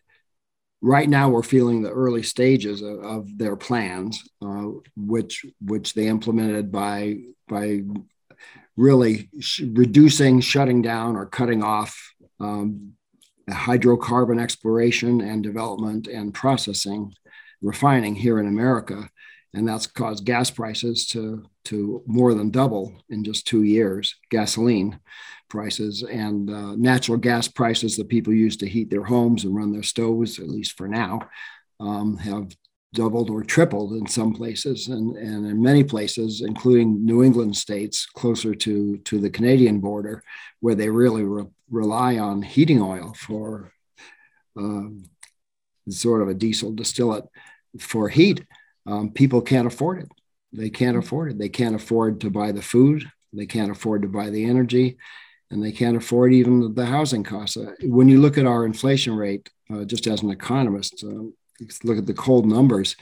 right 0.80 1.08
now 1.08 1.28
we're 1.28 1.42
feeling 1.42 1.82
the 1.82 1.90
early 1.90 2.22
stages 2.22 2.82
of, 2.82 3.00
of 3.04 3.38
their 3.38 3.56
plans, 3.56 4.22
uh, 4.42 4.66
which 4.96 5.44
which 5.60 5.94
they 5.94 6.06
implemented 6.06 6.72
by 6.72 7.18
by 7.48 7.82
really 8.76 9.28
sh- 9.40 9.62
reducing, 9.72 10.40
shutting 10.40 10.82
down, 10.82 11.16
or 11.16 11.26
cutting 11.26 11.62
off 11.62 12.14
um, 12.40 12.92
hydrocarbon 13.50 14.40
exploration 14.40 15.20
and 15.20 15.42
development 15.42 16.06
and 16.06 16.32
processing, 16.32 17.12
refining 17.60 18.14
here 18.14 18.38
in 18.38 18.46
America, 18.46 19.10
and 19.54 19.66
that's 19.66 19.86
caused 19.86 20.24
gas 20.24 20.50
prices 20.50 21.06
to 21.08 21.44
to 21.64 22.02
more 22.06 22.34
than 22.34 22.50
double 22.50 22.94
in 23.10 23.24
just 23.24 23.46
two 23.46 23.62
years. 23.62 24.14
Gasoline 24.30 24.98
prices 25.48 26.02
and 26.02 26.50
uh, 26.50 26.74
natural 26.76 27.18
gas 27.18 27.48
prices 27.48 27.96
that 27.96 28.08
people 28.08 28.32
use 28.32 28.56
to 28.58 28.68
heat 28.68 28.90
their 28.90 29.04
homes 29.04 29.44
and 29.44 29.54
run 29.54 29.72
their 29.72 29.82
stoves, 29.82 30.38
at 30.38 30.48
least 30.48 30.76
for 30.76 30.88
now, 30.88 31.20
um, 31.80 32.16
have 32.18 32.48
doubled 32.94 33.28
or 33.28 33.42
tripled 33.42 33.92
in 33.92 34.06
some 34.06 34.32
places 34.32 34.88
and, 34.88 35.16
and 35.16 35.46
in 35.46 35.62
many 35.62 35.84
places, 35.84 36.40
including 36.40 37.04
New 37.04 37.22
England 37.22 37.56
states 37.56 38.06
closer 38.06 38.54
to, 38.54 38.96
to 38.98 39.18
the 39.18 39.30
Canadian 39.30 39.78
border, 39.78 40.22
where 40.60 40.74
they 40.74 40.88
really 40.88 41.24
re- 41.24 41.46
rely 41.70 42.18
on 42.18 42.40
heating 42.40 42.80
oil 42.80 43.14
for 43.14 43.70
um, 44.56 45.04
sort 45.88 46.22
of 46.22 46.28
a 46.28 46.34
diesel 46.34 46.72
distillate 46.72 47.24
for 47.78 48.08
heat. 48.08 48.44
Um, 48.88 49.10
people 49.10 49.42
can't 49.42 49.66
afford 49.66 50.00
it. 50.00 50.08
They 50.52 50.70
can't 50.70 50.96
afford 50.96 51.32
it. 51.32 51.38
They 51.38 51.50
can't 51.50 51.74
afford 51.74 52.20
to 52.22 52.30
buy 52.30 52.52
the 52.52 52.62
food. 52.62 53.04
They 53.32 53.46
can't 53.46 53.70
afford 53.70 54.02
to 54.02 54.08
buy 54.08 54.30
the 54.30 54.44
energy 54.44 54.96
and 55.50 55.62
they 55.62 55.72
can't 55.72 55.96
afford 55.96 56.32
even 56.32 56.74
the 56.74 56.86
housing 56.86 57.24
costs. 57.24 57.56
Uh, 57.56 57.72
when 57.82 58.08
you 58.08 58.20
look 58.20 58.36
at 58.38 58.46
our 58.46 58.64
inflation 58.64 59.14
rate, 59.16 59.48
uh, 59.72 59.84
just 59.84 60.06
as 60.06 60.22
an 60.22 60.30
economist, 60.30 61.04
uh, 61.04 61.24
look 61.84 61.98
at 61.98 62.06
the 62.06 62.14
cold 62.14 62.46
numbers, 62.46 62.96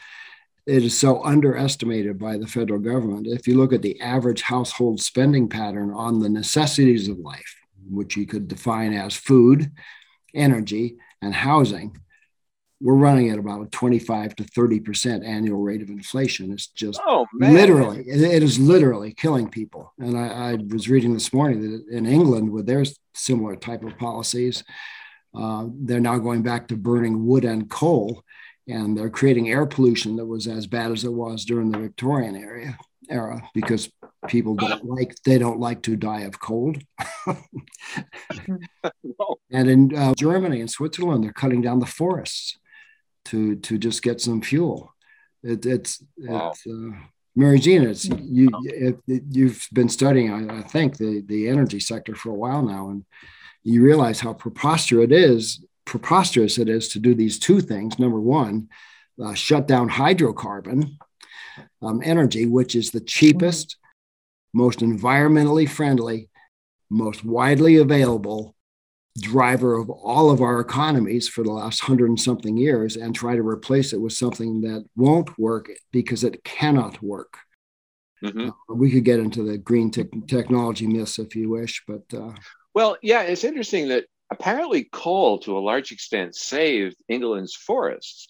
it 0.67 0.83
is 0.83 0.99
so 0.99 1.25
underestimated 1.25 2.19
by 2.19 2.37
the 2.37 2.47
federal 2.47 2.81
government. 2.81 3.27
If 3.27 3.47
you 3.47 3.57
look 3.57 3.73
at 3.73 3.83
the 3.83 4.01
average 4.01 4.43
household 4.43 5.01
spending 5.01 5.49
pattern 5.49 5.93
on 5.93 6.21
the 6.21 6.29
necessities 6.29 7.09
of 7.09 7.19
life, 7.19 7.57
which 7.89 8.17
you 8.17 8.27
could 8.27 8.49
define 8.49 8.93
as 8.93 9.15
food, 9.15 9.71
energy, 10.35 10.97
and 11.23 11.35
housing, 11.35 11.97
we're 12.81 12.95
running 12.95 13.31
at 13.31 13.39
about 13.39 13.63
a 13.63 13.71
25 13.71 14.37
to 14.37 14.45
30 14.45 14.81
percent 14.81 15.25
annual 15.25 15.61
rate 15.61 15.83
of 15.83 15.89
inflation. 15.89 16.53
It's 16.53 16.67
just 16.69 17.01
oh, 17.07 17.27
literally, 17.35 18.01
it, 18.01 18.21
it 18.21 18.43
is 18.43 18.59
literally 18.59 19.15
killing 19.15 19.49
people. 19.49 19.93
And 19.99 20.17
I, 20.17 20.53
I, 20.53 20.59
was 20.69 20.89
reading 20.89 21.15
this 21.15 21.33
morning 21.33 21.63
that 21.63 21.97
in 21.97 22.07
England, 22.07 22.51
with 22.51 22.67
their 22.67 22.85
similar 23.15 23.57
type 23.57 23.83
of 23.83 23.97
policies, 23.97 24.63
uh, 25.35 25.67
they're 25.73 26.01
now 26.01 26.19
going 26.19 26.43
back 26.43 26.69
to 26.69 26.77
burning 26.77 27.27
wood 27.27 27.45
and 27.45 27.71
coal, 27.71 28.23
and 28.69 28.97
they're 28.97 29.11
creating 29.11 29.49
air 29.49 29.65
pollution 29.65 30.17
that 30.17 30.27
was 30.27 30.47
as 30.47 30.67
bad 30.67 30.93
as 30.93 31.05
it 31.05 31.13
was 31.13 31.45
during 31.45 31.71
the 31.71 31.79
Victorian 31.79 32.37
era 32.37 32.79
era 33.09 33.41
because 33.55 33.89
people 34.27 34.55
don't 34.57 34.85
like 34.85 35.15
they 35.25 35.39
don't 35.39 35.61
like 35.61 35.81
to 35.83 35.97
die 35.97 36.23
of 36.23 36.39
cold. 36.41 36.77
and 39.51 39.71
in 39.71 39.97
uh, 39.97 40.13
Germany 40.15 40.61
and 40.61 40.71
Switzerland, 40.71 41.25
they're 41.25 41.33
cutting 41.33 41.63
down 41.63 41.79
the 41.79 41.87
forests 41.87 42.59
to 43.27 43.57
to 43.57 43.79
just 43.79 44.03
get 44.03 44.21
some 44.21 44.41
fuel. 44.41 44.95
It, 45.43 45.65
it's 45.67 46.03
wow. 46.19 46.51
it's 46.51 46.67
uh, 46.67 46.97
Mary 47.35 47.59
Jean. 47.59 47.83
It's 47.83 48.05
you. 48.07 48.49
It, 48.65 48.99
it, 49.07 49.23
you've 49.31 49.67
been 49.73 49.89
studying, 49.89 50.33
I, 50.33 50.59
I, 50.59 50.63
think, 50.63 50.97
the 50.97 51.23
the 51.27 51.49
energy 51.49 51.81
sector 51.81 52.15
for 52.15 52.31
a 52.31 52.35
while 52.35 52.63
now, 52.63 52.89
and 52.91 53.05
you 53.63 53.83
realize 53.83 54.21
how 54.21 54.33
preposterous 54.33 55.05
it 55.05 55.13
is. 55.13 55.65
Preposterous 55.85 56.59
it 56.59 56.69
is 56.69 56.89
to 56.89 56.99
do 56.99 57.15
these 57.15 57.39
two 57.39 57.61
things. 57.61 57.99
Number 57.99 58.21
one, 58.21 58.69
uh, 59.23 59.35
shut 59.35 59.69
down 59.69 59.89
hydrocarbon 59.89 60.97
um, 61.81 62.03
energy, 62.05 62.47
which 62.47 62.75
is 62.75 62.91
the 62.91 63.01
cheapest, 63.01 63.77
most 64.53 64.81
environmentally 64.81 65.69
friendly, 65.69 66.29
most 66.91 67.25
widely 67.25 67.77
available 67.77 68.56
driver 69.21 69.79
of 69.79 69.91
all 69.91 70.31
of 70.31 70.41
our 70.41 70.61
economies 70.61 71.29
for 71.29 71.43
the 71.43 71.53
last 71.53 71.81
hundred 71.81 72.09
and 72.09 72.21
something 72.21 72.57
years 72.57 72.97
and 72.97 73.15
try 73.15 73.35
to 73.35 73.47
replace 73.47 73.93
it 73.93 74.01
with 74.01 74.13
something 74.13 74.61
that 74.61 74.85
won't 74.97 75.39
work 75.39 75.71
because 75.93 76.25
it 76.25 76.43
cannot 76.45 77.03
work. 77.03 77.39
Mm-hmm. 78.23 78.51
Uh, 78.51 78.75
we 78.75 78.91
could 78.91 79.05
get 79.05 79.21
into 79.21 79.43
the 79.43 79.59
green 79.59 79.91
te- 79.91 80.09
technology 80.27 80.87
myths 80.87 81.19
if 81.19 81.37
you 81.37 81.51
wish, 81.51 81.83
but 81.87 82.03
uh, 82.15 82.33
well, 82.75 82.97
yeah, 83.03 83.23
it's 83.23 83.45
interesting 83.45 83.89
that 83.89 84.05
apparently 84.31 84.89
coal, 84.93 85.39
to 85.41 85.57
a 85.57 85.61
large 85.61 85.93
extent, 85.93 86.35
saved 86.35 86.97
England's 87.09 87.55
forests 87.55 88.29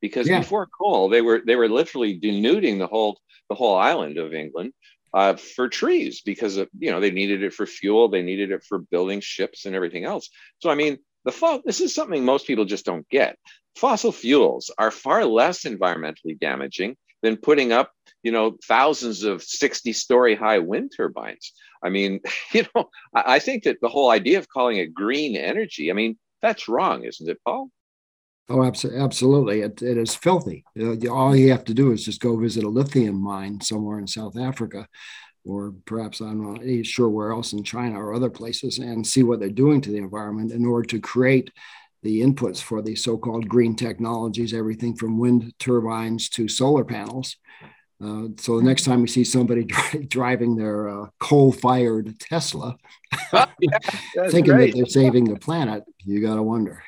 because 0.00 0.28
yeah. 0.28 0.38
before 0.38 0.66
coal, 0.66 1.08
they 1.08 1.20
were 1.20 1.42
they 1.46 1.56
were 1.56 1.68
literally 1.68 2.18
denuding 2.18 2.78
the 2.78 2.86
whole 2.86 3.20
the 3.48 3.54
whole 3.54 3.76
island 3.76 4.18
of 4.18 4.32
England 4.32 4.72
uh, 5.18 5.34
for 5.34 5.68
trees 5.68 6.20
because 6.20 6.58
of, 6.58 6.68
you 6.78 6.92
know 6.92 7.00
they 7.00 7.10
needed 7.10 7.42
it 7.42 7.52
for 7.52 7.66
fuel, 7.66 8.08
they 8.08 8.22
needed 8.22 8.52
it 8.52 8.62
for 8.62 8.78
building 8.78 9.20
ships 9.20 9.66
and 9.66 9.74
everything 9.74 10.04
else. 10.04 10.30
So 10.60 10.70
I 10.70 10.76
mean, 10.76 10.98
the 11.24 11.32
fo- 11.32 11.62
this 11.64 11.80
is 11.80 11.92
something 11.92 12.24
most 12.24 12.46
people 12.46 12.64
just 12.64 12.86
don't 12.86 13.08
get. 13.08 13.36
Fossil 13.74 14.12
fuels 14.12 14.70
are 14.78 14.92
far 14.92 15.24
less 15.24 15.64
environmentally 15.64 16.38
damaging 16.38 16.96
than 17.22 17.36
putting 17.36 17.72
up 17.72 17.90
you 18.22 18.30
know 18.30 18.56
thousands 18.68 19.24
of 19.24 19.42
60 19.42 19.92
story 19.92 20.36
high 20.36 20.60
wind 20.60 20.92
turbines 20.96 21.52
i 21.82 21.88
mean 21.88 22.20
you 22.52 22.64
know 22.74 22.88
i 23.12 23.40
think 23.40 23.64
that 23.64 23.78
the 23.80 23.88
whole 23.88 24.10
idea 24.10 24.38
of 24.38 24.48
calling 24.48 24.76
it 24.76 24.94
green 24.94 25.36
energy 25.36 25.90
i 25.90 25.94
mean 25.94 26.16
that's 26.42 26.68
wrong 26.68 27.04
isn't 27.04 27.28
it 27.28 27.38
paul 27.44 27.70
Oh, 28.50 28.64
absolutely. 28.64 29.60
It, 29.60 29.82
it 29.82 29.98
is 29.98 30.14
filthy. 30.14 30.64
All 31.10 31.36
you 31.36 31.50
have 31.50 31.64
to 31.64 31.74
do 31.74 31.92
is 31.92 32.04
just 32.04 32.20
go 32.20 32.36
visit 32.36 32.64
a 32.64 32.68
lithium 32.68 33.20
mine 33.20 33.60
somewhere 33.60 33.98
in 33.98 34.06
South 34.06 34.38
Africa, 34.38 34.88
or 35.44 35.74
perhaps 35.84 36.20
I'm 36.20 36.54
not 36.54 36.86
sure 36.86 37.10
where 37.10 37.32
else 37.32 37.52
in 37.52 37.62
China 37.62 38.00
or 38.00 38.14
other 38.14 38.30
places, 38.30 38.78
and 38.78 39.06
see 39.06 39.22
what 39.22 39.38
they're 39.38 39.50
doing 39.50 39.82
to 39.82 39.90
the 39.90 39.98
environment 39.98 40.52
in 40.52 40.64
order 40.64 40.86
to 40.88 41.00
create 41.00 41.50
the 42.02 42.22
inputs 42.22 42.62
for 42.62 42.80
the 42.80 42.94
so 42.94 43.18
called 43.18 43.48
green 43.48 43.76
technologies, 43.76 44.54
everything 44.54 44.96
from 44.96 45.18
wind 45.18 45.52
turbines 45.58 46.30
to 46.30 46.48
solar 46.48 46.84
panels. 46.84 47.36
Uh, 48.02 48.28
so 48.38 48.56
the 48.56 48.64
next 48.64 48.84
time 48.84 49.00
you 49.00 49.08
see 49.08 49.24
somebody 49.24 49.64
dri- 49.64 50.06
driving 50.06 50.56
their 50.56 50.88
uh, 50.88 51.06
coal-fired 51.18 52.18
Tesla, 52.20 52.76
yeah, 53.32 53.46
thinking 54.30 54.56
that 54.56 54.72
they're 54.74 54.86
saving 54.86 55.24
the 55.24 55.38
planet, 55.38 55.82
you 56.04 56.22
got 56.22 56.36
to 56.36 56.42
wonder. 56.42 56.82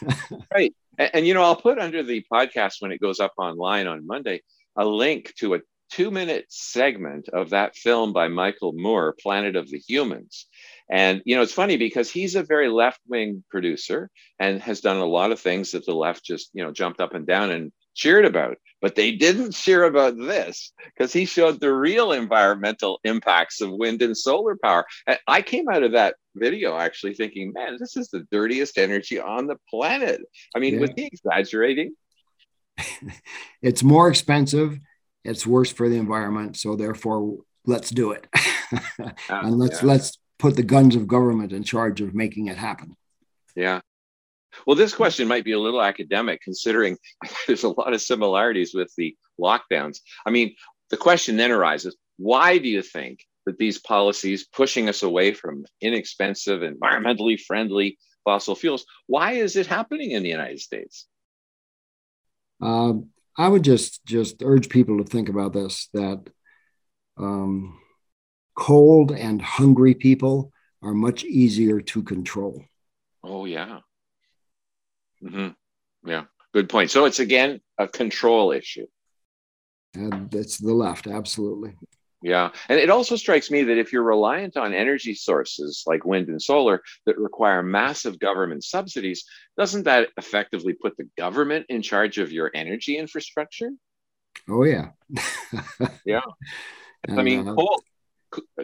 right, 0.54 0.74
and, 0.98 1.10
and, 1.14 1.26
you 1.26 1.34
know, 1.34 1.42
I'll 1.42 1.56
put 1.56 1.78
under 1.78 2.02
the 2.02 2.24
podcast 2.32 2.76
when 2.80 2.92
it 2.92 3.00
goes 3.00 3.20
up 3.20 3.32
online 3.38 3.86
on 3.86 4.06
Monday 4.06 4.42
a 4.76 4.84
link 4.84 5.32
to 5.38 5.54
a 5.54 5.60
two 5.90 6.10
minute 6.10 6.46
segment 6.48 7.28
of 7.28 7.50
that 7.50 7.76
film 7.76 8.12
by 8.12 8.28
Michael 8.28 8.72
Moore, 8.74 9.14
Planet 9.20 9.56
of 9.56 9.70
the 9.70 9.78
Humans. 9.78 10.46
And, 10.90 11.22
you 11.24 11.36
know, 11.36 11.42
it's 11.42 11.52
funny 11.52 11.76
because 11.76 12.10
he's 12.10 12.34
a 12.34 12.42
very 12.42 12.68
left 12.68 13.00
wing 13.08 13.44
producer 13.50 14.10
and 14.38 14.60
has 14.62 14.80
done 14.80 14.96
a 14.96 15.06
lot 15.06 15.32
of 15.32 15.40
things 15.40 15.70
that 15.70 15.86
the 15.86 15.94
left 15.94 16.24
just, 16.24 16.50
you 16.52 16.64
know, 16.64 16.72
jumped 16.72 17.00
up 17.00 17.14
and 17.14 17.26
down 17.26 17.50
and 17.50 17.72
cheered 17.94 18.24
about. 18.24 18.58
But 18.80 18.96
they 18.96 19.12
didn't 19.12 19.52
cheer 19.52 19.84
about 19.84 20.16
this 20.18 20.72
because 20.86 21.12
he 21.12 21.24
showed 21.24 21.58
the 21.58 21.72
real 21.72 22.12
environmental 22.12 23.00
impacts 23.04 23.62
of 23.62 23.72
wind 23.72 24.02
and 24.02 24.16
solar 24.16 24.58
power. 24.62 24.84
And 25.06 25.18
I 25.26 25.40
came 25.40 25.68
out 25.70 25.82
of 25.82 25.92
that 25.92 26.16
video 26.34 26.76
actually 26.76 27.14
thinking, 27.14 27.52
man, 27.54 27.78
this 27.80 27.96
is 27.96 28.08
the 28.08 28.26
dirtiest 28.30 28.76
energy 28.76 29.18
on 29.18 29.46
the 29.46 29.56
planet. 29.70 30.20
I 30.54 30.58
mean, 30.58 30.74
yeah. 30.74 30.80
was 30.80 30.90
he 30.96 31.06
exaggerating? 31.06 31.94
it's 33.62 33.82
more 33.82 34.08
expensive. 34.08 34.78
It's 35.24 35.46
worse 35.46 35.72
for 35.72 35.88
the 35.88 35.96
environment. 35.96 36.58
So 36.58 36.76
therefore, 36.76 37.38
let's 37.64 37.90
do 37.90 38.12
it. 38.12 38.26
and 39.28 39.58
let's 39.58 39.82
yeah. 39.82 39.88
let's 39.88 40.18
put 40.38 40.56
the 40.56 40.62
guns 40.62 40.96
of 40.96 41.06
government 41.06 41.52
in 41.52 41.62
charge 41.62 42.00
of 42.00 42.14
making 42.14 42.48
it 42.48 42.58
happen. 42.58 42.96
Yeah. 43.56 43.80
Well, 44.66 44.76
this 44.76 44.94
question 44.94 45.28
might 45.28 45.44
be 45.44 45.52
a 45.52 45.58
little 45.58 45.82
academic 45.82 46.40
considering 46.42 46.96
there's 47.46 47.64
a 47.64 47.68
lot 47.68 47.92
of 47.92 48.00
similarities 48.00 48.74
with 48.74 48.92
the 48.96 49.16
lockdowns. 49.40 49.98
I 50.26 50.30
mean, 50.30 50.54
the 50.90 50.96
question 50.96 51.36
then 51.36 51.50
arises 51.50 51.96
why 52.16 52.58
do 52.58 52.68
you 52.68 52.82
think 52.82 53.20
that 53.46 53.58
these 53.58 53.78
policies 53.78 54.46
pushing 54.46 54.88
us 54.88 55.02
away 55.02 55.34
from 55.34 55.64
inexpensive, 55.80 56.60
environmentally 56.60 57.38
friendly 57.40 57.98
fossil 58.24 58.54
fuels, 58.54 58.86
why 59.06 59.32
is 59.32 59.56
it 59.56 59.66
happening 59.66 60.12
in 60.12 60.22
the 60.22 60.28
United 60.28 60.60
States? 60.60 61.06
Uh, 62.62 62.94
I 63.36 63.48
would 63.48 63.64
just 63.64 64.04
just 64.06 64.42
urge 64.42 64.68
people 64.68 64.98
to 64.98 65.04
think 65.04 65.28
about 65.28 65.52
this 65.52 65.88
that 65.92 66.30
um, 67.16 67.78
cold 68.56 69.12
and 69.12 69.42
hungry 69.42 69.94
people 69.94 70.52
are 70.82 70.94
much 70.94 71.24
easier 71.24 71.80
to 71.80 72.02
control. 72.02 72.62
Oh 73.22 73.44
yeah. 73.44 73.80
Mm-hmm. 75.24 76.08
Yeah, 76.08 76.24
good 76.52 76.68
point. 76.68 76.90
So 76.90 77.04
it's 77.04 77.20
again 77.20 77.60
a 77.78 77.88
control 77.88 78.52
issue. 78.52 78.86
And 79.94 80.30
that's 80.30 80.58
the 80.58 80.74
left, 80.74 81.06
absolutely. 81.06 81.74
Yeah. 82.24 82.52
And 82.70 82.80
it 82.80 82.88
also 82.88 83.16
strikes 83.16 83.50
me 83.50 83.64
that 83.64 83.76
if 83.76 83.92
you're 83.92 84.02
reliant 84.02 84.56
on 84.56 84.72
energy 84.72 85.14
sources 85.14 85.84
like 85.86 86.06
wind 86.06 86.28
and 86.28 86.40
solar 86.40 86.82
that 87.04 87.18
require 87.18 87.62
massive 87.62 88.18
government 88.18 88.64
subsidies, 88.64 89.26
doesn't 89.58 89.84
that 89.84 90.08
effectively 90.16 90.72
put 90.72 90.96
the 90.96 91.06
government 91.18 91.66
in 91.68 91.82
charge 91.82 92.16
of 92.16 92.32
your 92.32 92.50
energy 92.54 92.96
infrastructure? 92.96 93.70
Oh, 94.48 94.64
yeah. 94.64 94.92
yeah. 96.06 96.22
I 97.06 97.22
mean, 97.22 97.46
uh, 97.46 97.54
coal, 97.54 97.82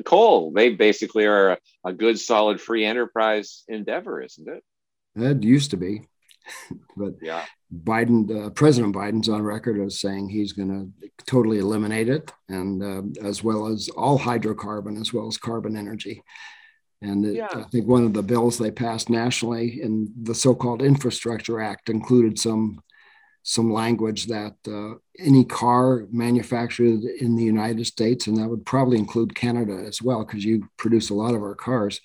coal, 0.06 0.52
they 0.52 0.70
basically 0.70 1.26
are 1.26 1.50
a, 1.50 1.58
a 1.84 1.92
good, 1.92 2.18
solid, 2.18 2.62
free 2.62 2.86
enterprise 2.86 3.64
endeavor, 3.68 4.22
isn't 4.22 4.48
it? 4.48 4.64
It 5.16 5.42
used 5.42 5.72
to 5.72 5.76
be. 5.76 6.08
but 6.96 7.14
yeah. 7.20 7.44
Biden, 7.84 8.46
uh, 8.46 8.50
President 8.50 8.94
Biden's 8.94 9.28
on 9.28 9.42
record 9.42 9.80
as 9.80 10.00
saying 10.00 10.28
he's 10.28 10.52
going 10.52 10.68
to 10.68 11.10
totally 11.24 11.58
eliminate 11.58 12.08
it, 12.08 12.32
and 12.48 12.82
uh, 12.82 13.26
as 13.26 13.44
well 13.44 13.66
as 13.66 13.88
all 13.90 14.18
hydrocarbon, 14.18 15.00
as 15.00 15.12
well 15.12 15.28
as 15.28 15.36
carbon 15.36 15.76
energy. 15.76 16.22
And 17.02 17.24
it, 17.24 17.36
yeah. 17.36 17.48
I 17.54 17.62
think 17.64 17.86
one 17.86 18.04
of 18.04 18.12
the 18.12 18.22
bills 18.22 18.58
they 18.58 18.70
passed 18.70 19.08
nationally 19.08 19.80
in 19.80 20.12
the 20.22 20.34
so-called 20.34 20.82
Infrastructure 20.82 21.60
Act 21.60 21.88
included 21.88 22.38
some 22.38 22.80
some 23.42 23.72
language 23.72 24.26
that 24.26 24.54
uh, 24.68 24.98
any 25.18 25.44
car 25.44 26.06
manufactured 26.10 27.02
in 27.20 27.36
the 27.36 27.42
United 27.42 27.86
States, 27.86 28.26
and 28.26 28.36
that 28.36 28.48
would 28.48 28.66
probably 28.66 28.98
include 28.98 29.34
Canada 29.34 29.82
as 29.86 30.02
well, 30.02 30.24
because 30.24 30.44
you 30.44 30.68
produce 30.76 31.08
a 31.08 31.14
lot 31.14 31.34
of 31.34 31.42
our 31.42 31.54
cars. 31.54 32.00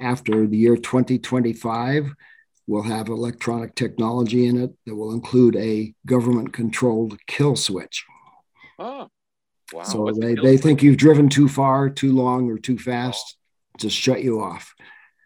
After 0.00 0.46
the 0.46 0.56
year 0.56 0.76
2025, 0.76 2.14
will 2.70 2.82
have 2.84 3.08
electronic 3.08 3.74
technology 3.74 4.46
in 4.46 4.56
it 4.56 4.70
that 4.86 4.94
will 4.94 5.12
include 5.12 5.56
a 5.56 5.92
government 6.06 6.52
controlled 6.52 7.18
kill 7.26 7.56
switch. 7.56 8.06
Oh, 8.78 9.08
wow. 9.72 9.82
So 9.82 10.02
What's 10.02 10.20
they, 10.20 10.36
the 10.36 10.40
they 10.40 10.56
think 10.56 10.80
you've 10.80 10.96
driven 10.96 11.28
too 11.28 11.48
far, 11.48 11.90
too 11.90 12.12
long, 12.12 12.48
or 12.48 12.58
too 12.58 12.78
fast, 12.78 13.36
oh. 13.36 13.78
just 13.80 13.96
shut 13.96 14.22
you 14.22 14.40
off. 14.40 14.72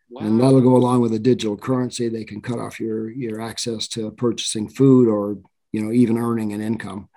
Wow. 0.08 0.22
And 0.22 0.40
that'll 0.40 0.62
go 0.62 0.74
along 0.74 1.02
with 1.02 1.12
a 1.12 1.18
digital 1.18 1.58
currency. 1.58 2.08
They 2.08 2.24
can 2.24 2.40
cut 2.40 2.58
off 2.58 2.80
your, 2.80 3.10
your 3.10 3.42
access 3.42 3.88
to 3.88 4.10
purchasing 4.12 4.66
food 4.66 5.06
or, 5.06 5.36
you 5.70 5.82
know, 5.82 5.92
even 5.92 6.16
earning 6.16 6.54
an 6.54 6.62
income. 6.62 7.10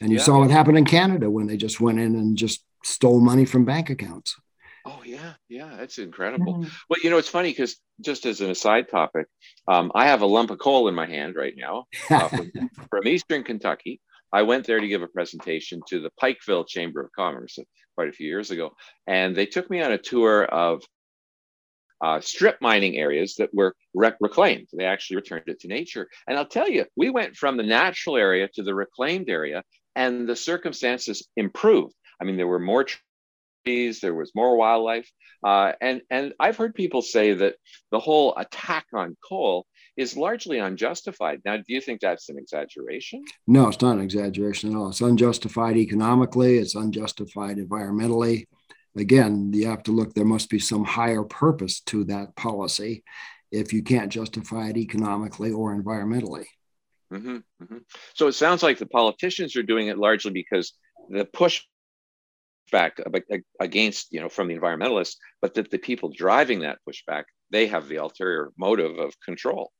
And 0.00 0.10
you 0.10 0.16
yeah. 0.16 0.24
saw 0.24 0.38
what 0.38 0.50
happened 0.50 0.78
in 0.78 0.86
Canada 0.86 1.30
when 1.30 1.46
they 1.46 1.58
just 1.58 1.78
went 1.78 2.00
in 2.00 2.14
and 2.14 2.38
just 2.38 2.64
stole 2.84 3.20
money 3.20 3.44
from 3.44 3.66
bank 3.66 3.90
accounts. 3.90 4.36
Oh 4.86 5.00
yeah, 5.04 5.34
yeah, 5.48 5.76
that's 5.78 5.98
incredible. 5.98 6.54
Mm-hmm. 6.54 6.68
Well, 6.90 6.98
you 7.02 7.10
know, 7.10 7.16
it's 7.16 7.28
funny 7.28 7.50
because 7.50 7.76
just 8.02 8.26
as 8.26 8.42
an 8.42 8.50
aside 8.50 8.88
topic, 8.90 9.26
um, 9.66 9.90
I 9.94 10.06
have 10.06 10.20
a 10.20 10.26
lump 10.26 10.50
of 10.50 10.58
coal 10.58 10.88
in 10.88 10.94
my 10.94 11.06
hand 11.06 11.36
right 11.36 11.54
now 11.56 11.84
uh, 12.10 12.28
from, 12.28 12.52
from, 12.90 13.06
Eastern 13.06 13.44
Kentucky. 13.44 14.00
I 14.30 14.42
went 14.42 14.66
there 14.66 14.80
to 14.80 14.88
give 14.88 15.02
a 15.02 15.08
presentation 15.08 15.80
to 15.88 16.00
the 16.00 16.10
Pikeville 16.20 16.66
Chamber 16.68 17.00
of 17.00 17.12
Commerce 17.12 17.58
quite 17.94 18.08
a 18.08 18.12
few 18.12 18.26
years 18.26 18.50
ago, 18.50 18.72
and 19.06 19.34
they 19.34 19.46
took 19.46 19.70
me 19.70 19.80
on 19.80 19.92
a 19.92 19.98
tour 19.98 20.44
of 20.44 20.82
uh, 22.04 22.20
strip 22.20 22.58
mining 22.60 22.98
areas 22.98 23.36
that 23.36 23.54
were 23.54 23.74
rec- 23.94 24.18
reclaimed. 24.20 24.68
They 24.74 24.84
actually 24.84 25.16
returned 25.16 25.44
it 25.46 25.60
to 25.60 25.68
nature. 25.68 26.08
And 26.28 26.36
I'll 26.36 26.46
tell 26.46 26.68
you, 26.68 26.84
we 26.96 27.08
went 27.08 27.36
from 27.36 27.56
the 27.56 27.62
natural 27.62 28.18
area 28.18 28.48
to 28.54 28.62
the 28.62 28.74
reclaimed 28.74 29.30
area, 29.30 29.62
and 29.96 30.28
the 30.28 30.36
circumstances 30.36 31.26
improved. 31.36 31.94
I 32.20 32.24
mean, 32.24 32.36
there 32.36 32.46
were 32.46 32.58
more 32.58 32.84
there 33.64 34.14
was 34.14 34.32
more 34.34 34.56
wildlife. 34.56 35.10
Uh, 35.42 35.72
and, 35.80 36.02
and 36.10 36.34
I've 36.38 36.56
heard 36.56 36.74
people 36.74 37.02
say 37.02 37.34
that 37.34 37.56
the 37.90 37.98
whole 37.98 38.34
attack 38.36 38.86
on 38.94 39.16
coal 39.26 39.66
is 39.96 40.16
largely 40.16 40.58
unjustified. 40.58 41.40
Now, 41.44 41.56
do 41.56 41.64
you 41.68 41.80
think 41.80 42.00
that's 42.00 42.28
an 42.28 42.38
exaggeration? 42.38 43.24
No, 43.46 43.68
it's 43.68 43.80
not 43.80 43.96
an 43.96 44.02
exaggeration 44.02 44.70
at 44.70 44.76
all. 44.76 44.88
It's 44.88 45.00
unjustified 45.00 45.76
economically, 45.76 46.58
it's 46.58 46.74
unjustified 46.74 47.58
environmentally. 47.58 48.46
Again, 48.96 49.52
you 49.52 49.66
have 49.66 49.82
to 49.84 49.92
look, 49.92 50.14
there 50.14 50.24
must 50.24 50.50
be 50.50 50.58
some 50.58 50.84
higher 50.84 51.24
purpose 51.24 51.80
to 51.82 52.04
that 52.04 52.36
policy 52.36 53.02
if 53.50 53.72
you 53.72 53.82
can't 53.82 54.10
justify 54.12 54.68
it 54.68 54.76
economically 54.76 55.52
or 55.52 55.74
environmentally. 55.74 56.46
Mm-hmm, 57.12 57.36
mm-hmm. 57.62 57.78
So 58.14 58.26
it 58.26 58.32
sounds 58.32 58.62
like 58.62 58.78
the 58.78 58.86
politicians 58.86 59.56
are 59.56 59.62
doing 59.62 59.88
it 59.88 59.98
largely 59.98 60.32
because 60.32 60.74
the 61.08 61.24
push 61.24 61.62
pushback 62.72 63.42
against, 63.60 64.12
you 64.12 64.20
know, 64.20 64.28
from 64.28 64.48
the 64.48 64.56
environmentalists, 64.56 65.16
but 65.40 65.54
that 65.54 65.70
the 65.70 65.78
people 65.78 66.12
driving 66.14 66.60
that 66.60 66.78
pushback, 66.88 67.24
they 67.50 67.66
have 67.66 67.88
the 67.88 67.96
ulterior 67.96 68.50
motive 68.56 68.98
of 68.98 69.18
control. 69.20 69.70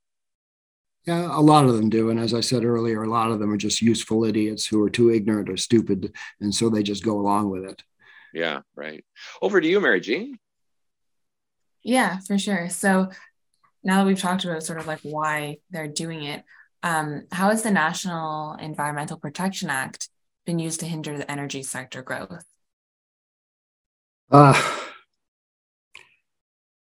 Yeah, 1.06 1.26
a 1.30 1.40
lot 1.40 1.66
of 1.66 1.76
them 1.76 1.90
do. 1.90 2.08
And 2.08 2.18
as 2.18 2.32
I 2.32 2.40
said 2.40 2.64
earlier, 2.64 3.02
a 3.02 3.10
lot 3.10 3.30
of 3.30 3.38
them 3.38 3.52
are 3.52 3.58
just 3.58 3.82
useful 3.82 4.24
idiots 4.24 4.66
who 4.66 4.82
are 4.82 4.90
too 4.90 5.10
ignorant 5.10 5.50
or 5.50 5.56
stupid. 5.56 6.14
And 6.40 6.54
so 6.54 6.70
they 6.70 6.82
just 6.82 7.04
go 7.04 7.18
along 7.18 7.50
with 7.50 7.64
it. 7.64 7.82
Yeah, 8.32 8.60
right. 8.74 9.04
Over 9.42 9.60
to 9.60 9.68
you, 9.68 9.80
Mary 9.80 10.00
Jean. 10.00 10.38
Yeah, 11.82 12.18
for 12.20 12.38
sure. 12.38 12.70
So 12.70 13.10
now 13.82 13.98
that 13.98 14.06
we've 14.06 14.18
talked 14.18 14.44
about 14.44 14.62
sort 14.62 14.80
of 14.80 14.86
like 14.86 15.00
why 15.02 15.58
they're 15.70 15.88
doing 15.88 16.22
it, 16.24 16.42
um, 16.82 17.26
how 17.30 17.50
has 17.50 17.62
the 17.62 17.70
National 17.70 18.54
Environmental 18.54 19.18
Protection 19.18 19.68
Act 19.68 20.08
been 20.46 20.58
used 20.58 20.80
to 20.80 20.86
hinder 20.86 21.16
the 21.16 21.30
energy 21.30 21.62
sector 21.62 22.02
growth? 22.02 22.44
Uh, 24.30 24.60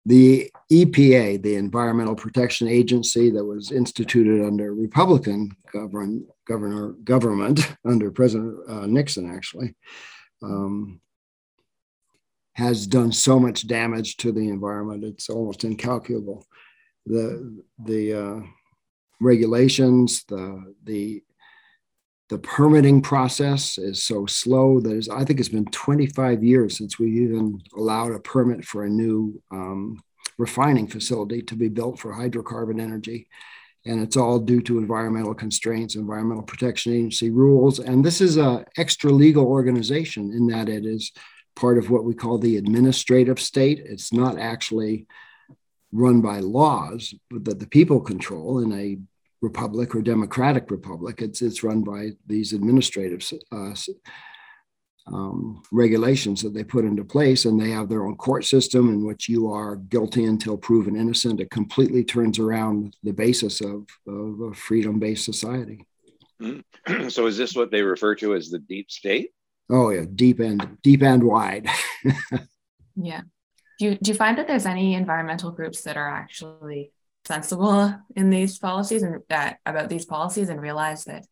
the 0.05 0.51
EPA, 0.71 1.41
the 1.41 1.55
Environmental 1.55 2.15
Protection 2.15 2.67
Agency 2.67 3.29
that 3.29 3.45
was 3.45 3.71
instituted 3.71 4.45
under 4.45 4.73
Republican 4.73 5.51
govern, 5.71 6.25
governor 6.47 6.93
government 7.03 7.59
under 7.85 8.09
President 8.11 8.57
uh, 8.67 8.85
Nixon, 8.87 9.29
actually, 9.33 9.75
um, 10.41 10.99
has 12.53 12.87
done 12.87 13.11
so 13.11 13.39
much 13.39 13.67
damage 13.67 14.17
to 14.17 14.31
the 14.31 14.49
environment. 14.49 15.03
It's 15.03 15.29
almost 15.29 15.63
incalculable. 15.63 16.45
The 17.05 17.63
the 17.83 18.13
uh, 18.13 18.39
regulations, 19.19 20.23
the 20.27 20.73
the 20.83 21.23
the 22.31 22.37
permitting 22.37 23.01
process 23.01 23.77
is 23.77 24.03
so 24.03 24.25
slow 24.25 24.79
that 24.79 25.09
I 25.11 25.25
think 25.25 25.41
it's 25.41 25.49
been 25.49 25.65
25 25.65 26.41
years 26.41 26.77
since 26.77 26.97
we 26.97 27.11
even 27.23 27.61
allowed 27.75 28.13
a 28.13 28.19
permit 28.19 28.63
for 28.63 28.85
a 28.85 28.89
new 28.89 29.43
um, 29.51 30.01
refining 30.37 30.87
facility 30.87 31.41
to 31.41 31.55
be 31.55 31.67
built 31.67 31.99
for 31.99 32.13
hydrocarbon 32.13 32.79
energy. 32.79 33.27
And 33.85 33.99
it's 33.99 34.15
all 34.15 34.39
due 34.39 34.61
to 34.61 34.77
environmental 34.77 35.33
constraints, 35.33 35.95
Environmental 35.95 36.43
Protection 36.43 36.93
Agency 36.93 37.31
rules. 37.31 37.79
And 37.79 38.01
this 38.01 38.21
is 38.21 38.37
an 38.37 38.63
extra 38.77 39.11
legal 39.11 39.45
organization 39.45 40.31
in 40.31 40.47
that 40.47 40.69
it 40.69 40.85
is 40.85 41.11
part 41.57 41.77
of 41.77 41.89
what 41.89 42.05
we 42.05 42.13
call 42.13 42.37
the 42.37 42.55
administrative 42.55 43.41
state. 43.41 43.81
It's 43.83 44.13
not 44.13 44.39
actually 44.39 45.05
run 45.91 46.21
by 46.21 46.39
laws 46.39 47.13
but 47.29 47.43
that 47.43 47.59
the 47.59 47.67
people 47.67 47.99
control 47.99 48.59
in 48.59 48.71
a 48.71 48.97
republic 49.41 49.95
or 49.95 50.01
democratic 50.01 50.69
republic. 50.71 51.21
It's 51.21 51.41
it's 51.41 51.63
run 51.63 51.83
by 51.83 52.11
these 52.27 52.53
administrative 52.53 53.27
uh, 53.51 53.73
um, 55.07 55.61
regulations 55.71 56.41
that 56.43 56.53
they 56.53 56.63
put 56.63 56.85
into 56.85 57.03
place, 57.03 57.45
and 57.45 57.59
they 57.59 57.71
have 57.71 57.89
their 57.89 58.05
own 58.05 58.15
court 58.15 58.45
system 58.45 58.89
in 58.89 59.05
which 59.05 59.27
you 59.27 59.51
are 59.51 59.75
guilty 59.75 60.25
until 60.25 60.57
proven 60.57 60.95
innocent. 60.95 61.41
It 61.41 61.49
completely 61.49 62.03
turns 62.03 62.39
around 62.39 62.95
the 63.03 63.11
basis 63.11 63.61
of, 63.61 63.87
of 64.07 64.41
a 64.41 64.53
freedom-based 64.53 65.25
society. 65.25 65.85
Mm-hmm. 66.41 67.09
so 67.09 67.25
is 67.27 67.37
this 67.37 67.55
what 67.55 67.71
they 67.71 67.81
refer 67.81 68.15
to 68.15 68.35
as 68.35 68.49
the 68.49 68.59
deep 68.59 68.91
state? 68.91 69.31
Oh 69.69 69.89
yeah, 69.89 70.05
deep 70.13 70.39
and 70.39 70.77
deep 70.81 71.01
and 71.01 71.23
wide. 71.23 71.67
yeah. 72.95 73.21
Do 73.79 73.85
you, 73.85 73.95
do 73.95 74.11
you 74.11 74.15
find 74.15 74.37
that 74.37 74.47
there's 74.47 74.67
any 74.67 74.93
environmental 74.93 75.51
groups 75.51 75.81
that 75.83 75.97
are 75.97 76.09
actually 76.09 76.91
sensible 77.25 77.93
in 78.15 78.29
these 78.29 78.57
policies 78.57 79.03
and 79.03 79.21
that 79.29 79.59
about 79.65 79.89
these 79.89 80.05
policies 80.05 80.49
and 80.49 80.61
realize 80.61 81.05
that 81.05 81.25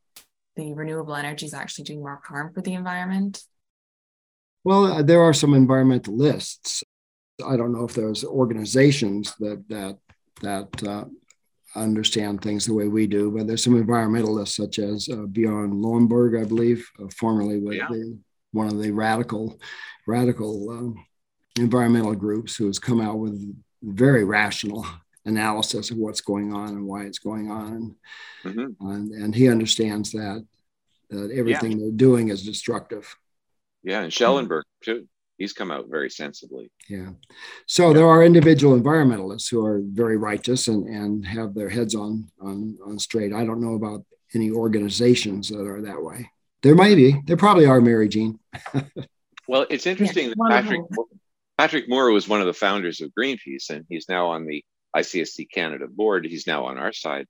the 0.55 0.73
renewable 0.73 1.15
energy 1.15 1.45
is 1.45 1.53
actually 1.53 1.85
doing 1.85 1.99
more 1.99 2.21
harm 2.23 2.53
for 2.53 2.61
the 2.61 2.73
environment? 2.73 3.41
Well, 4.63 4.85
uh, 4.85 5.01
there 5.01 5.21
are 5.21 5.33
some 5.33 5.51
environmentalists. 5.51 6.83
I 7.45 7.55
don't 7.55 7.71
know 7.71 7.85
if 7.85 7.93
there's 7.93 8.23
organizations 8.23 9.33
that 9.39 9.63
that 9.69 9.97
that 10.41 10.87
uh, 10.87 11.05
understand 11.75 12.41
things 12.41 12.65
the 12.65 12.73
way 12.73 12.87
we 12.87 13.07
do, 13.07 13.31
but 13.31 13.47
there's 13.47 13.63
some 13.63 13.81
environmentalists 13.81 14.55
such 14.55 14.79
as 14.79 15.09
uh, 15.09 15.25
Bjorn 15.27 15.71
Lomborg, 15.71 16.39
I 16.39 16.45
believe, 16.45 16.87
uh, 17.01 17.07
formerly 17.15 17.59
with 17.59 17.75
yeah. 17.75 17.87
the, 17.89 18.17
one 18.51 18.67
of 18.67 18.81
the 18.81 18.91
radical 18.91 19.59
radical 20.07 20.69
um, 20.71 21.05
environmental 21.57 22.15
groups, 22.15 22.55
who 22.55 22.67
has 22.67 22.79
come 22.79 22.99
out 22.99 23.19
with 23.19 23.39
very 23.81 24.23
rational 24.23 24.85
analysis 25.29 25.91
of 25.91 25.97
what's 25.97 26.21
going 26.21 26.53
on 26.53 26.69
and 26.69 26.85
why 26.85 27.03
it's 27.03 27.19
going 27.19 27.49
on, 27.49 27.95
mm-hmm. 28.43 28.87
and, 28.87 29.11
and 29.13 29.35
he 29.35 29.49
understands 29.49 30.11
that 30.11 30.45
that 31.09 31.31
everything 31.31 31.71
yeah. 31.71 31.77
they're 31.79 31.91
doing 31.91 32.29
is 32.29 32.43
destructive. 32.43 33.15
Yeah, 33.83 34.01
and 34.01 34.11
Shellenberger 34.11 34.63
too. 34.83 35.07
He's 35.37 35.53
come 35.53 35.71
out 35.71 35.85
very 35.89 36.09
sensibly. 36.09 36.69
Yeah. 36.89 37.11
So 37.65 37.87
yeah. 37.87 37.93
there 37.93 38.07
are 38.07 38.23
individual 38.23 38.77
environmentalists 38.77 39.49
who 39.49 39.65
are 39.65 39.81
very 39.81 40.17
righteous 40.17 40.67
and, 40.67 40.85
and 40.87 41.25
have 41.25 41.55
their 41.55 41.69
heads 41.69 41.95
on, 41.95 42.29
on 42.41 42.77
on 42.85 42.99
straight. 42.99 43.33
I 43.33 43.45
don't 43.45 43.61
know 43.61 43.75
about 43.75 44.03
any 44.35 44.51
organizations 44.51 45.49
that 45.49 45.65
are 45.65 45.81
that 45.81 46.03
way. 46.03 46.29
There 46.61 46.75
might 46.75 46.95
be. 46.95 47.21
There 47.25 47.37
probably 47.37 47.65
are, 47.65 47.79
Mary 47.79 48.09
Jean. 48.09 48.37
well, 49.47 49.65
it's 49.69 49.87
interesting 49.87 50.29
yeah. 50.29 50.33
that 50.35 50.63
Patrick 50.63 50.81
Patrick 51.57 51.89
Moore 51.89 52.11
was 52.11 52.27
one 52.27 52.41
of 52.41 52.47
the 52.47 52.53
founders 52.53 53.01
of 53.01 53.11
Greenpeace, 53.17 53.69
and 53.69 53.85
he's 53.89 54.07
now 54.07 54.27
on 54.27 54.45
the 54.45 54.63
ICSC 54.95 55.47
Canada 55.53 55.87
board. 55.87 56.25
He's 56.25 56.47
now 56.47 56.65
on 56.65 56.77
our 56.77 56.93
side. 56.93 57.27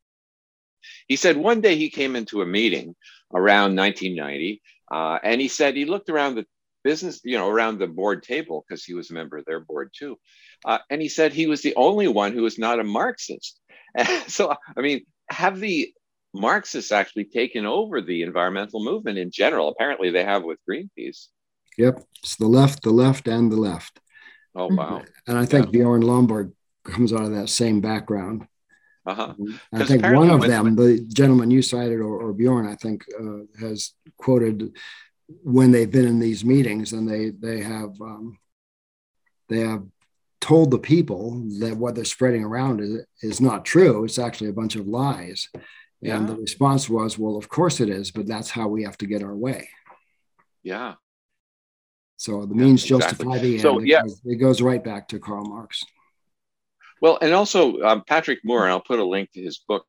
He 1.07 1.16
said 1.16 1.38
one 1.38 1.62
day 1.62 1.76
he 1.76 1.89
came 1.89 2.16
into 2.16 2.41
a 2.41 2.45
meeting 2.45 2.95
around 3.34 3.76
1990, 3.76 4.62
uh, 4.91 5.20
and 5.24 5.41
he 5.41 5.47
said 5.47 5.76
he 5.76 5.86
looked 5.86 6.10
around 6.10 6.36
the 6.36 6.45
business, 6.84 7.20
you 7.24 7.38
know, 7.38 7.49
around 7.49 7.78
the 7.78 7.88
board 7.88 8.24
table 8.24 8.66
because 8.68 8.84
he 8.84 8.93
was 8.93 9.10
a 9.10 9.14
member 9.14 9.38
of 9.38 9.45
their 9.45 9.60
board 9.60 9.91
too. 9.97 10.18
Uh, 10.66 10.80
and 10.89 11.01
he 11.01 11.10
said 11.10 11.34
he 11.34 11.47
was 11.47 11.62
the 11.62 11.76
only 11.76 12.07
one 12.07 12.34
who 12.34 12.43
was 12.43 12.57
not 12.57 12.80
a 12.80 12.84
Marxist. 12.84 13.60
so, 14.28 14.53
I 14.78 14.82
mean, 14.82 15.05
have 15.30 15.60
the 15.60 15.93
Marxists 16.34 16.91
actually 16.91 17.26
taken 17.26 17.66
over 17.66 18.01
the 18.01 18.24
environmental 18.24 18.84
movement 18.84 19.18
in 19.18 19.32
general? 19.32 19.70
Apparently, 19.70 20.12
they 20.12 20.24
have 20.24 20.43
with 20.43 20.60
Greenpeace. 20.70 21.28
Yep, 21.78 22.03
it's 22.24 22.36
the 22.36 22.47
left, 22.47 22.84
the 22.84 22.91
left, 22.91 23.28
and 23.28 23.51
the 23.51 23.55
left. 23.55 23.99
Oh 24.55 24.68
wow! 24.68 25.03
And 25.28 25.38
I 25.38 25.45
think 25.45 25.68
yeah. 25.68 25.72
Bjorn 25.72 26.01
Lomborg 26.01 26.51
comes 26.92 27.14
out 27.14 27.24
of 27.24 27.32
that 27.32 27.50
same 27.50 27.82
background. 27.82 28.48
Uh-huh. 29.06 29.34
I 29.74 29.86
think 29.86 30.04
one 30.04 30.30
of 30.30 30.42
them, 30.42 30.76
the 30.76 31.00
gentleman 31.12 31.50
you 31.50 31.62
cited, 31.62 32.00
or, 32.00 32.22
or 32.22 32.34
Bjorn, 32.34 32.68
I 32.68 32.76
think, 32.76 33.06
uh, 33.20 33.40
has 33.60 33.94
quoted 34.18 34.76
when 35.44 35.72
they've 35.72 35.90
been 35.90 36.08
in 36.08 36.20
these 36.20 36.44
meetings 36.44 36.92
and 36.94 37.10
they 37.10 37.30
they 37.30 37.62
have 37.62 38.00
um, 38.02 38.38
they 39.48 39.60
have 39.60 39.84
told 40.42 40.72
the 40.72 40.80
people 40.80 41.44
that 41.60 41.76
what 41.76 41.96
they're 41.96 42.06
spreading 42.06 42.44
around 42.44 42.82
is, 42.82 43.06
is 43.22 43.42
not 43.42 43.66
true. 43.66 44.06
It's 44.06 44.20
actually 44.20 44.50
a 44.50 44.54
bunch 44.54 44.76
of 44.76 44.88
lies. 44.88 45.50
Yeah. 46.02 46.18
And 46.18 46.30
the 46.30 46.36
response 46.36 46.88
was, 46.90 47.20
well, 47.20 47.36
of 47.36 47.50
course 47.50 47.82
it 47.82 47.90
is, 47.90 48.12
but 48.12 48.26
that's 48.26 48.50
how 48.50 48.68
we 48.68 48.84
have 48.84 48.98
to 49.00 49.06
get 49.06 49.22
our 49.22 49.36
way. 49.36 49.70
Yeah. 50.64 50.94
So 52.18 52.46
the 52.46 52.56
means 52.56 52.90
yeah, 52.90 52.98
exactly. 52.98 53.26
justify 53.26 53.38
the 53.40 53.54
end. 53.54 53.62
So, 53.62 53.80
yeah. 53.80 54.00
It 54.00 54.04
goes, 54.04 54.22
it 54.26 54.36
goes 54.36 54.62
right 54.62 54.84
back 54.84 55.10
to 55.10 55.20
Karl 55.20 55.46
Marx. 55.46 55.84
Well, 57.02 57.18
and 57.22 57.34
also 57.34 57.82
um, 57.82 58.04
Patrick 58.08 58.39
Moore, 58.43 58.64
and 58.64 58.72
I'll 58.72 58.82
put 58.82 59.00
a 59.00 59.06
link 59.06 59.32
to 59.34 59.41
his 59.41 59.60
book 59.68 59.86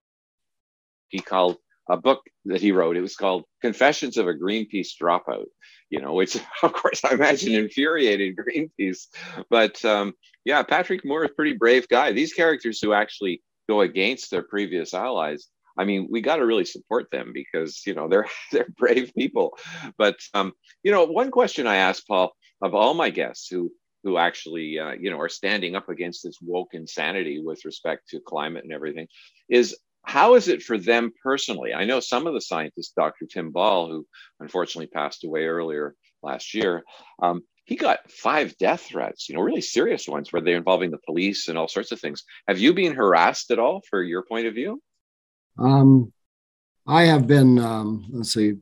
he 1.11 1.19
called 1.19 1.59
a 1.89 1.97
book 1.97 2.23
that 2.47 2.61
he 2.61 2.73
wrote. 2.73 2.97
It 2.97 3.03
was 3.03 3.17
called 3.17 3.45
Confessions 3.61 4.17
of 4.17 4.29
a 4.29 4.35
Greenpeace 4.35 4.91
Dropout, 5.01 5.47
you 5.91 6.01
know, 6.01 6.15
which 6.15 6.37
of 6.63 6.73
course 6.73 7.05
I 7.05 7.15
imagine 7.15 7.55
infuriated 7.55 8.37
Greenpeace. 8.37 9.07
But 9.51 9.85
um, 9.85 10.15
yeah, 10.45 10.63
Patrick 10.63 11.05
Moore 11.05 11.25
is 11.25 11.31
a 11.31 11.35
pretty 11.35 11.55
brave 11.55 11.89
guy. 11.89 12.13
These 12.13 12.33
characters 12.33 12.81
who 12.81 12.93
actually 12.93 13.43
go 13.69 13.83
against 13.83 14.31
their 14.31 14.43
previous 14.43 14.95
allies. 14.95 15.49
I 15.79 15.85
mean, 15.85 16.09
we 16.11 16.21
got 16.21 16.37
to 16.37 16.47
really 16.47 16.65
support 16.65 17.11
them 17.11 17.33
because 17.33 17.83
you 17.87 17.95
know 17.95 18.09
they're 18.09 18.27
they're 18.53 18.69
brave 18.79 19.13
people. 19.17 19.59
But 19.99 20.17
um, 20.33 20.53
you 20.83 20.93
know, 20.93 21.05
one 21.05 21.31
question 21.31 21.67
I 21.67 21.77
asked 21.77 22.07
Paul 22.07 22.33
of 22.63 22.75
all 22.75 22.95
my 22.95 23.11
guests 23.11 23.49
who 23.49 23.73
who 24.03 24.17
actually 24.17 24.79
uh, 24.79 24.93
you 24.93 25.11
know 25.11 25.19
are 25.19 25.29
standing 25.29 25.77
up 25.77 25.89
against 25.89 26.23
this 26.23 26.39
woke 26.41 26.75
insanity 26.75 27.41
with 27.41 27.65
respect 27.65 28.09
to 28.09 28.21
climate 28.21 28.65
and 28.65 28.73
everything 28.73 29.07
is 29.49 29.77
how 30.03 30.35
is 30.35 30.49
it 30.49 30.63
for 30.63 30.79
them 30.79 31.13
personally? 31.23 31.75
I 31.75 31.85
know 31.85 32.01
some 32.01 32.27
of 32.27 32.35
the 32.35 32.41
scientists, 32.41 32.93
Dr. 32.97 33.27
Tim 33.27 33.51
Ball, 33.51 33.89
who 33.89 34.07
unfortunately 34.41 34.87
passed 34.87 35.25
away 35.25 35.45
earlier 35.45 35.95
last 36.23 36.55
year, 36.55 36.83
um, 37.23 37.43
he 37.65 37.77
got 37.77 38.11
five 38.11 38.57
death 38.59 38.81
threats, 38.81 39.29
you 39.29 39.35
know, 39.35 39.43
really 39.43 39.61
serious 39.61 40.09
ones 40.09 40.33
where 40.33 40.43
they're 40.43 40.57
involving 40.57 40.91
the 40.91 40.99
police 41.07 41.49
and 41.49 41.57
all 41.57 41.69
sorts 41.69 41.93
of 41.93 42.01
things. 42.01 42.25
Have 42.49 42.59
you 42.59 42.75
been 42.75 42.95
harassed 42.95 43.51
at 43.51 43.59
all 43.59 43.83
for 43.89 44.03
your 44.03 44.25
point 44.25 44.47
of 44.47 44.55
view? 44.55 44.83
Um, 45.59 46.13
I 46.87 47.05
have 47.05 47.27
been, 47.27 47.59
um, 47.59 48.07
let's 48.11 48.33
see, 48.33 48.55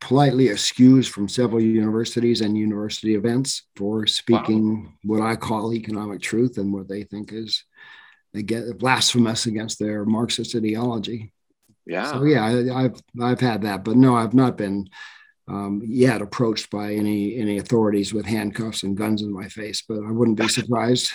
politely 0.00 0.48
excused 0.48 1.10
from 1.12 1.28
several 1.28 1.60
universities 1.60 2.40
and 2.40 2.56
university 2.56 3.14
events 3.14 3.62
for 3.76 4.06
speaking 4.06 4.84
wow. 4.84 5.16
what 5.16 5.26
I 5.26 5.36
call 5.36 5.72
economic 5.72 6.20
truth 6.20 6.58
and 6.58 6.72
what 6.72 6.88
they 6.88 7.02
think 7.02 7.32
is 7.32 7.64
get 8.42 8.78
blasphemous 8.78 9.46
against 9.46 9.78
their 9.78 10.04
Marxist 10.04 10.54
ideology. 10.54 11.32
Yeah. 11.86 12.10
So 12.10 12.24
yeah, 12.24 12.44
I, 12.44 12.82
have 12.82 13.00
I've 13.20 13.40
had 13.40 13.62
that, 13.62 13.84
but 13.84 13.96
no, 13.96 14.16
I've 14.16 14.34
not 14.34 14.56
been 14.56 14.88
um, 15.48 15.80
yet 15.84 16.20
approached 16.20 16.70
by 16.70 16.94
any 16.94 17.36
any 17.36 17.58
authorities 17.58 18.12
with 18.12 18.26
handcuffs 18.26 18.82
and 18.82 18.96
guns 18.96 19.22
in 19.22 19.32
my 19.32 19.48
face, 19.48 19.82
but 19.88 19.98
I 19.98 20.10
wouldn't 20.10 20.38
be 20.38 20.48
surprised. 20.48 21.12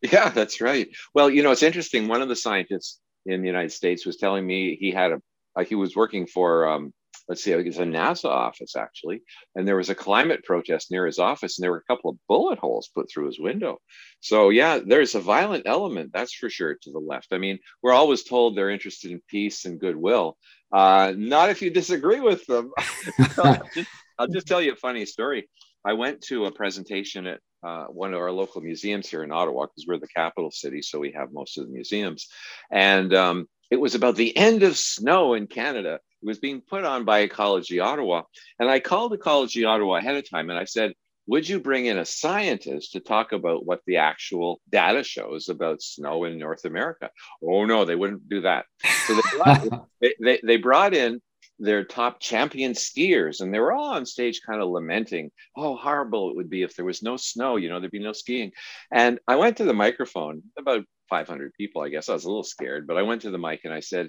yeah, 0.00 0.30
that's 0.30 0.60
right. 0.60 0.88
Well, 1.14 1.28
you 1.28 1.42
know, 1.42 1.50
it's 1.50 1.62
interesting. 1.62 2.08
One 2.08 2.22
of 2.22 2.28
the 2.28 2.36
scientists 2.36 3.00
in 3.26 3.42
the 3.42 3.46
United 3.46 3.72
States 3.72 4.06
was 4.06 4.16
telling 4.16 4.46
me 4.46 4.76
he 4.76 4.90
had 4.90 5.12
a 5.12 5.22
uh, 5.56 5.64
he 5.64 5.74
was 5.74 5.94
working 5.94 6.26
for 6.26 6.68
um, 6.68 6.92
let's 7.28 7.44
see, 7.44 7.52
it 7.52 7.64
was 7.64 7.78
a 7.78 7.84
NASA 7.84 8.28
office 8.28 8.74
actually, 8.76 9.22
and 9.54 9.68
there 9.68 9.76
was 9.76 9.90
a 9.90 9.94
climate 9.94 10.44
protest 10.44 10.90
near 10.90 11.06
his 11.06 11.18
office, 11.18 11.58
and 11.58 11.64
there 11.64 11.70
were 11.70 11.84
a 11.86 11.92
couple 11.92 12.10
of 12.10 12.16
bullet 12.26 12.58
holes 12.58 12.90
put 12.94 13.10
through 13.10 13.26
his 13.26 13.38
window. 13.38 13.78
So 14.20 14.50
yeah, 14.50 14.80
there's 14.84 15.14
a 15.14 15.20
violent 15.20 15.64
element, 15.66 16.10
that's 16.12 16.34
for 16.34 16.48
sure, 16.48 16.76
to 16.82 16.90
the 16.90 16.98
left. 16.98 17.28
I 17.32 17.38
mean, 17.38 17.58
we're 17.82 17.92
always 17.92 18.24
told 18.24 18.56
they're 18.56 18.70
interested 18.70 19.10
in 19.10 19.20
peace 19.28 19.64
and 19.64 19.78
goodwill. 19.78 20.36
Uh, 20.72 21.12
not 21.16 21.50
if 21.50 21.62
you 21.62 21.70
disagree 21.70 22.20
with 22.20 22.44
them. 22.46 22.72
I'll, 23.38 23.62
just, 23.74 23.90
I'll 24.18 24.28
just 24.28 24.46
tell 24.46 24.62
you 24.62 24.72
a 24.72 24.76
funny 24.76 25.06
story. 25.06 25.48
I 25.84 25.94
went 25.94 26.22
to 26.22 26.46
a 26.46 26.52
presentation 26.52 27.26
at 27.26 27.40
uh, 27.62 27.86
one 27.86 28.14
of 28.14 28.20
our 28.20 28.32
local 28.32 28.60
museums 28.60 29.08
here 29.08 29.22
in 29.22 29.32
Ottawa 29.32 29.66
because 29.66 29.86
we're 29.86 29.98
the 29.98 30.08
capital 30.08 30.50
city, 30.50 30.82
so 30.82 30.98
we 30.98 31.12
have 31.12 31.32
most 31.32 31.58
of 31.58 31.66
the 31.66 31.72
museums. 31.72 32.28
And 32.70 33.14
um, 33.14 33.48
it 33.70 33.76
was 33.76 33.94
about 33.94 34.16
the 34.16 34.36
end 34.36 34.62
of 34.62 34.76
snow 34.76 35.34
in 35.34 35.46
Canada. 35.46 36.00
It 36.22 36.26
was 36.26 36.38
being 36.38 36.60
put 36.60 36.84
on 36.84 37.04
by 37.04 37.20
Ecology 37.20 37.80
Ottawa. 37.80 38.22
And 38.58 38.68
I 38.68 38.80
called 38.80 39.12
Ecology 39.12 39.64
Ottawa 39.64 39.96
ahead 39.96 40.16
of 40.16 40.28
time 40.28 40.50
and 40.50 40.58
I 40.58 40.64
said, 40.64 40.94
would 41.28 41.46
you 41.46 41.60
bring 41.60 41.86
in 41.86 41.98
a 41.98 42.06
scientist 42.06 42.92
to 42.92 43.00
talk 43.00 43.32
about 43.32 43.66
what 43.66 43.82
the 43.86 43.98
actual 43.98 44.60
data 44.70 45.04
shows 45.04 45.50
about 45.50 45.82
snow 45.82 46.24
in 46.24 46.38
North 46.38 46.64
America? 46.64 47.10
Oh, 47.42 47.66
no, 47.66 47.84
they 47.84 47.96
wouldn't 47.96 48.28
do 48.30 48.40
that. 48.40 48.64
So 49.06 49.14
they 49.14 49.36
brought, 49.36 49.88
they, 50.00 50.14
they, 50.18 50.40
they 50.42 50.56
brought 50.56 50.94
in 50.94 51.20
their 51.58 51.84
top 51.84 52.20
champion 52.20 52.72
skiers 52.72 53.40
and 53.40 53.52
they 53.52 53.58
were 53.58 53.72
all 53.72 53.94
on 53.94 54.06
stage 54.06 54.40
kind 54.46 54.62
of 54.62 54.68
lamenting 54.68 55.30
oh 55.56 55.76
horrible 55.76 56.30
it 56.30 56.36
would 56.36 56.48
be 56.48 56.62
if 56.62 56.76
there 56.76 56.84
was 56.84 57.02
no 57.02 57.16
snow 57.16 57.56
you 57.56 57.68
know 57.68 57.80
there'd 57.80 57.90
be 57.90 57.98
no 57.98 58.12
skiing 58.12 58.52
and 58.92 59.18
i 59.26 59.34
went 59.34 59.56
to 59.56 59.64
the 59.64 59.74
microphone 59.74 60.40
about 60.56 60.84
500 61.10 61.52
people 61.54 61.82
i 61.82 61.88
guess 61.88 62.08
i 62.08 62.12
was 62.12 62.24
a 62.24 62.28
little 62.28 62.44
scared 62.44 62.86
but 62.86 62.96
i 62.96 63.02
went 63.02 63.22
to 63.22 63.30
the 63.30 63.38
mic 63.38 63.62
and 63.64 63.74
i 63.74 63.80
said 63.80 64.08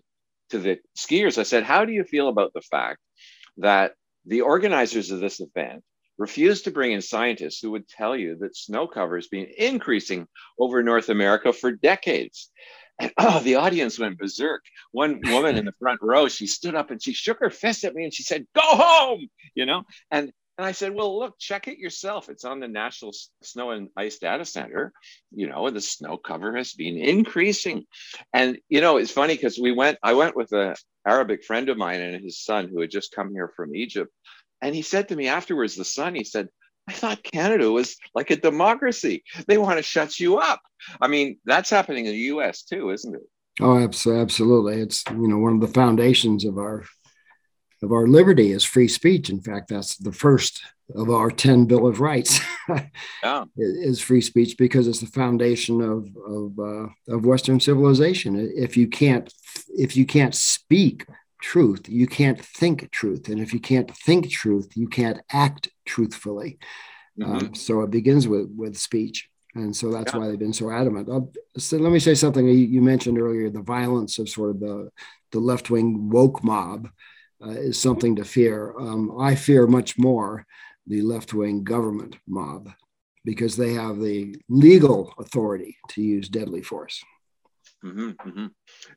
to 0.49 0.59
the 0.59 0.79
skiers, 0.97 1.37
I 1.37 1.43
said, 1.43 1.63
How 1.63 1.85
do 1.85 1.91
you 1.91 2.03
feel 2.03 2.27
about 2.29 2.53
the 2.53 2.61
fact 2.61 2.99
that 3.57 3.93
the 4.25 4.41
organizers 4.41 5.11
of 5.11 5.19
this 5.19 5.39
event 5.39 5.83
refused 6.17 6.65
to 6.65 6.71
bring 6.71 6.91
in 6.91 7.01
scientists 7.01 7.59
who 7.61 7.71
would 7.71 7.87
tell 7.87 8.15
you 8.15 8.35
that 8.37 8.55
snow 8.55 8.87
cover 8.87 9.15
has 9.15 9.27
been 9.27 9.47
increasing 9.57 10.27
over 10.59 10.83
North 10.83 11.09
America 11.09 11.53
for 11.53 11.71
decades? 11.71 12.51
And 12.99 13.11
oh, 13.17 13.39
the 13.39 13.55
audience 13.55 13.97
went 13.97 14.17
berserk. 14.17 14.63
One 14.91 15.21
woman 15.25 15.57
in 15.57 15.65
the 15.65 15.73
front 15.79 15.99
row, 16.01 16.27
she 16.27 16.47
stood 16.47 16.75
up 16.75 16.91
and 16.91 17.01
she 17.01 17.13
shook 17.13 17.39
her 17.39 17.49
fist 17.49 17.83
at 17.83 17.95
me 17.95 18.03
and 18.03 18.13
she 18.13 18.23
said, 18.23 18.45
Go 18.55 18.61
home, 18.63 19.27
you 19.55 19.65
know? 19.65 19.83
And 20.11 20.31
And 20.59 20.65
I 20.65 20.73
said, 20.73 20.93
well, 20.93 21.17
look, 21.17 21.39
check 21.39 21.69
it 21.69 21.77
yourself. 21.77 22.27
It's 22.27 22.43
on 22.43 22.59
the 22.59 22.67
National 22.67 23.13
Snow 23.41 23.71
and 23.71 23.87
Ice 23.95 24.19
Data 24.19 24.43
Center. 24.43 24.91
You 25.31 25.47
know, 25.47 25.67
and 25.67 25.75
the 25.75 25.79
snow 25.79 26.17
cover 26.17 26.53
has 26.57 26.73
been 26.73 26.97
increasing. 26.97 27.85
And, 28.33 28.57
you 28.67 28.81
know, 28.81 28.97
it's 28.97 29.09
funny 29.09 29.35
because 29.35 29.57
we 29.57 29.71
went, 29.71 29.99
I 30.03 30.11
went 30.11 30.35
with 30.35 30.51
a 30.51 30.75
Arabic 31.07 31.45
friend 31.45 31.69
of 31.69 31.77
mine 31.77 32.01
and 32.01 32.21
his 32.21 32.43
son 32.43 32.67
who 32.67 32.81
had 32.81 32.91
just 32.91 33.15
come 33.15 33.31
here 33.31 33.53
from 33.55 33.73
Egypt. 33.73 34.11
And 34.61 34.75
he 34.75 34.81
said 34.81 35.07
to 35.07 35.15
me 35.15 35.29
afterwards, 35.29 35.77
the 35.77 35.85
son, 35.85 36.13
he 36.13 36.25
said, 36.25 36.49
I 36.89 36.91
thought 36.91 37.23
Canada 37.23 37.71
was 37.71 37.95
like 38.13 38.29
a 38.29 38.35
democracy. 38.35 39.23
They 39.47 39.57
want 39.57 39.77
to 39.77 39.83
shut 39.83 40.19
you 40.19 40.39
up. 40.39 40.59
I 40.99 41.07
mean, 41.07 41.37
that's 41.45 41.69
happening 41.69 42.05
in 42.05 42.11
the 42.11 42.33
US 42.33 42.63
too, 42.63 42.89
isn't 42.89 43.15
it? 43.15 43.21
Oh, 43.61 43.77
absolutely. 43.77 44.81
It's, 44.81 45.05
you 45.09 45.29
know, 45.29 45.37
one 45.37 45.53
of 45.53 45.61
the 45.61 45.67
foundations 45.69 46.43
of 46.43 46.57
our 46.57 46.83
of 47.81 47.91
our 47.91 48.07
liberty 48.07 48.51
is 48.51 48.63
free 48.63 48.87
speech. 48.87 49.29
In 49.29 49.41
fact, 49.41 49.69
that's 49.69 49.97
the 49.97 50.11
first 50.11 50.61
of 50.95 51.09
our 51.09 51.29
10 51.29 51.65
Bill 51.65 51.87
of 51.87 51.99
Rights 51.99 52.39
yeah. 53.23 53.45
is 53.55 54.01
free 54.01 54.21
speech 54.21 54.57
because 54.57 54.87
it's 54.87 54.99
the 54.99 55.07
foundation 55.07 55.81
of, 55.81 56.07
of, 56.25 56.59
uh, 56.59 57.13
of 57.13 57.25
Western 57.25 57.59
civilization. 57.59 58.35
If 58.55 58.75
you 58.75 58.87
can't, 58.87 59.31
if 59.69 59.95
you 59.95 60.05
can't 60.05 60.33
speak 60.33 61.05
truth, 61.41 61.87
you 61.87 62.07
can't 62.07 62.43
think 62.43 62.91
truth. 62.91 63.29
And 63.29 63.39
if 63.39 63.53
you 63.53 63.59
can't 63.59 63.95
think 63.95 64.29
truth, 64.29 64.75
you 64.75 64.87
can't 64.87 65.21
act 65.31 65.69
truthfully. 65.85 66.57
Mm-hmm. 67.19 67.31
Um, 67.31 67.55
so 67.55 67.81
it 67.81 67.91
begins 67.91 68.27
with, 68.27 68.49
with 68.55 68.77
speech. 68.77 69.29
And 69.55 69.75
so 69.75 69.91
that's 69.91 70.13
yeah. 70.13 70.19
why 70.19 70.27
they've 70.27 70.39
been 70.39 70.53
so 70.53 70.71
adamant. 70.71 71.09
Uh, 71.09 71.21
so 71.57 71.77
let 71.77 71.91
me 71.91 71.99
say 71.99 72.15
something 72.15 72.47
you, 72.47 72.53
you 72.53 72.81
mentioned 72.81 73.19
earlier, 73.19 73.49
the 73.49 73.61
violence 73.61 74.19
of 74.19 74.29
sort 74.29 74.51
of 74.51 74.59
the, 74.59 74.89
the 75.31 75.39
left-wing 75.39 76.09
woke 76.09 76.43
mob 76.43 76.89
uh, 77.43 77.51
is 77.51 77.79
something 77.79 78.15
to 78.15 78.25
fear. 78.25 78.73
Um, 78.77 79.19
I 79.19 79.35
fear 79.35 79.67
much 79.67 79.97
more 79.97 80.45
the 80.87 81.01
left 81.01 81.33
wing 81.33 81.63
government 81.63 82.17
mob 82.27 82.69
because 83.23 83.55
they 83.55 83.73
have 83.73 83.99
the 83.99 84.35
legal 84.49 85.13
authority 85.19 85.77
to 85.89 86.01
use 86.01 86.29
deadly 86.29 86.61
force. 86.61 87.03
Mm-hmm, 87.83 88.09
mm-hmm. 88.09 88.47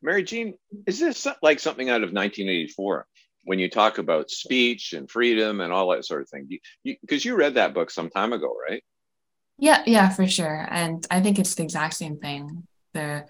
Mary 0.01 0.25
Jean, 0.25 0.55
is 0.87 0.99
this 0.99 1.27
like 1.43 1.61
something 1.61 1.89
out 1.89 2.03
of 2.03 2.13
1984 2.13 3.07
when 3.45 3.59
you 3.59 3.69
talk 3.69 3.99
about 3.99 4.31
speech 4.31 4.93
and 4.93 5.11
freedom 5.11 5.61
and 5.61 5.73
all 5.73 5.91
that 5.91 6.05
sort 6.05 6.23
of 6.23 6.29
thing? 6.29 6.49
Because 6.49 6.65
you, 6.83 6.97
you, 7.03 7.19
you 7.33 7.37
read 7.37 7.55
that 7.55 7.75
book 7.75 7.91
some 7.91 8.11
time 8.11 8.33
ago, 8.33 8.53
right? 8.69 8.83
Yeah, 9.59 9.83
yeah, 9.87 10.09
for 10.09 10.27
sure. 10.27 10.67
And 10.69 11.07
I 11.11 11.21
think 11.21 11.39
it's 11.39 11.55
the 11.55 11.63
exact 11.63 11.95
same 11.95 12.19
thing. 12.19 12.67
The 12.95 13.27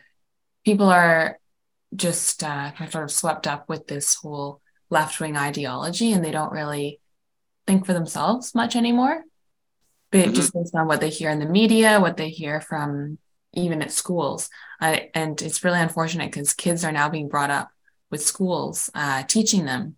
people 0.65 0.89
are 0.89 1.39
just 1.95 2.43
uh, 2.43 2.75
sort 2.89 3.05
of 3.05 3.11
swept 3.11 3.47
up 3.47 3.69
with 3.69 3.87
this 3.87 4.15
whole 4.15 4.62
left 4.93 5.19
wing 5.19 5.37
ideology 5.37 6.13
and 6.13 6.23
they 6.23 6.31
don't 6.31 6.53
really 6.53 7.01
think 7.67 7.87
for 7.87 7.95
themselves 7.95 8.55
much 8.55 8.77
anymore. 8.77 9.23
But 10.11 10.27
mm-hmm. 10.27 10.35
just 10.35 10.53
based 10.53 10.75
on 10.75 10.87
what 10.87 11.01
they 11.01 11.09
hear 11.09 11.31
in 11.31 11.39
the 11.39 11.47
media, 11.47 11.99
what 11.99 12.19
they 12.19 12.29
hear 12.29 12.61
from 12.61 13.19
even 13.55 13.81
at 13.81 13.91
schools. 13.91 14.51
Uh, 14.81 14.99
and 15.15 15.41
it's 15.41 15.65
really 15.65 15.81
unfortunate 15.81 16.31
because 16.31 16.53
kids 16.53 16.85
are 16.85 16.93
now 16.93 17.09
being 17.09 17.29
brought 17.29 17.51
up 17.51 17.71
with 18.11 18.23
schools 18.23 18.91
uh, 18.95 19.23
teaching 19.23 19.65
them 19.65 19.97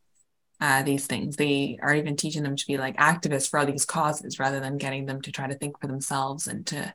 uh, 0.61 0.85
these 0.85 1.09
things. 1.09 1.35
They 1.35 1.79
are 1.83 1.95
even 1.95 2.17
teaching 2.17 2.45
them 2.45 2.55
to 2.55 2.67
be 2.67 2.79
like 2.79 2.97
activists 2.97 3.51
for 3.51 3.59
all 3.59 3.67
these 3.67 3.85
causes 3.85 4.39
rather 4.39 4.61
than 4.61 4.79
getting 4.79 5.07
them 5.07 5.21
to 5.23 5.33
try 5.33 5.49
to 5.49 5.55
think 5.55 5.81
for 5.81 5.89
themselves 5.89 6.47
and 6.47 6.65
to 6.69 6.95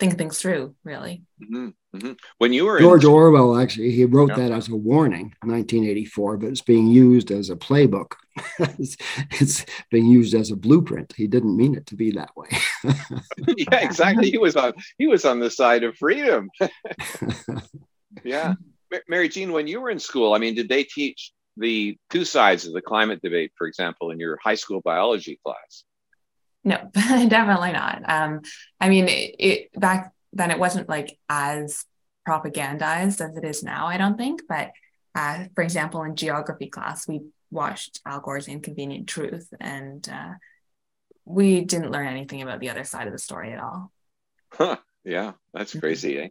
think 0.00 0.18
things 0.18 0.40
through, 0.40 0.74
really. 0.82 1.22
Mm-hmm. 1.40 1.68
Mm-hmm. 1.94 2.12
When 2.38 2.54
you 2.54 2.64
were 2.64 2.78
George 2.80 3.04
in- 3.04 3.10
Orwell, 3.10 3.58
actually, 3.58 3.90
he 3.90 4.06
wrote 4.06 4.30
yeah. 4.30 4.36
that 4.36 4.52
as 4.52 4.68
a 4.68 4.76
warning, 4.76 5.34
1984, 5.42 6.38
but 6.38 6.46
it's 6.48 6.62
being 6.62 6.88
used 6.88 7.30
as 7.30 7.50
a 7.50 7.56
playbook. 7.56 8.12
it's, 8.58 8.96
it's, 9.30 9.66
being 9.90 10.06
used 10.06 10.34
as 10.34 10.50
a 10.50 10.56
blueprint. 10.56 11.12
He 11.14 11.26
didn't 11.26 11.54
mean 11.54 11.74
it 11.74 11.86
to 11.88 11.96
be 11.96 12.12
that 12.12 12.34
way. 12.34 12.48
yeah, 13.58 13.80
exactly. 13.80 14.30
He 14.30 14.38
was 14.38 14.56
on 14.56 14.72
he 14.96 15.06
was 15.06 15.26
on 15.26 15.38
the 15.38 15.50
side 15.50 15.84
of 15.84 15.96
freedom. 15.96 16.48
yeah, 18.24 18.54
Mary 19.06 19.28
Jean, 19.28 19.52
when 19.52 19.66
you 19.66 19.82
were 19.82 19.90
in 19.90 19.98
school, 19.98 20.32
I 20.32 20.38
mean, 20.38 20.54
did 20.54 20.70
they 20.70 20.84
teach 20.84 21.32
the 21.58 21.98
two 22.08 22.24
sides 22.24 22.66
of 22.66 22.72
the 22.72 22.80
climate 22.80 23.20
debate, 23.22 23.52
for 23.58 23.66
example, 23.66 24.10
in 24.12 24.18
your 24.18 24.38
high 24.42 24.54
school 24.54 24.80
biology 24.80 25.38
class? 25.44 25.84
No, 26.64 26.90
definitely 26.94 27.72
not. 27.72 28.02
Um, 28.08 28.40
I 28.80 28.88
mean, 28.88 29.08
it, 29.08 29.34
it 29.38 29.70
back 29.78 30.12
then 30.32 30.50
it 30.50 30.58
wasn't 30.58 30.88
like 30.88 31.18
as 31.28 31.84
propagandized 32.26 33.20
as 33.20 33.36
it 33.36 33.44
is 33.44 33.62
now, 33.62 33.86
I 33.86 33.98
don't 33.98 34.16
think. 34.16 34.42
But 34.48 34.72
uh, 35.14 35.44
for 35.54 35.62
example, 35.62 36.02
in 36.02 36.16
geography 36.16 36.68
class, 36.68 37.06
we 37.06 37.20
watched 37.50 38.00
Al 38.06 38.20
Gore's 38.20 38.48
Inconvenient 38.48 39.08
Truth, 39.08 39.52
and 39.60 40.06
uh, 40.08 40.34
we 41.24 41.62
didn't 41.62 41.90
learn 41.90 42.06
anything 42.06 42.42
about 42.42 42.60
the 42.60 42.70
other 42.70 42.84
side 42.84 43.06
of 43.06 43.12
the 43.12 43.18
story 43.18 43.52
at 43.52 43.60
all. 43.60 43.92
Huh. 44.52 44.76
Yeah, 45.04 45.32
that's 45.52 45.72
mm-hmm. 45.72 45.80
crazy, 45.80 46.18
eh? 46.18 46.28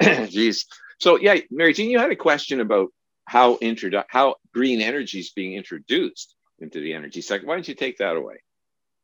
Jeez. 0.02 0.66
So 1.00 1.18
yeah, 1.18 1.38
Mary 1.50 1.72
Jean, 1.72 1.90
you 1.90 1.98
had 1.98 2.12
a 2.12 2.16
question 2.16 2.60
about 2.60 2.90
how 3.24 3.56
introdu- 3.56 4.04
how 4.08 4.36
green 4.54 4.80
energy 4.80 5.18
is 5.18 5.30
being 5.30 5.54
introduced 5.54 6.36
into 6.58 6.80
the 6.80 6.92
energy 6.94 7.20
sector. 7.20 7.46
Why 7.46 7.54
don't 7.54 7.66
you 7.66 7.74
take 7.74 7.98
that 7.98 8.16
away? 8.16 8.36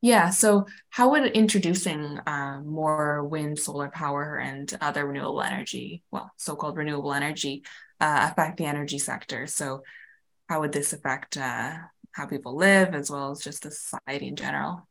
Yeah. 0.00 0.30
So, 0.30 0.66
how 0.90 1.10
would 1.10 1.32
introducing 1.32 2.20
uh, 2.26 2.60
more 2.64 3.24
wind, 3.24 3.58
solar 3.58 3.88
power, 3.88 4.36
and 4.36 4.72
other 4.80 5.04
renewable 5.06 5.42
energy, 5.42 6.02
well, 6.10 6.30
so 6.36 6.54
called 6.54 6.76
renewable 6.76 7.12
energy, 7.12 7.64
uh, 8.00 8.28
affect 8.30 8.58
the 8.58 8.66
energy 8.66 8.98
sector? 8.98 9.46
So, 9.48 9.82
how 10.48 10.60
would 10.60 10.72
this 10.72 10.92
affect 10.92 11.36
uh, 11.36 11.74
how 12.12 12.26
people 12.26 12.56
live 12.56 12.94
as 12.94 13.10
well 13.10 13.32
as 13.32 13.40
just 13.40 13.64
the 13.64 13.70
society 13.70 14.28
in 14.28 14.36
general? 14.36 14.86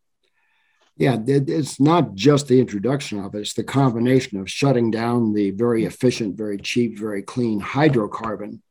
Yeah, 0.98 1.18
it's 1.28 1.80
not 1.80 2.16
just 2.16 2.48
the 2.48 2.60
introduction 2.60 3.20
of 3.20 3.36
it, 3.36 3.42
it's 3.42 3.54
the 3.54 3.64
combination 3.64 4.40
of 4.40 4.50
shutting 4.50 4.90
down 4.90 5.34
the 5.34 5.52
very 5.52 5.86
efficient, 5.86 6.36
very 6.36 6.58
cheap, 6.58 6.98
very 6.98 7.22
clean 7.22 7.62
hydrocarbon 7.62 8.62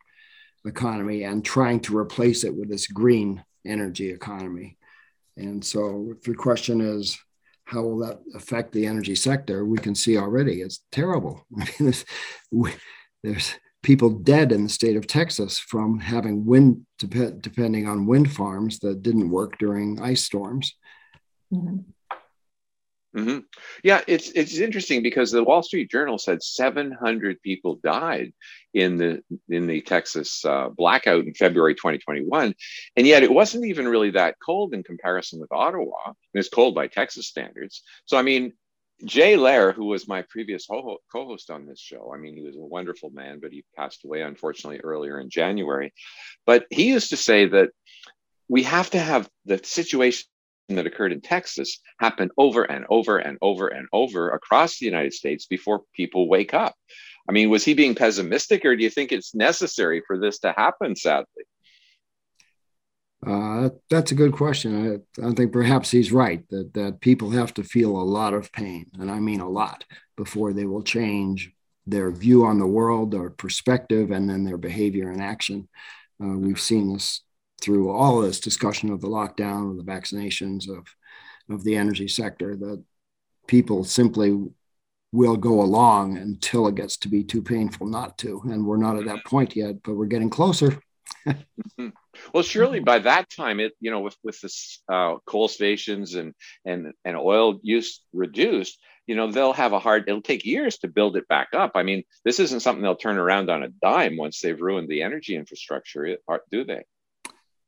economy 0.67 1.23
and 1.23 1.45
trying 1.45 1.79
to 1.81 1.97
replace 1.97 2.43
it 2.43 2.55
with 2.55 2.69
this 2.69 2.89
green 2.89 3.45
energy 3.65 4.11
economy. 4.11 4.77
And 5.37 5.65
so, 5.65 6.15
if 6.19 6.27
your 6.27 6.37
question 6.37 6.81
is, 6.81 7.19
how 7.65 7.83
will 7.83 7.99
that 7.99 8.21
affect 8.35 8.73
the 8.73 8.87
energy 8.87 9.15
sector? 9.15 9.65
We 9.65 9.79
can 9.79 9.95
see 9.95 10.17
already 10.17 10.61
it's 10.63 10.83
terrible. 10.93 11.47
I 11.61 11.65
mean, 11.65 11.75
there's, 11.81 12.05
there's 13.23 13.55
people 13.83 14.11
dead 14.11 14.53
in 14.53 14.65
the 14.65 14.69
state 14.69 14.97
of 14.97 15.07
Texas 15.07 15.59
from 15.59 15.99
having 16.01 16.45
wind, 16.47 16.87
depending 16.99 17.87
on 17.87 18.07
wind 18.07 18.33
farms 18.33 18.79
that 18.81 19.03
didn't 19.03 19.31
work 19.31 19.59
during 19.59 20.01
ice 20.01 20.25
storms. 20.25 20.75
Mm-hmm. 21.53 21.79
Mm-hmm. 23.15 23.39
Yeah, 23.83 24.03
it's 24.07 24.31
it's 24.31 24.59
interesting 24.59 25.03
because 25.03 25.31
the 25.31 25.45
Wall 25.45 25.63
Street 25.63 25.91
Journal 25.91 26.19
said 26.19 26.43
700 26.43 27.41
people 27.41 27.79
died 27.83 28.33
in 28.75 28.99
the 28.99 29.23
in 29.49 29.67
the 29.67 29.81
Texas 29.81 30.45
uh, 30.45 30.69
blackout 30.69 31.25
in 31.25 31.33
February 31.33 31.75
2021, 31.75 32.55
and 32.97 33.07
yet 33.07 33.23
it 33.23 33.33
wasn't 33.33 33.65
even 33.65 33.89
really 33.89 34.11
that 34.11 34.37
cold 34.45 34.75
in 34.75 34.83
comparison 34.83 35.41
with 35.41 35.53
Ottawa. 35.53 35.95
And 36.07 36.15
it's 36.35 36.51
cold 36.51 36.75
by 36.75 36.89
Texas 36.89 37.27
standards. 37.27 37.83
So 38.05 38.19
I 38.19 38.23
mean, 38.23 38.53
Jay 39.05 39.37
Lehr, 39.37 39.73
who 39.75 39.87
was 39.87 40.09
my 40.09 40.23
previous 40.29 40.67
ho- 40.69 40.99
co-host 41.11 41.51
on 41.51 41.67
this 41.67 41.81
show, 41.81 42.13
I 42.15 42.19
mean, 42.19 42.37
he 42.37 42.43
was 42.43 42.57
a 42.57 42.61
wonderful 42.61 43.11
man, 43.11 43.41
but 43.41 43.53
he 43.53 43.65
passed 43.77 44.05
away 44.05 44.23
unfortunately 44.23 44.81
earlier 44.81 45.21
in 45.21 45.31
January. 45.31 45.93
But 46.45 46.67
he 46.71 46.89
used 46.89 47.11
to 47.11 47.17
say 47.17 47.47
that 47.49 47.71
we 48.49 48.63
have 48.65 48.91
to 48.91 48.99
have 48.99 49.29
the 49.45 49.61
situation 49.65 50.27
that 50.69 50.87
occurred 50.87 51.13
in 51.13 51.21
Texas 51.21 51.81
happen 52.01 52.31
over 52.37 52.65
and 52.65 52.85
over 52.91 53.19
and 53.19 53.39
over 53.41 53.69
and 53.69 53.87
over 53.93 54.31
across 54.31 54.79
the 54.79 54.87
United 54.87 55.13
States 55.13 55.47
before 55.47 55.83
people 55.95 56.29
wake 56.29 56.55
up. 56.55 56.75
I 57.29 57.33
mean, 57.33 57.51
was 57.51 57.65
he 57.65 57.75
being 57.75 57.95
pessimistic, 57.95 58.65
or 58.65 58.77
do 58.77 58.83
you 58.83 58.91
think 58.91 59.13
it's 59.13 59.35
necessary 59.35 60.03
for 60.07 60.19
this 60.19 60.39
to 60.41 60.53
happen? 60.53 60.97
Sadly, 60.97 61.45
uh, 63.27 63.71
that's 63.91 64.13
a 64.13 64.17
good 64.17 64.33
question. 64.33 65.03
I, 65.21 65.27
I, 65.27 65.33
think 65.33 65.53
perhaps 65.53 65.91
he's 65.91 66.13
right 66.13 66.49
that 66.51 66.75
that 66.75 67.01
people 67.01 67.31
have 67.31 67.53
to 67.55 67.65
feel 67.65 67.97
a 67.97 68.03
lot 68.03 68.35
of 68.35 68.53
pain, 68.53 68.87
and 68.99 69.11
I 69.11 69.19
mean 69.19 69.41
a 69.41 69.49
lot, 69.49 69.85
before 70.17 70.53
they 70.53 70.67
will 70.67 70.83
change 70.83 71.53
their 71.87 72.11
view 72.11 72.45
on 72.45 72.59
the 72.59 72.67
world, 72.67 73.11
their 73.13 73.31
perspective, 73.31 74.11
and 74.11 74.29
then 74.29 74.45
their 74.45 74.59
behavior 74.59 75.11
and 75.11 75.21
action. 75.21 75.69
Uh, 76.23 76.37
we've 76.39 76.61
seen 76.61 76.93
this 76.93 77.23
through 77.63 77.91
all 77.91 78.21
this 78.21 78.41
discussion 78.41 78.91
of 78.91 79.01
the 79.01 79.09
lockdown, 79.09 79.71
of 79.71 79.77
the 79.77 79.91
vaccinations, 79.91 80.69
of 80.69 80.87
of 81.49 81.63
the 81.65 81.77
energy 81.77 82.09
sector, 82.09 82.57
that 82.57 82.83
people 83.47 83.85
simply 83.85 84.37
will 85.13 85.37
go 85.37 85.61
along 85.63 86.19
until 86.19 86.67
it 86.67 86.75
gets 86.75 86.97
to 86.99 87.09
be 87.09 87.23
too 87.23 87.41
painful 87.41 87.87
not 87.87 88.19
to. 88.19 88.43
And 88.45 88.67
we're 88.67 88.77
not 88.77 88.99
at 88.99 89.07
that 89.07 89.25
point 89.25 89.55
yet, 89.57 89.83
but 89.83 89.95
we're 89.95 90.07
getting 90.07 90.31
closer. 90.31 90.79
Mm-hmm. 91.27 91.89
well, 92.33 92.43
surely 92.43 92.81
by 92.81 92.99
that 93.01 93.31
time, 93.31 93.61
it 93.61 93.73
you 93.81 93.91
know 93.91 94.01
with 94.01 94.17
with 94.23 94.41
this 94.41 94.83
uh, 94.89 95.17
coal 95.27 95.49
stations 95.49 96.15
and 96.15 96.35
and 96.65 96.93
and 97.05 97.17
oil 97.17 97.59
use 97.63 98.03
reduced, 98.13 98.79
you 99.07 99.15
know 99.15 99.31
they'll 99.31 99.53
have 99.53 99.73
a 99.73 99.79
hard. 99.79 100.05
It'll 100.07 100.23
take 100.23 100.45
years 100.45 100.79
to 100.79 100.89
build 100.89 101.17
it 101.17 101.29
back 101.29 101.49
up. 101.53 101.73
I 101.75 101.83
mean, 101.83 102.05
this 102.25 102.41
isn't 102.41 102.61
something 102.61 102.83
they'll 102.83 102.97
turn 102.97 103.19
around 103.19 103.51
on 103.51 103.63
a 103.63 103.69
dime 103.69 104.17
once 104.17 104.41
they've 104.41 104.61
ruined 104.61 104.89
the 104.89 105.03
energy 105.03 105.35
infrastructure, 105.37 106.17
do 106.51 106.65
they? 106.65 106.85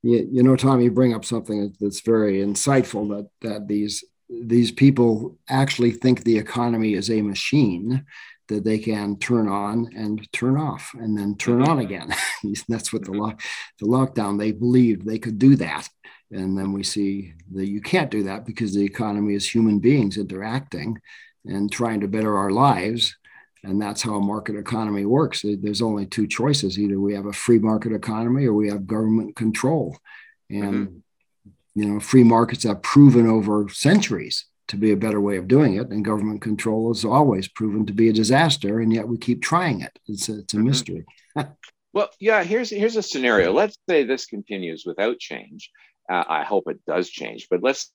You, 0.03 0.28
you 0.30 0.42
know, 0.42 0.57
Tom, 0.57 0.80
you 0.80 0.90
bring 0.90 1.14
up 1.14 1.24
something 1.24 1.74
that's 1.80 2.01
very 2.01 2.38
insightful 2.38 3.09
that 3.09 3.28
that 3.49 3.68
these 3.68 4.05
these 4.28 4.70
people 4.70 5.38
actually 5.49 5.90
think 5.90 6.22
the 6.22 6.38
economy 6.38 6.94
is 6.94 7.11
a 7.11 7.22
machine 7.22 8.05
that 8.49 8.64
they 8.64 8.78
can 8.78 9.16
turn 9.18 9.49
on 9.49 9.90
and 9.94 10.30
turn 10.32 10.57
off 10.57 10.92
and 10.99 11.16
then 11.16 11.36
turn 11.36 11.62
on 11.62 11.78
mm-hmm. 11.78 11.80
again. 11.80 12.14
That's 12.68 12.92
what 12.92 13.05
the 13.05 13.12
mm-hmm. 13.12 13.20
lock, 13.20 13.42
the 13.78 13.86
lockdown. 13.86 14.38
They 14.38 14.53
believed 14.53 15.07
they 15.07 15.18
could 15.18 15.38
do 15.38 15.57
that, 15.57 15.88
and 16.30 16.59
then 16.59 16.72
we 16.72 16.82
see 16.82 17.34
that 17.53 17.68
you 17.68 17.80
can't 17.80 18.11
do 18.11 18.24
that 18.24 18.46
because 18.46 18.74
the 18.74 18.84
economy 18.84 19.34
is 19.34 19.49
human 19.49 19.78
beings 19.78 20.16
interacting 20.16 20.99
and 21.44 21.70
trying 21.70 22.01
to 22.01 22.09
better 22.09 22.36
our 22.36 22.51
lives. 22.51 23.16
And 23.64 23.80
that's 23.80 24.02
how 24.02 24.14
a 24.14 24.20
market 24.20 24.56
economy 24.56 25.04
works. 25.04 25.44
There's 25.44 25.82
only 25.82 26.06
two 26.06 26.26
choices: 26.26 26.78
either 26.78 27.00
we 27.00 27.14
have 27.14 27.26
a 27.26 27.32
free 27.32 27.59
market 27.59 27.92
economy 27.92 28.46
or 28.46 28.54
we 28.54 28.68
have 28.68 28.86
government 28.86 29.36
control. 29.36 29.96
And 30.50 30.88
mm-hmm. 30.88 31.50
you 31.74 31.86
know, 31.86 32.00
free 32.00 32.24
markets 32.24 32.64
have 32.64 32.82
proven 32.82 33.26
over 33.26 33.68
centuries 33.68 34.46
to 34.68 34.76
be 34.76 34.92
a 34.92 34.96
better 34.96 35.20
way 35.20 35.36
of 35.36 35.48
doing 35.48 35.74
it. 35.76 35.88
And 35.88 36.04
government 36.04 36.42
control 36.42 36.92
has 36.92 37.04
always 37.04 37.48
proven 37.48 37.86
to 37.86 37.92
be 37.92 38.09
a 38.09 38.12
disaster, 38.12 38.80
and 38.80 38.92
yet 38.92 39.09
we 39.09 39.18
keep 39.18 39.42
trying 39.42 39.80
it. 39.80 39.98
It's 40.06 40.28
a, 40.28 40.38
it's 40.40 40.54
a 40.54 40.56
mm-hmm. 40.56 40.66
mystery. 40.66 41.04
well, 41.92 42.11
yeah. 42.20 42.44
Here's 42.44 42.70
here's 42.70 42.96
a 42.96 43.02
scenario. 43.02 43.52
Let's 43.52 43.76
say 43.88 44.04
this 44.04 44.26
continues 44.26 44.84
without 44.86 45.18
change. 45.18 45.70
Uh, 46.09 46.24
I 46.26 46.44
hope 46.44 46.64
it 46.68 46.80
does 46.86 47.11
change, 47.11 47.48
but 47.50 47.62
let's 47.62 47.92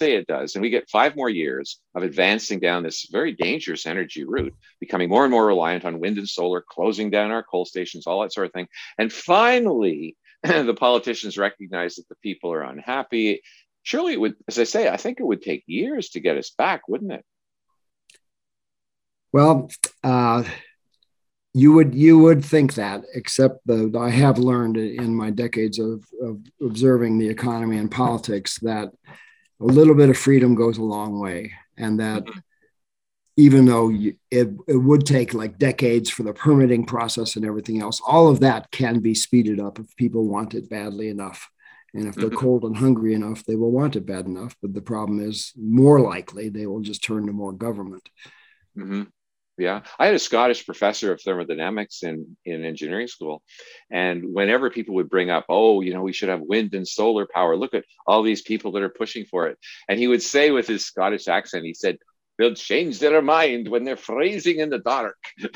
say 0.00 0.16
it 0.16 0.26
does, 0.26 0.54
and 0.54 0.62
we 0.62 0.70
get 0.70 0.90
five 0.90 1.16
more 1.16 1.30
years 1.30 1.80
of 1.94 2.02
advancing 2.02 2.60
down 2.60 2.82
this 2.82 3.08
very 3.10 3.32
dangerous 3.32 3.86
energy 3.86 4.24
route, 4.24 4.54
becoming 4.80 5.08
more 5.08 5.24
and 5.24 5.30
more 5.30 5.46
reliant 5.46 5.84
on 5.84 6.00
wind 6.00 6.18
and 6.18 6.28
solar, 6.28 6.62
closing 6.62 7.10
down 7.10 7.30
our 7.30 7.42
coal 7.42 7.64
stations, 7.64 8.06
all 8.06 8.22
that 8.22 8.32
sort 8.32 8.46
of 8.46 8.52
thing. 8.52 8.68
And 8.98 9.12
finally, 9.12 10.16
the 10.42 10.74
politicians 10.74 11.38
recognize 11.38 11.96
that 11.96 12.08
the 12.08 12.16
people 12.16 12.52
are 12.52 12.62
unhappy 12.62 13.40
surely 13.86 14.14
it 14.14 14.20
would, 14.20 14.34
as 14.48 14.58
I 14.58 14.64
say, 14.64 14.88
I 14.88 14.96
think 14.96 15.20
it 15.20 15.26
would 15.26 15.42
take 15.42 15.62
years 15.66 16.10
to 16.10 16.20
get 16.20 16.36
us 16.36 16.50
back, 16.50 16.88
wouldn't 16.88 17.12
it? 17.12 17.24
Well, 19.32 19.70
uh, 20.02 20.42
you 21.54 21.72
would 21.72 21.94
you 21.94 22.18
would 22.18 22.44
think 22.44 22.74
that, 22.74 23.04
except 23.14 23.66
the 23.66 23.96
I 23.98 24.10
have 24.10 24.38
learned 24.38 24.76
in 24.76 25.14
my 25.14 25.30
decades 25.30 25.78
of, 25.78 26.04
of 26.20 26.40
observing 26.60 27.18
the 27.18 27.28
economy 27.28 27.78
and 27.78 27.90
politics 27.90 28.58
that 28.60 28.90
a 29.60 29.64
little 29.64 29.94
bit 29.94 30.10
of 30.10 30.18
freedom 30.18 30.54
goes 30.54 30.78
a 30.78 30.82
long 30.82 31.20
way, 31.20 31.52
and 31.76 32.00
that. 32.00 32.24
Mm-hmm. 32.24 32.38
Even 33.38 33.66
though 33.66 33.90
you, 33.90 34.16
it, 34.30 34.48
it 34.66 34.78
would 34.78 35.04
take 35.04 35.34
like 35.34 35.58
decades 35.58 36.08
for 36.08 36.22
the 36.22 36.32
permitting 36.32 36.86
process 36.86 37.36
and 37.36 37.44
everything 37.44 37.82
else, 37.82 38.00
all 38.00 38.28
of 38.28 38.40
that 38.40 38.70
can 38.70 39.00
be 39.00 39.14
speeded 39.14 39.60
up 39.60 39.78
if 39.78 39.94
people 39.96 40.26
want 40.26 40.54
it 40.54 40.70
badly 40.70 41.10
enough. 41.10 41.46
And 41.92 42.08
if 42.08 42.14
they're 42.14 42.30
mm-hmm. 42.30 42.38
cold 42.38 42.64
and 42.64 42.74
hungry 42.74 43.12
enough, 43.12 43.44
they 43.44 43.54
will 43.54 43.70
want 43.70 43.94
it 43.94 44.06
bad 44.06 44.24
enough. 44.24 44.56
But 44.62 44.72
the 44.72 44.80
problem 44.80 45.20
is, 45.20 45.52
more 45.54 46.00
likely, 46.00 46.48
they 46.48 46.66
will 46.66 46.80
just 46.80 47.04
turn 47.04 47.26
to 47.26 47.32
more 47.32 47.52
government. 47.52 48.08
Mm-hmm. 48.74 49.02
Yeah, 49.58 49.82
I 49.98 50.06
had 50.06 50.14
a 50.14 50.18
Scottish 50.18 50.66
professor 50.66 51.12
of 51.12 51.22
thermodynamics 51.22 52.02
in 52.02 52.36
in 52.44 52.64
engineering 52.64 53.08
school, 53.08 53.42
and 53.90 54.22
whenever 54.34 54.68
people 54.70 54.96
would 54.96 55.08
bring 55.08 55.30
up, 55.30 55.46
"Oh, 55.48 55.80
you 55.80 55.94
know, 55.94 56.02
we 56.02 56.12
should 56.12 56.28
have 56.28 56.42
wind 56.42 56.74
and 56.74 56.86
solar 56.86 57.26
power. 57.26 57.56
Look 57.56 57.72
at 57.74 57.84
all 58.06 58.22
these 58.22 58.42
people 58.42 58.72
that 58.72 58.82
are 58.82 58.90
pushing 58.90 59.24
for 59.24 59.46
it," 59.46 59.58
and 59.88 59.98
he 59.98 60.08
would 60.08 60.22
say 60.22 60.50
with 60.50 60.66
his 60.66 60.84
Scottish 60.84 61.26
accent, 61.26 61.64
he 61.64 61.74
said, 61.74 61.98
they'll 62.38 62.54
change 62.54 62.98
their 62.98 63.22
mind 63.22 63.68
when 63.68 63.84
they're 63.84 63.96
freezing 63.96 64.58
in 64.60 64.70
the 64.70 64.78
dark. 64.78 65.16
you 65.38 65.48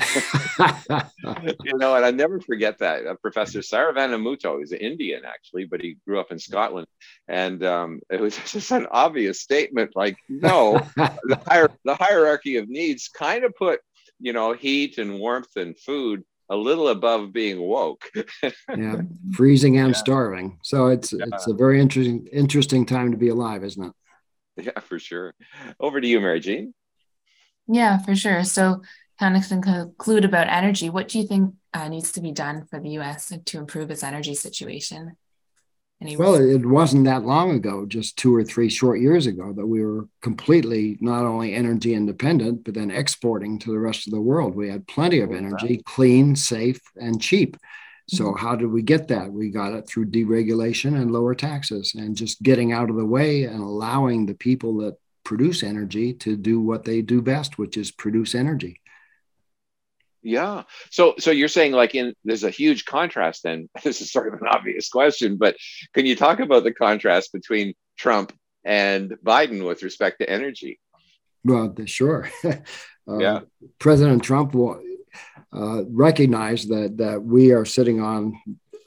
know, 1.77 1.95
and 1.95 2.05
I 2.05 2.11
never 2.11 2.41
forget 2.41 2.79
that. 2.79 3.07
Uh, 3.07 3.15
Professor 3.21 3.61
Saravanamuttu, 3.61 4.59
he's 4.61 4.73
an 4.73 4.79
Indian 4.79 5.23
actually, 5.25 5.67
but 5.67 5.81
he 5.81 5.99
grew 6.07 6.19
up 6.21 6.33
in 6.33 6.39
Scotland. 6.39 6.87
And 7.29 7.63
um, 7.65 8.01
it 8.11 8.21
was 8.21 8.37
just 8.47 8.71
an 8.71 8.87
obvious 8.91 9.41
statement 9.41 9.93
like, 9.95 10.17
no, 10.29 10.81
the, 10.97 11.41
hier- 11.49 11.77
the 11.85 11.95
hierarchy 11.95 12.57
of 12.57 12.69
needs 12.69 13.09
kind 13.09 13.45
of 13.45 13.55
put, 13.55 13.81
you 14.21 14.33
know, 14.33 14.53
heat 14.53 14.99
and 14.99 15.19
warmth 15.19 15.57
and 15.57 15.79
food 15.79 16.25
a 16.51 16.57
little 16.57 16.89
above 16.89 17.33
being 17.33 17.61
woke. 17.61 18.11
yeah, 18.77 19.03
freezing 19.33 19.79
and 19.79 19.95
yeah. 19.95 19.99
starving. 19.99 20.59
So 20.63 20.89
it's 20.89 21.13
yeah. 21.13 21.27
it's 21.33 21.47
a 21.47 21.55
very 21.55 21.81
interesting 21.81 22.27
interesting 22.33 22.85
time 22.85 23.13
to 23.13 23.17
be 23.17 23.29
alive, 23.29 23.65
isn't 23.65 23.85
it? 23.85 23.93
Yeah, 24.57 24.81
for 24.81 24.99
sure. 24.99 25.35
Over 25.79 26.01
to 26.01 26.07
you, 26.07 26.21
Mary 26.21 26.41
Jean. 26.41 26.75
Yeah, 27.67 27.99
for 27.99 28.17
sure. 28.17 28.43
So, 28.45 28.83
kind 29.19 29.37
of 29.37 29.49
conclude 29.49 30.25
about 30.25 30.49
energy. 30.49 30.91
What 30.91 31.09
do 31.09 31.19
you 31.19 31.27
think 31.27 31.55
uh, 31.73 31.89
needs 31.89 32.13
to 32.13 32.21
be 32.21 32.33
done 32.33 32.67
for 32.69 32.81
the 32.81 32.91
U.S. 32.91 33.33
to 33.45 33.59
improve 33.59 33.91
its 33.91 34.03
energy 34.03 34.35
situation? 34.35 35.17
Well, 36.03 36.37
it 36.37 36.65
wasn't 36.65 37.05
that 37.05 37.27
long 37.27 37.51
ago, 37.51 37.85
just 37.85 38.17
two 38.17 38.35
or 38.35 38.43
three 38.43 38.71
short 38.71 39.01
years 39.01 39.27
ago, 39.27 39.53
that 39.53 39.67
we 39.67 39.85
were 39.85 40.09
completely 40.23 40.97
not 41.01 41.27
only 41.27 41.55
energy 41.55 41.93
independent, 41.93 42.65
but 42.65 42.73
then 42.73 42.91
exporting 42.91 43.59
to 43.59 43.71
the 43.71 43.79
rest 43.79 44.07
of 44.07 44.15
the 44.15 44.21
world. 44.21 44.55
We 44.55 44.71
had 44.71 44.87
plenty 44.87 45.21
of 45.21 45.31
energy, 45.31 45.83
clean, 45.85 46.37
safe, 46.37 46.81
and 46.97 47.21
cheap. 47.21 47.59
So, 48.09 48.25
mm-hmm. 48.25 48.39
how 48.39 48.57
did 48.57 48.69
we 48.69 48.81
get 48.81 49.09
that? 49.09 49.31
We 49.31 49.51
got 49.51 49.75
it 49.75 49.87
through 49.87 50.07
deregulation 50.07 50.99
and 50.99 51.11
lower 51.11 51.35
taxes 51.35 51.95
and 51.95 52.17
just 52.17 52.43
getting 52.43 52.73
out 52.73 52.89
of 52.89 52.97
the 52.97 53.05
way 53.05 53.45
and 53.45 53.61
allowing 53.61 54.25
the 54.25 54.35
people 54.35 54.79
that 54.79 54.97
produce 55.23 55.63
energy 55.63 56.15
to 56.15 56.35
do 56.35 56.61
what 56.61 56.85
they 56.85 57.03
do 57.03 57.21
best, 57.21 57.59
which 57.59 57.77
is 57.77 57.91
produce 57.91 58.35
energy. 58.35 58.81
Yeah. 60.23 60.65
So 60.91 61.15
so 61.19 61.31
you're 61.31 61.49
saying 61.49 61.73
like 61.73 61.95
in 61.95 62.15
there's 62.25 62.45
a 62.45 62.51
huge 62.51 62.85
contrast 62.85 63.43
then. 63.43 63.69
This 63.83 64.01
is 64.01 64.13
sort 64.13 64.33
of 64.33 64.41
an 64.41 64.49
obvious 64.49 64.89
question, 64.89 65.37
but 65.37 65.57
can 65.95 66.07
you 66.07 66.17
talk 66.17 66.41
about 66.41 66.65
the 66.65 66.73
contrast 66.73 67.33
between 67.33 67.75
Trump 67.99 68.33
and 68.65 69.17
Biden 69.25 69.67
with 69.67 69.83
respect 69.83 70.19
to 70.21 70.29
energy? 70.29 70.79
Well, 71.45 71.75
sure. 71.87 72.31
uh, 72.45 73.19
yeah. 73.19 73.41
President 73.79 74.23
Trump 74.23 74.55
will, 74.55 74.83
uh, 75.53 75.83
recognize 75.89 76.67
that 76.67 76.99
that 76.99 77.23
we 77.23 77.53
are 77.53 77.65
sitting 77.65 78.01
on 78.01 78.41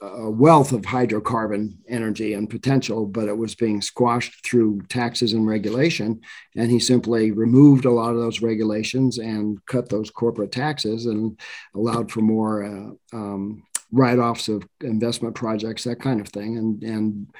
a 0.04 0.30
wealth 0.30 0.72
of 0.72 0.82
hydrocarbon 0.82 1.74
energy 1.88 2.34
and 2.34 2.50
potential, 2.50 3.06
but 3.06 3.28
it 3.28 3.36
was 3.36 3.54
being 3.54 3.80
squashed 3.80 4.44
through 4.44 4.80
taxes 4.88 5.32
and 5.32 5.46
regulation. 5.46 6.20
And 6.56 6.70
he 6.70 6.78
simply 6.78 7.30
removed 7.30 7.84
a 7.84 7.90
lot 7.90 8.10
of 8.10 8.20
those 8.20 8.42
regulations 8.42 9.18
and 9.18 9.64
cut 9.66 9.88
those 9.88 10.10
corporate 10.10 10.52
taxes 10.52 11.06
and 11.06 11.38
allowed 11.74 12.10
for 12.10 12.20
more 12.20 12.64
uh, 12.64 13.16
um, 13.16 13.62
write-offs 13.92 14.48
of 14.48 14.66
investment 14.82 15.34
projects, 15.34 15.84
that 15.84 16.00
kind 16.00 16.20
of 16.20 16.28
thing. 16.28 16.58
And 16.58 16.82
and 16.82 17.30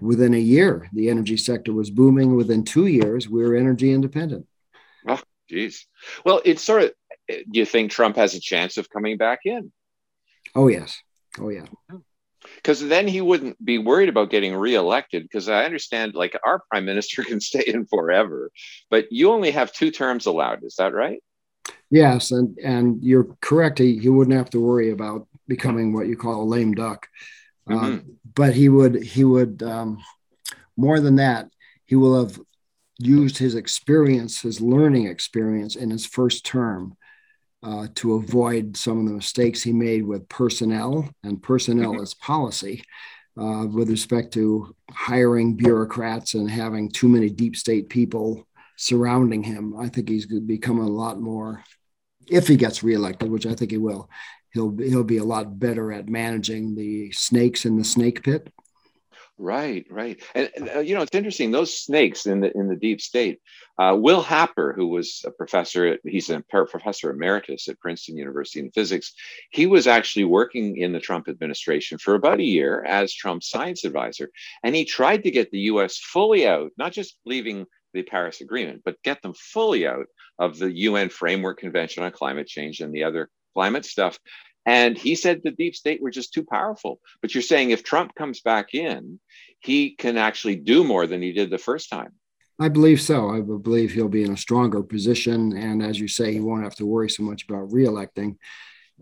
within 0.00 0.34
a 0.34 0.38
year, 0.38 0.88
the 0.92 1.08
energy 1.10 1.36
sector 1.36 1.72
was 1.72 1.90
booming. 1.90 2.36
Within 2.36 2.64
two 2.64 2.86
years, 2.86 3.28
we 3.28 3.42
were 3.42 3.56
energy 3.56 3.92
independent. 3.92 4.46
Oh, 5.06 5.20
geez. 5.48 5.86
Well, 6.24 6.40
it's 6.44 6.62
sort 6.62 6.82
of 6.82 6.92
do 7.28 7.58
you 7.58 7.66
think 7.66 7.90
Trump 7.90 8.16
has 8.16 8.34
a 8.34 8.40
chance 8.40 8.76
of 8.76 8.88
coming 8.88 9.16
back 9.16 9.40
in? 9.44 9.72
Oh, 10.54 10.68
yes. 10.68 11.02
Oh, 11.40 11.48
yeah. 11.48 11.66
Because 12.56 12.86
then 12.86 13.08
he 13.08 13.20
wouldn't 13.20 13.62
be 13.64 13.78
worried 13.78 14.08
about 14.08 14.30
getting 14.30 14.54
reelected. 14.54 15.22
Because 15.22 15.48
I 15.48 15.64
understand, 15.64 16.14
like, 16.14 16.38
our 16.44 16.62
prime 16.70 16.84
minister 16.84 17.22
can 17.24 17.40
stay 17.40 17.64
in 17.66 17.86
forever, 17.86 18.50
but 18.90 19.10
you 19.10 19.30
only 19.30 19.50
have 19.50 19.72
two 19.72 19.90
terms 19.90 20.26
allowed. 20.26 20.64
Is 20.64 20.76
that 20.76 20.94
right? 20.94 21.22
Yes. 21.90 22.30
And, 22.30 22.58
and 22.58 23.02
you're 23.02 23.36
correct. 23.40 23.78
He, 23.78 23.98
he 23.98 24.08
wouldn't 24.08 24.36
have 24.36 24.50
to 24.50 24.60
worry 24.60 24.90
about 24.90 25.26
becoming 25.48 25.92
what 25.92 26.08
you 26.08 26.16
call 26.16 26.42
a 26.42 26.44
lame 26.44 26.74
duck. 26.74 27.08
Uh, 27.68 27.74
mm-hmm. 27.74 27.94
Uh, 27.94 28.12
but 28.34 28.54
he 28.54 28.68
would, 28.68 29.02
he 29.02 29.24
would, 29.24 29.62
um, 29.62 30.02
more 30.76 31.00
than 31.00 31.16
that, 31.16 31.48
he 31.86 31.96
will 31.96 32.24
have 32.24 32.40
used 32.98 33.38
his 33.38 33.54
experience, 33.54 34.40
his 34.40 34.60
learning 34.60 35.06
experience 35.06 35.76
in 35.76 35.90
his 35.90 36.06
first 36.06 36.44
term 36.44 36.96
uh, 37.66 37.88
to 37.96 38.14
avoid 38.14 38.76
some 38.76 39.00
of 39.00 39.06
the 39.06 39.12
mistakes 39.12 39.60
he 39.60 39.72
made 39.72 40.06
with 40.06 40.28
personnel 40.28 41.08
and 41.24 41.42
personnel 41.42 41.94
mm-hmm. 41.94 42.02
as 42.02 42.14
policy 42.14 42.80
uh, 43.36 43.66
with 43.66 43.90
respect 43.90 44.32
to 44.32 44.74
hiring 44.90 45.56
bureaucrats 45.56 46.34
and 46.34 46.48
having 46.48 46.88
too 46.88 47.08
many 47.08 47.28
deep 47.28 47.56
state 47.56 47.88
people 47.88 48.46
surrounding 48.76 49.42
him. 49.42 49.76
I 49.76 49.88
think 49.88 50.08
he's 50.08 50.26
going 50.26 50.42
to 50.42 50.46
become 50.46 50.78
a 50.78 50.86
lot 50.86 51.20
more, 51.20 51.64
if 52.28 52.46
he 52.46 52.56
gets 52.56 52.84
reelected, 52.84 53.30
which 53.30 53.46
I 53.46 53.54
think 53.54 53.72
he 53.72 53.78
will, 53.78 54.08
he'll, 54.52 54.76
he'll 54.76 55.02
be 55.02 55.18
a 55.18 55.24
lot 55.24 55.58
better 55.58 55.92
at 55.92 56.08
managing 56.08 56.76
the 56.76 57.10
snakes 57.10 57.64
in 57.64 57.76
the 57.76 57.84
snake 57.84 58.22
pit 58.22 58.48
Right, 59.38 59.84
right, 59.90 60.18
and, 60.34 60.50
uh, 60.74 60.78
you 60.78 60.94
know 60.94 61.02
it's 61.02 61.14
interesting. 61.14 61.50
Those 61.50 61.78
snakes 61.78 62.24
in 62.24 62.40
the 62.40 62.56
in 62.56 62.68
the 62.68 62.76
deep 62.76 63.02
state. 63.02 63.38
Uh, 63.78 63.94
Will 63.94 64.22
Happer, 64.22 64.72
who 64.72 64.88
was 64.88 65.22
a 65.26 65.30
professor, 65.30 65.86
at, 65.86 66.00
he's 66.04 66.30
a 66.30 66.42
professor 66.48 67.10
emeritus 67.10 67.68
at 67.68 67.78
Princeton 67.78 68.16
University 68.16 68.60
in 68.60 68.70
physics. 68.70 69.12
He 69.50 69.66
was 69.66 69.86
actually 69.86 70.24
working 70.24 70.78
in 70.78 70.92
the 70.92 71.00
Trump 71.00 71.28
administration 71.28 71.98
for 71.98 72.14
about 72.14 72.40
a 72.40 72.44
year 72.44 72.82
as 72.84 73.12
Trump's 73.12 73.50
science 73.50 73.84
advisor, 73.84 74.30
and 74.64 74.74
he 74.74 74.86
tried 74.86 75.22
to 75.24 75.30
get 75.30 75.50
the 75.50 75.60
U.S. 75.72 75.98
fully 75.98 76.48
out, 76.48 76.70
not 76.78 76.92
just 76.92 77.18
leaving 77.26 77.66
the 77.92 78.04
Paris 78.04 78.40
Agreement, 78.40 78.80
but 78.86 79.02
get 79.02 79.20
them 79.20 79.34
fully 79.34 79.86
out 79.86 80.06
of 80.38 80.58
the 80.58 80.72
UN 80.72 81.10
Framework 81.10 81.58
Convention 81.58 82.02
on 82.04 82.10
Climate 82.10 82.46
Change 82.46 82.80
and 82.80 82.94
the 82.94 83.04
other 83.04 83.28
climate 83.52 83.84
stuff 83.84 84.18
And 84.66 84.98
he 84.98 85.14
said 85.14 85.42
the 85.42 85.52
deep 85.52 85.76
state 85.76 86.02
were 86.02 86.10
just 86.10 86.34
too 86.34 86.44
powerful. 86.44 87.00
But 87.22 87.34
you're 87.34 87.42
saying 87.42 87.70
if 87.70 87.84
Trump 87.84 88.14
comes 88.14 88.40
back 88.40 88.74
in, 88.74 89.20
he 89.60 89.90
can 89.90 90.18
actually 90.18 90.56
do 90.56 90.82
more 90.82 91.06
than 91.06 91.22
he 91.22 91.32
did 91.32 91.50
the 91.50 91.58
first 91.58 91.88
time. 91.88 92.12
I 92.58 92.68
believe 92.68 93.00
so. 93.00 93.30
I 93.30 93.40
believe 93.42 93.92
he'll 93.92 94.08
be 94.08 94.24
in 94.24 94.32
a 94.32 94.36
stronger 94.36 94.82
position. 94.82 95.56
And 95.56 95.82
as 95.82 96.00
you 96.00 96.08
say, 96.08 96.32
he 96.32 96.40
won't 96.40 96.64
have 96.64 96.74
to 96.76 96.86
worry 96.86 97.08
so 97.08 97.22
much 97.22 97.44
about 97.44 97.68
reelecting. 97.70 98.36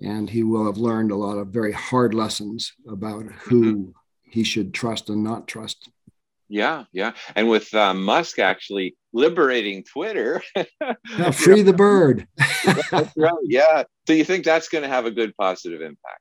And 0.03 0.29
he 0.29 0.43
will 0.43 0.67
have 0.67 0.77
learned 0.77 1.13
a 1.13 1.17
lot 1.17 1.39
of 1.39 1.49
very 1.49 1.73
hard 1.73 2.15
lessons 2.15 2.73
about 2.89 3.27
who 3.27 3.63
mm-hmm. 3.63 3.91
he 4.23 4.43
should 4.43 4.75
trust 4.75 5.09
and 5.09 5.23
not 5.23 5.47
trust. 5.47 5.89
Yeah, 6.49 6.85
yeah. 6.93 7.13
And 7.37 7.49
with 7.49 7.73
uh, 7.73 7.95
Musk 7.95 8.39
actually 8.39 8.97
liberating 9.15 9.85
Twitter, 9.85 10.43
yeah, 11.17 11.31
free 11.31 11.63
the 11.63 11.73
bird. 11.73 12.27
that's 12.91 13.17
right. 13.17 13.33
Yeah. 13.45 13.85
So 14.07 14.13
you 14.13 14.25
think 14.25 14.45
that's 14.45 14.69
going 14.69 14.83
to 14.83 14.89
have 14.89 15.07
a 15.07 15.11
good 15.11 15.35
positive 15.37 15.81
impact? 15.81 16.21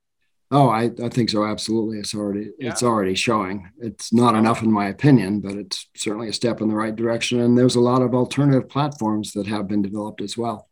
Oh, 0.51 0.69
I, 0.69 0.91
I 1.03 1.09
think 1.09 1.31
so. 1.31 1.43
Absolutely. 1.43 1.97
It's 1.97 2.13
already 2.13 2.51
yeah. 2.59 2.69
it's 2.69 2.83
already 2.83 3.15
showing. 3.15 3.69
It's 3.79 4.13
not 4.13 4.35
enough 4.35 4.61
in 4.61 4.71
my 4.71 4.87
opinion, 4.87 5.41
but 5.41 5.53
it's 5.53 5.89
certainly 5.95 6.29
a 6.29 6.33
step 6.33 6.61
in 6.61 6.69
the 6.69 6.75
right 6.75 6.95
direction. 6.95 7.39
And 7.39 7.57
there's 7.57 7.75
a 7.75 7.81
lot 7.81 8.03
of 8.03 8.13
alternative 8.13 8.69
platforms 8.69 9.33
that 9.33 9.47
have 9.47 9.67
been 9.67 9.81
developed 9.81 10.21
as 10.21 10.37
well. 10.37 10.69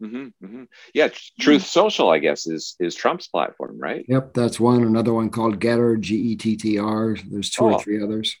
Mm-hmm, 0.00 0.44
mm-hmm. 0.44 0.64
Yeah, 0.94 1.08
Truth 1.40 1.66
Social, 1.66 2.10
I 2.10 2.18
guess, 2.18 2.46
is 2.46 2.76
is 2.78 2.94
Trump's 2.94 3.26
platform, 3.26 3.78
right? 3.80 4.04
Yep, 4.08 4.34
that's 4.34 4.60
one. 4.60 4.84
Another 4.84 5.12
one 5.12 5.30
called 5.30 5.58
Getter, 5.58 5.96
G 5.96 6.14
E 6.14 6.36
T 6.36 6.56
T 6.56 6.78
R. 6.78 7.16
There's 7.28 7.50
two 7.50 7.64
oh. 7.64 7.72
or 7.72 7.82
three 7.82 8.02
others. 8.02 8.36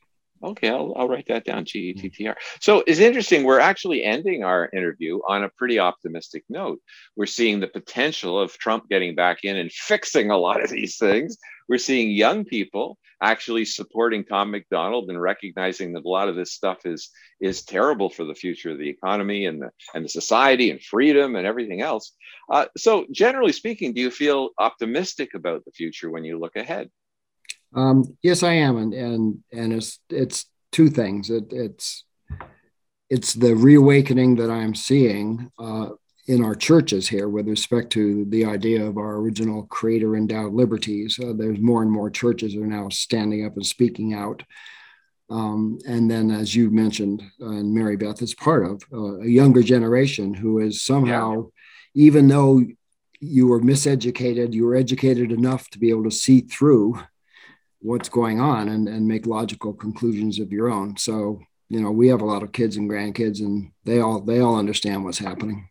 Okay, 0.46 0.68
I'll, 0.68 0.94
I'll 0.96 1.08
write 1.08 1.26
that 1.26 1.44
down. 1.44 1.64
G 1.64 1.90
E 1.90 1.94
T 1.94 2.08
T 2.08 2.28
R. 2.28 2.36
So 2.60 2.84
it's 2.86 3.00
interesting. 3.00 3.42
We're 3.42 3.58
actually 3.58 4.04
ending 4.04 4.44
our 4.44 4.70
interview 4.72 5.18
on 5.28 5.42
a 5.42 5.48
pretty 5.48 5.80
optimistic 5.80 6.44
note. 6.48 6.80
We're 7.16 7.26
seeing 7.26 7.58
the 7.58 7.66
potential 7.66 8.40
of 8.40 8.56
Trump 8.56 8.88
getting 8.88 9.16
back 9.16 9.38
in 9.42 9.56
and 9.56 9.72
fixing 9.72 10.30
a 10.30 10.36
lot 10.36 10.62
of 10.62 10.70
these 10.70 10.98
things. 10.98 11.36
We're 11.68 11.78
seeing 11.78 12.12
young 12.12 12.44
people 12.44 12.96
actually 13.20 13.64
supporting 13.64 14.24
Tom 14.24 14.52
MacDonald 14.52 15.08
and 15.08 15.20
recognizing 15.20 15.94
that 15.94 16.04
a 16.04 16.08
lot 16.08 16.28
of 16.28 16.36
this 16.36 16.52
stuff 16.52 16.78
is 16.84 17.10
is 17.40 17.64
terrible 17.64 18.08
for 18.08 18.24
the 18.24 18.34
future 18.34 18.70
of 18.70 18.78
the 18.78 18.88
economy 18.88 19.46
and 19.46 19.60
the 19.60 19.70
and 19.94 20.04
the 20.04 20.08
society 20.08 20.70
and 20.70 20.80
freedom 20.80 21.34
and 21.34 21.44
everything 21.44 21.80
else. 21.80 22.12
Uh, 22.52 22.66
so, 22.76 23.04
generally 23.10 23.52
speaking, 23.52 23.94
do 23.94 24.00
you 24.00 24.12
feel 24.12 24.50
optimistic 24.60 25.34
about 25.34 25.64
the 25.64 25.72
future 25.72 26.08
when 26.08 26.22
you 26.22 26.38
look 26.38 26.54
ahead? 26.54 26.88
Um, 27.76 28.16
yes, 28.22 28.42
I 28.42 28.54
am, 28.54 28.78
and 28.78 28.94
and 28.94 29.38
and 29.52 29.72
it's 29.72 30.00
it's 30.08 30.46
two 30.72 30.88
things. 30.88 31.30
It, 31.30 31.52
it's 31.52 32.04
it's 33.10 33.34
the 33.34 33.54
reawakening 33.54 34.36
that 34.36 34.50
I'm 34.50 34.74
seeing 34.74 35.52
uh, 35.58 35.90
in 36.26 36.42
our 36.42 36.54
churches 36.54 37.06
here 37.06 37.28
with 37.28 37.46
respect 37.48 37.90
to 37.92 38.24
the 38.30 38.46
idea 38.46 38.84
of 38.84 38.96
our 38.96 39.16
original 39.16 39.64
creator 39.66 40.16
endowed 40.16 40.54
liberties. 40.54 41.20
Uh, 41.22 41.34
there's 41.36 41.60
more 41.60 41.82
and 41.82 41.90
more 41.90 42.10
churches 42.10 42.56
are 42.56 42.66
now 42.66 42.88
standing 42.88 43.46
up 43.46 43.54
and 43.54 43.64
speaking 43.64 44.14
out. 44.14 44.42
Um, 45.28 45.78
and 45.86 46.10
then, 46.10 46.30
as 46.30 46.54
you 46.54 46.70
mentioned, 46.70 47.22
uh, 47.40 47.50
and 47.50 47.74
Mary 47.74 47.96
Beth 47.96 48.22
is 48.22 48.34
part 48.34 48.64
of 48.64 48.82
uh, 48.92 49.20
a 49.20 49.26
younger 49.26 49.62
generation 49.62 50.32
who 50.32 50.60
is 50.60 50.82
somehow, 50.82 51.50
yeah. 51.94 52.06
even 52.06 52.28
though 52.28 52.62
you 53.20 53.48
were 53.48 53.60
miseducated, 53.60 54.52
you 54.52 54.64
were 54.64 54.76
educated 54.76 55.32
enough 55.32 55.68
to 55.70 55.78
be 55.78 55.90
able 55.90 56.04
to 56.04 56.10
see 56.10 56.40
through 56.40 57.00
what's 57.86 58.08
going 58.08 58.40
on 58.40 58.68
and, 58.68 58.88
and 58.88 59.06
make 59.06 59.26
logical 59.26 59.72
conclusions 59.72 60.40
of 60.40 60.50
your 60.50 60.68
own. 60.68 60.96
So, 60.96 61.40
you 61.68 61.80
know, 61.80 61.92
we 61.92 62.08
have 62.08 62.20
a 62.20 62.26
lot 62.26 62.42
of 62.42 62.50
kids 62.50 62.76
and 62.76 62.90
grandkids 62.90 63.38
and 63.40 63.70
they 63.84 64.00
all 64.00 64.20
they 64.20 64.40
all 64.40 64.56
understand 64.56 65.04
what's 65.04 65.18
happening. 65.18 65.68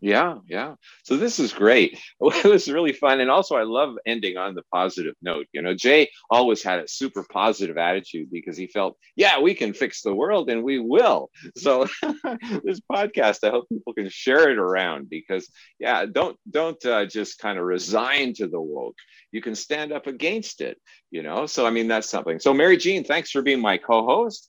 Yeah, 0.00 0.36
yeah. 0.46 0.74
So 1.02 1.16
this 1.16 1.40
is 1.40 1.52
great. 1.52 1.98
It 2.20 2.44
was 2.44 2.70
really 2.70 2.92
fun. 2.92 3.20
And 3.20 3.30
also 3.30 3.56
I 3.56 3.64
love 3.64 3.96
ending 4.06 4.36
on 4.36 4.54
the 4.54 4.62
positive 4.72 5.14
note. 5.22 5.46
You 5.52 5.62
know, 5.62 5.74
Jay 5.74 6.08
always 6.30 6.62
had 6.62 6.78
a 6.78 6.86
super 6.86 7.24
positive 7.30 7.76
attitude 7.78 8.28
because 8.30 8.56
he 8.56 8.68
felt, 8.68 8.96
yeah, 9.16 9.40
we 9.40 9.54
can 9.54 9.72
fix 9.72 10.02
the 10.02 10.14
world 10.14 10.50
and 10.50 10.62
we 10.62 10.78
will. 10.78 11.30
So 11.56 11.86
this 12.64 12.80
podcast, 12.92 13.42
I 13.42 13.50
hope 13.50 13.68
people 13.68 13.92
can 13.92 14.08
share 14.08 14.50
it 14.50 14.58
around 14.58 15.10
because 15.10 15.48
yeah, 15.80 16.06
don't 16.06 16.36
don't 16.48 16.84
uh, 16.86 17.06
just 17.06 17.38
kind 17.38 17.58
of 17.58 17.64
resign 17.64 18.34
to 18.34 18.46
the 18.46 18.60
woke. 18.60 18.96
You 19.32 19.42
can 19.42 19.54
stand 19.54 19.92
up 19.92 20.06
against 20.06 20.60
it, 20.60 20.78
you 21.10 21.22
know. 21.22 21.46
So 21.46 21.66
I 21.66 21.70
mean 21.70 21.88
that's 21.88 22.08
something. 22.08 22.38
So 22.38 22.54
Mary 22.54 22.76
Jean, 22.76 23.04
thanks 23.04 23.30
for 23.30 23.42
being 23.42 23.60
my 23.60 23.78
co-host. 23.78 24.48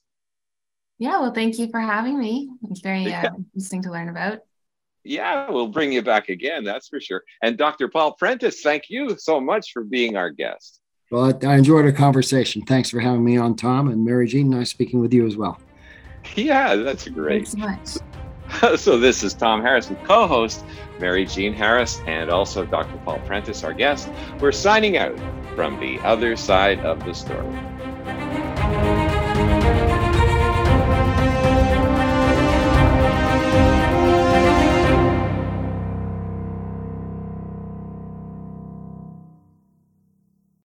Yeah, 0.98 1.18
well, 1.20 1.32
thank 1.32 1.58
you 1.58 1.68
for 1.70 1.80
having 1.80 2.18
me. 2.18 2.50
It's 2.70 2.80
very 2.80 3.04
uh, 3.06 3.08
yeah. 3.08 3.30
interesting 3.36 3.82
to 3.82 3.90
learn 3.90 4.08
about. 4.08 4.40
Yeah, 5.04 5.50
we'll 5.50 5.68
bring 5.68 5.92
you 5.92 6.02
back 6.02 6.28
again, 6.28 6.64
that's 6.64 6.88
for 6.88 7.00
sure. 7.00 7.22
And 7.42 7.56
Dr. 7.56 7.88
Paul 7.88 8.12
Prentice, 8.12 8.60
thank 8.60 8.84
you 8.88 9.16
so 9.18 9.40
much 9.40 9.72
for 9.72 9.82
being 9.82 10.16
our 10.16 10.30
guest. 10.30 10.80
Well, 11.10 11.36
I 11.44 11.56
enjoyed 11.56 11.84
our 11.86 11.92
conversation. 11.92 12.62
Thanks 12.62 12.90
for 12.90 13.00
having 13.00 13.24
me 13.24 13.36
on, 13.36 13.56
Tom. 13.56 13.88
And 13.88 14.04
Mary 14.04 14.28
Jean, 14.28 14.50
nice 14.50 14.70
speaking 14.70 15.00
with 15.00 15.12
you 15.12 15.26
as 15.26 15.36
well. 15.36 15.60
Yeah, 16.36 16.76
that's 16.76 17.08
great. 17.08 17.48
Thanks 17.48 17.92
so 17.92 18.04
much. 18.04 18.76
so 18.78 18.98
this 18.98 19.22
is 19.22 19.32
Tom 19.32 19.62
Harris 19.62 19.88
with 19.88 20.02
co-host 20.04 20.64
Mary 20.98 21.24
Jean 21.24 21.54
Harris 21.54 22.00
and 22.06 22.30
also 22.30 22.66
Dr. 22.66 22.98
Paul 23.06 23.18
Prentice, 23.20 23.64
our 23.64 23.72
guest. 23.72 24.10
We're 24.38 24.52
signing 24.52 24.98
out 24.98 25.18
from 25.54 25.80
the 25.80 25.98
other 26.00 26.36
side 26.36 26.80
of 26.80 27.02
the 27.06 27.14
story. 27.14 27.56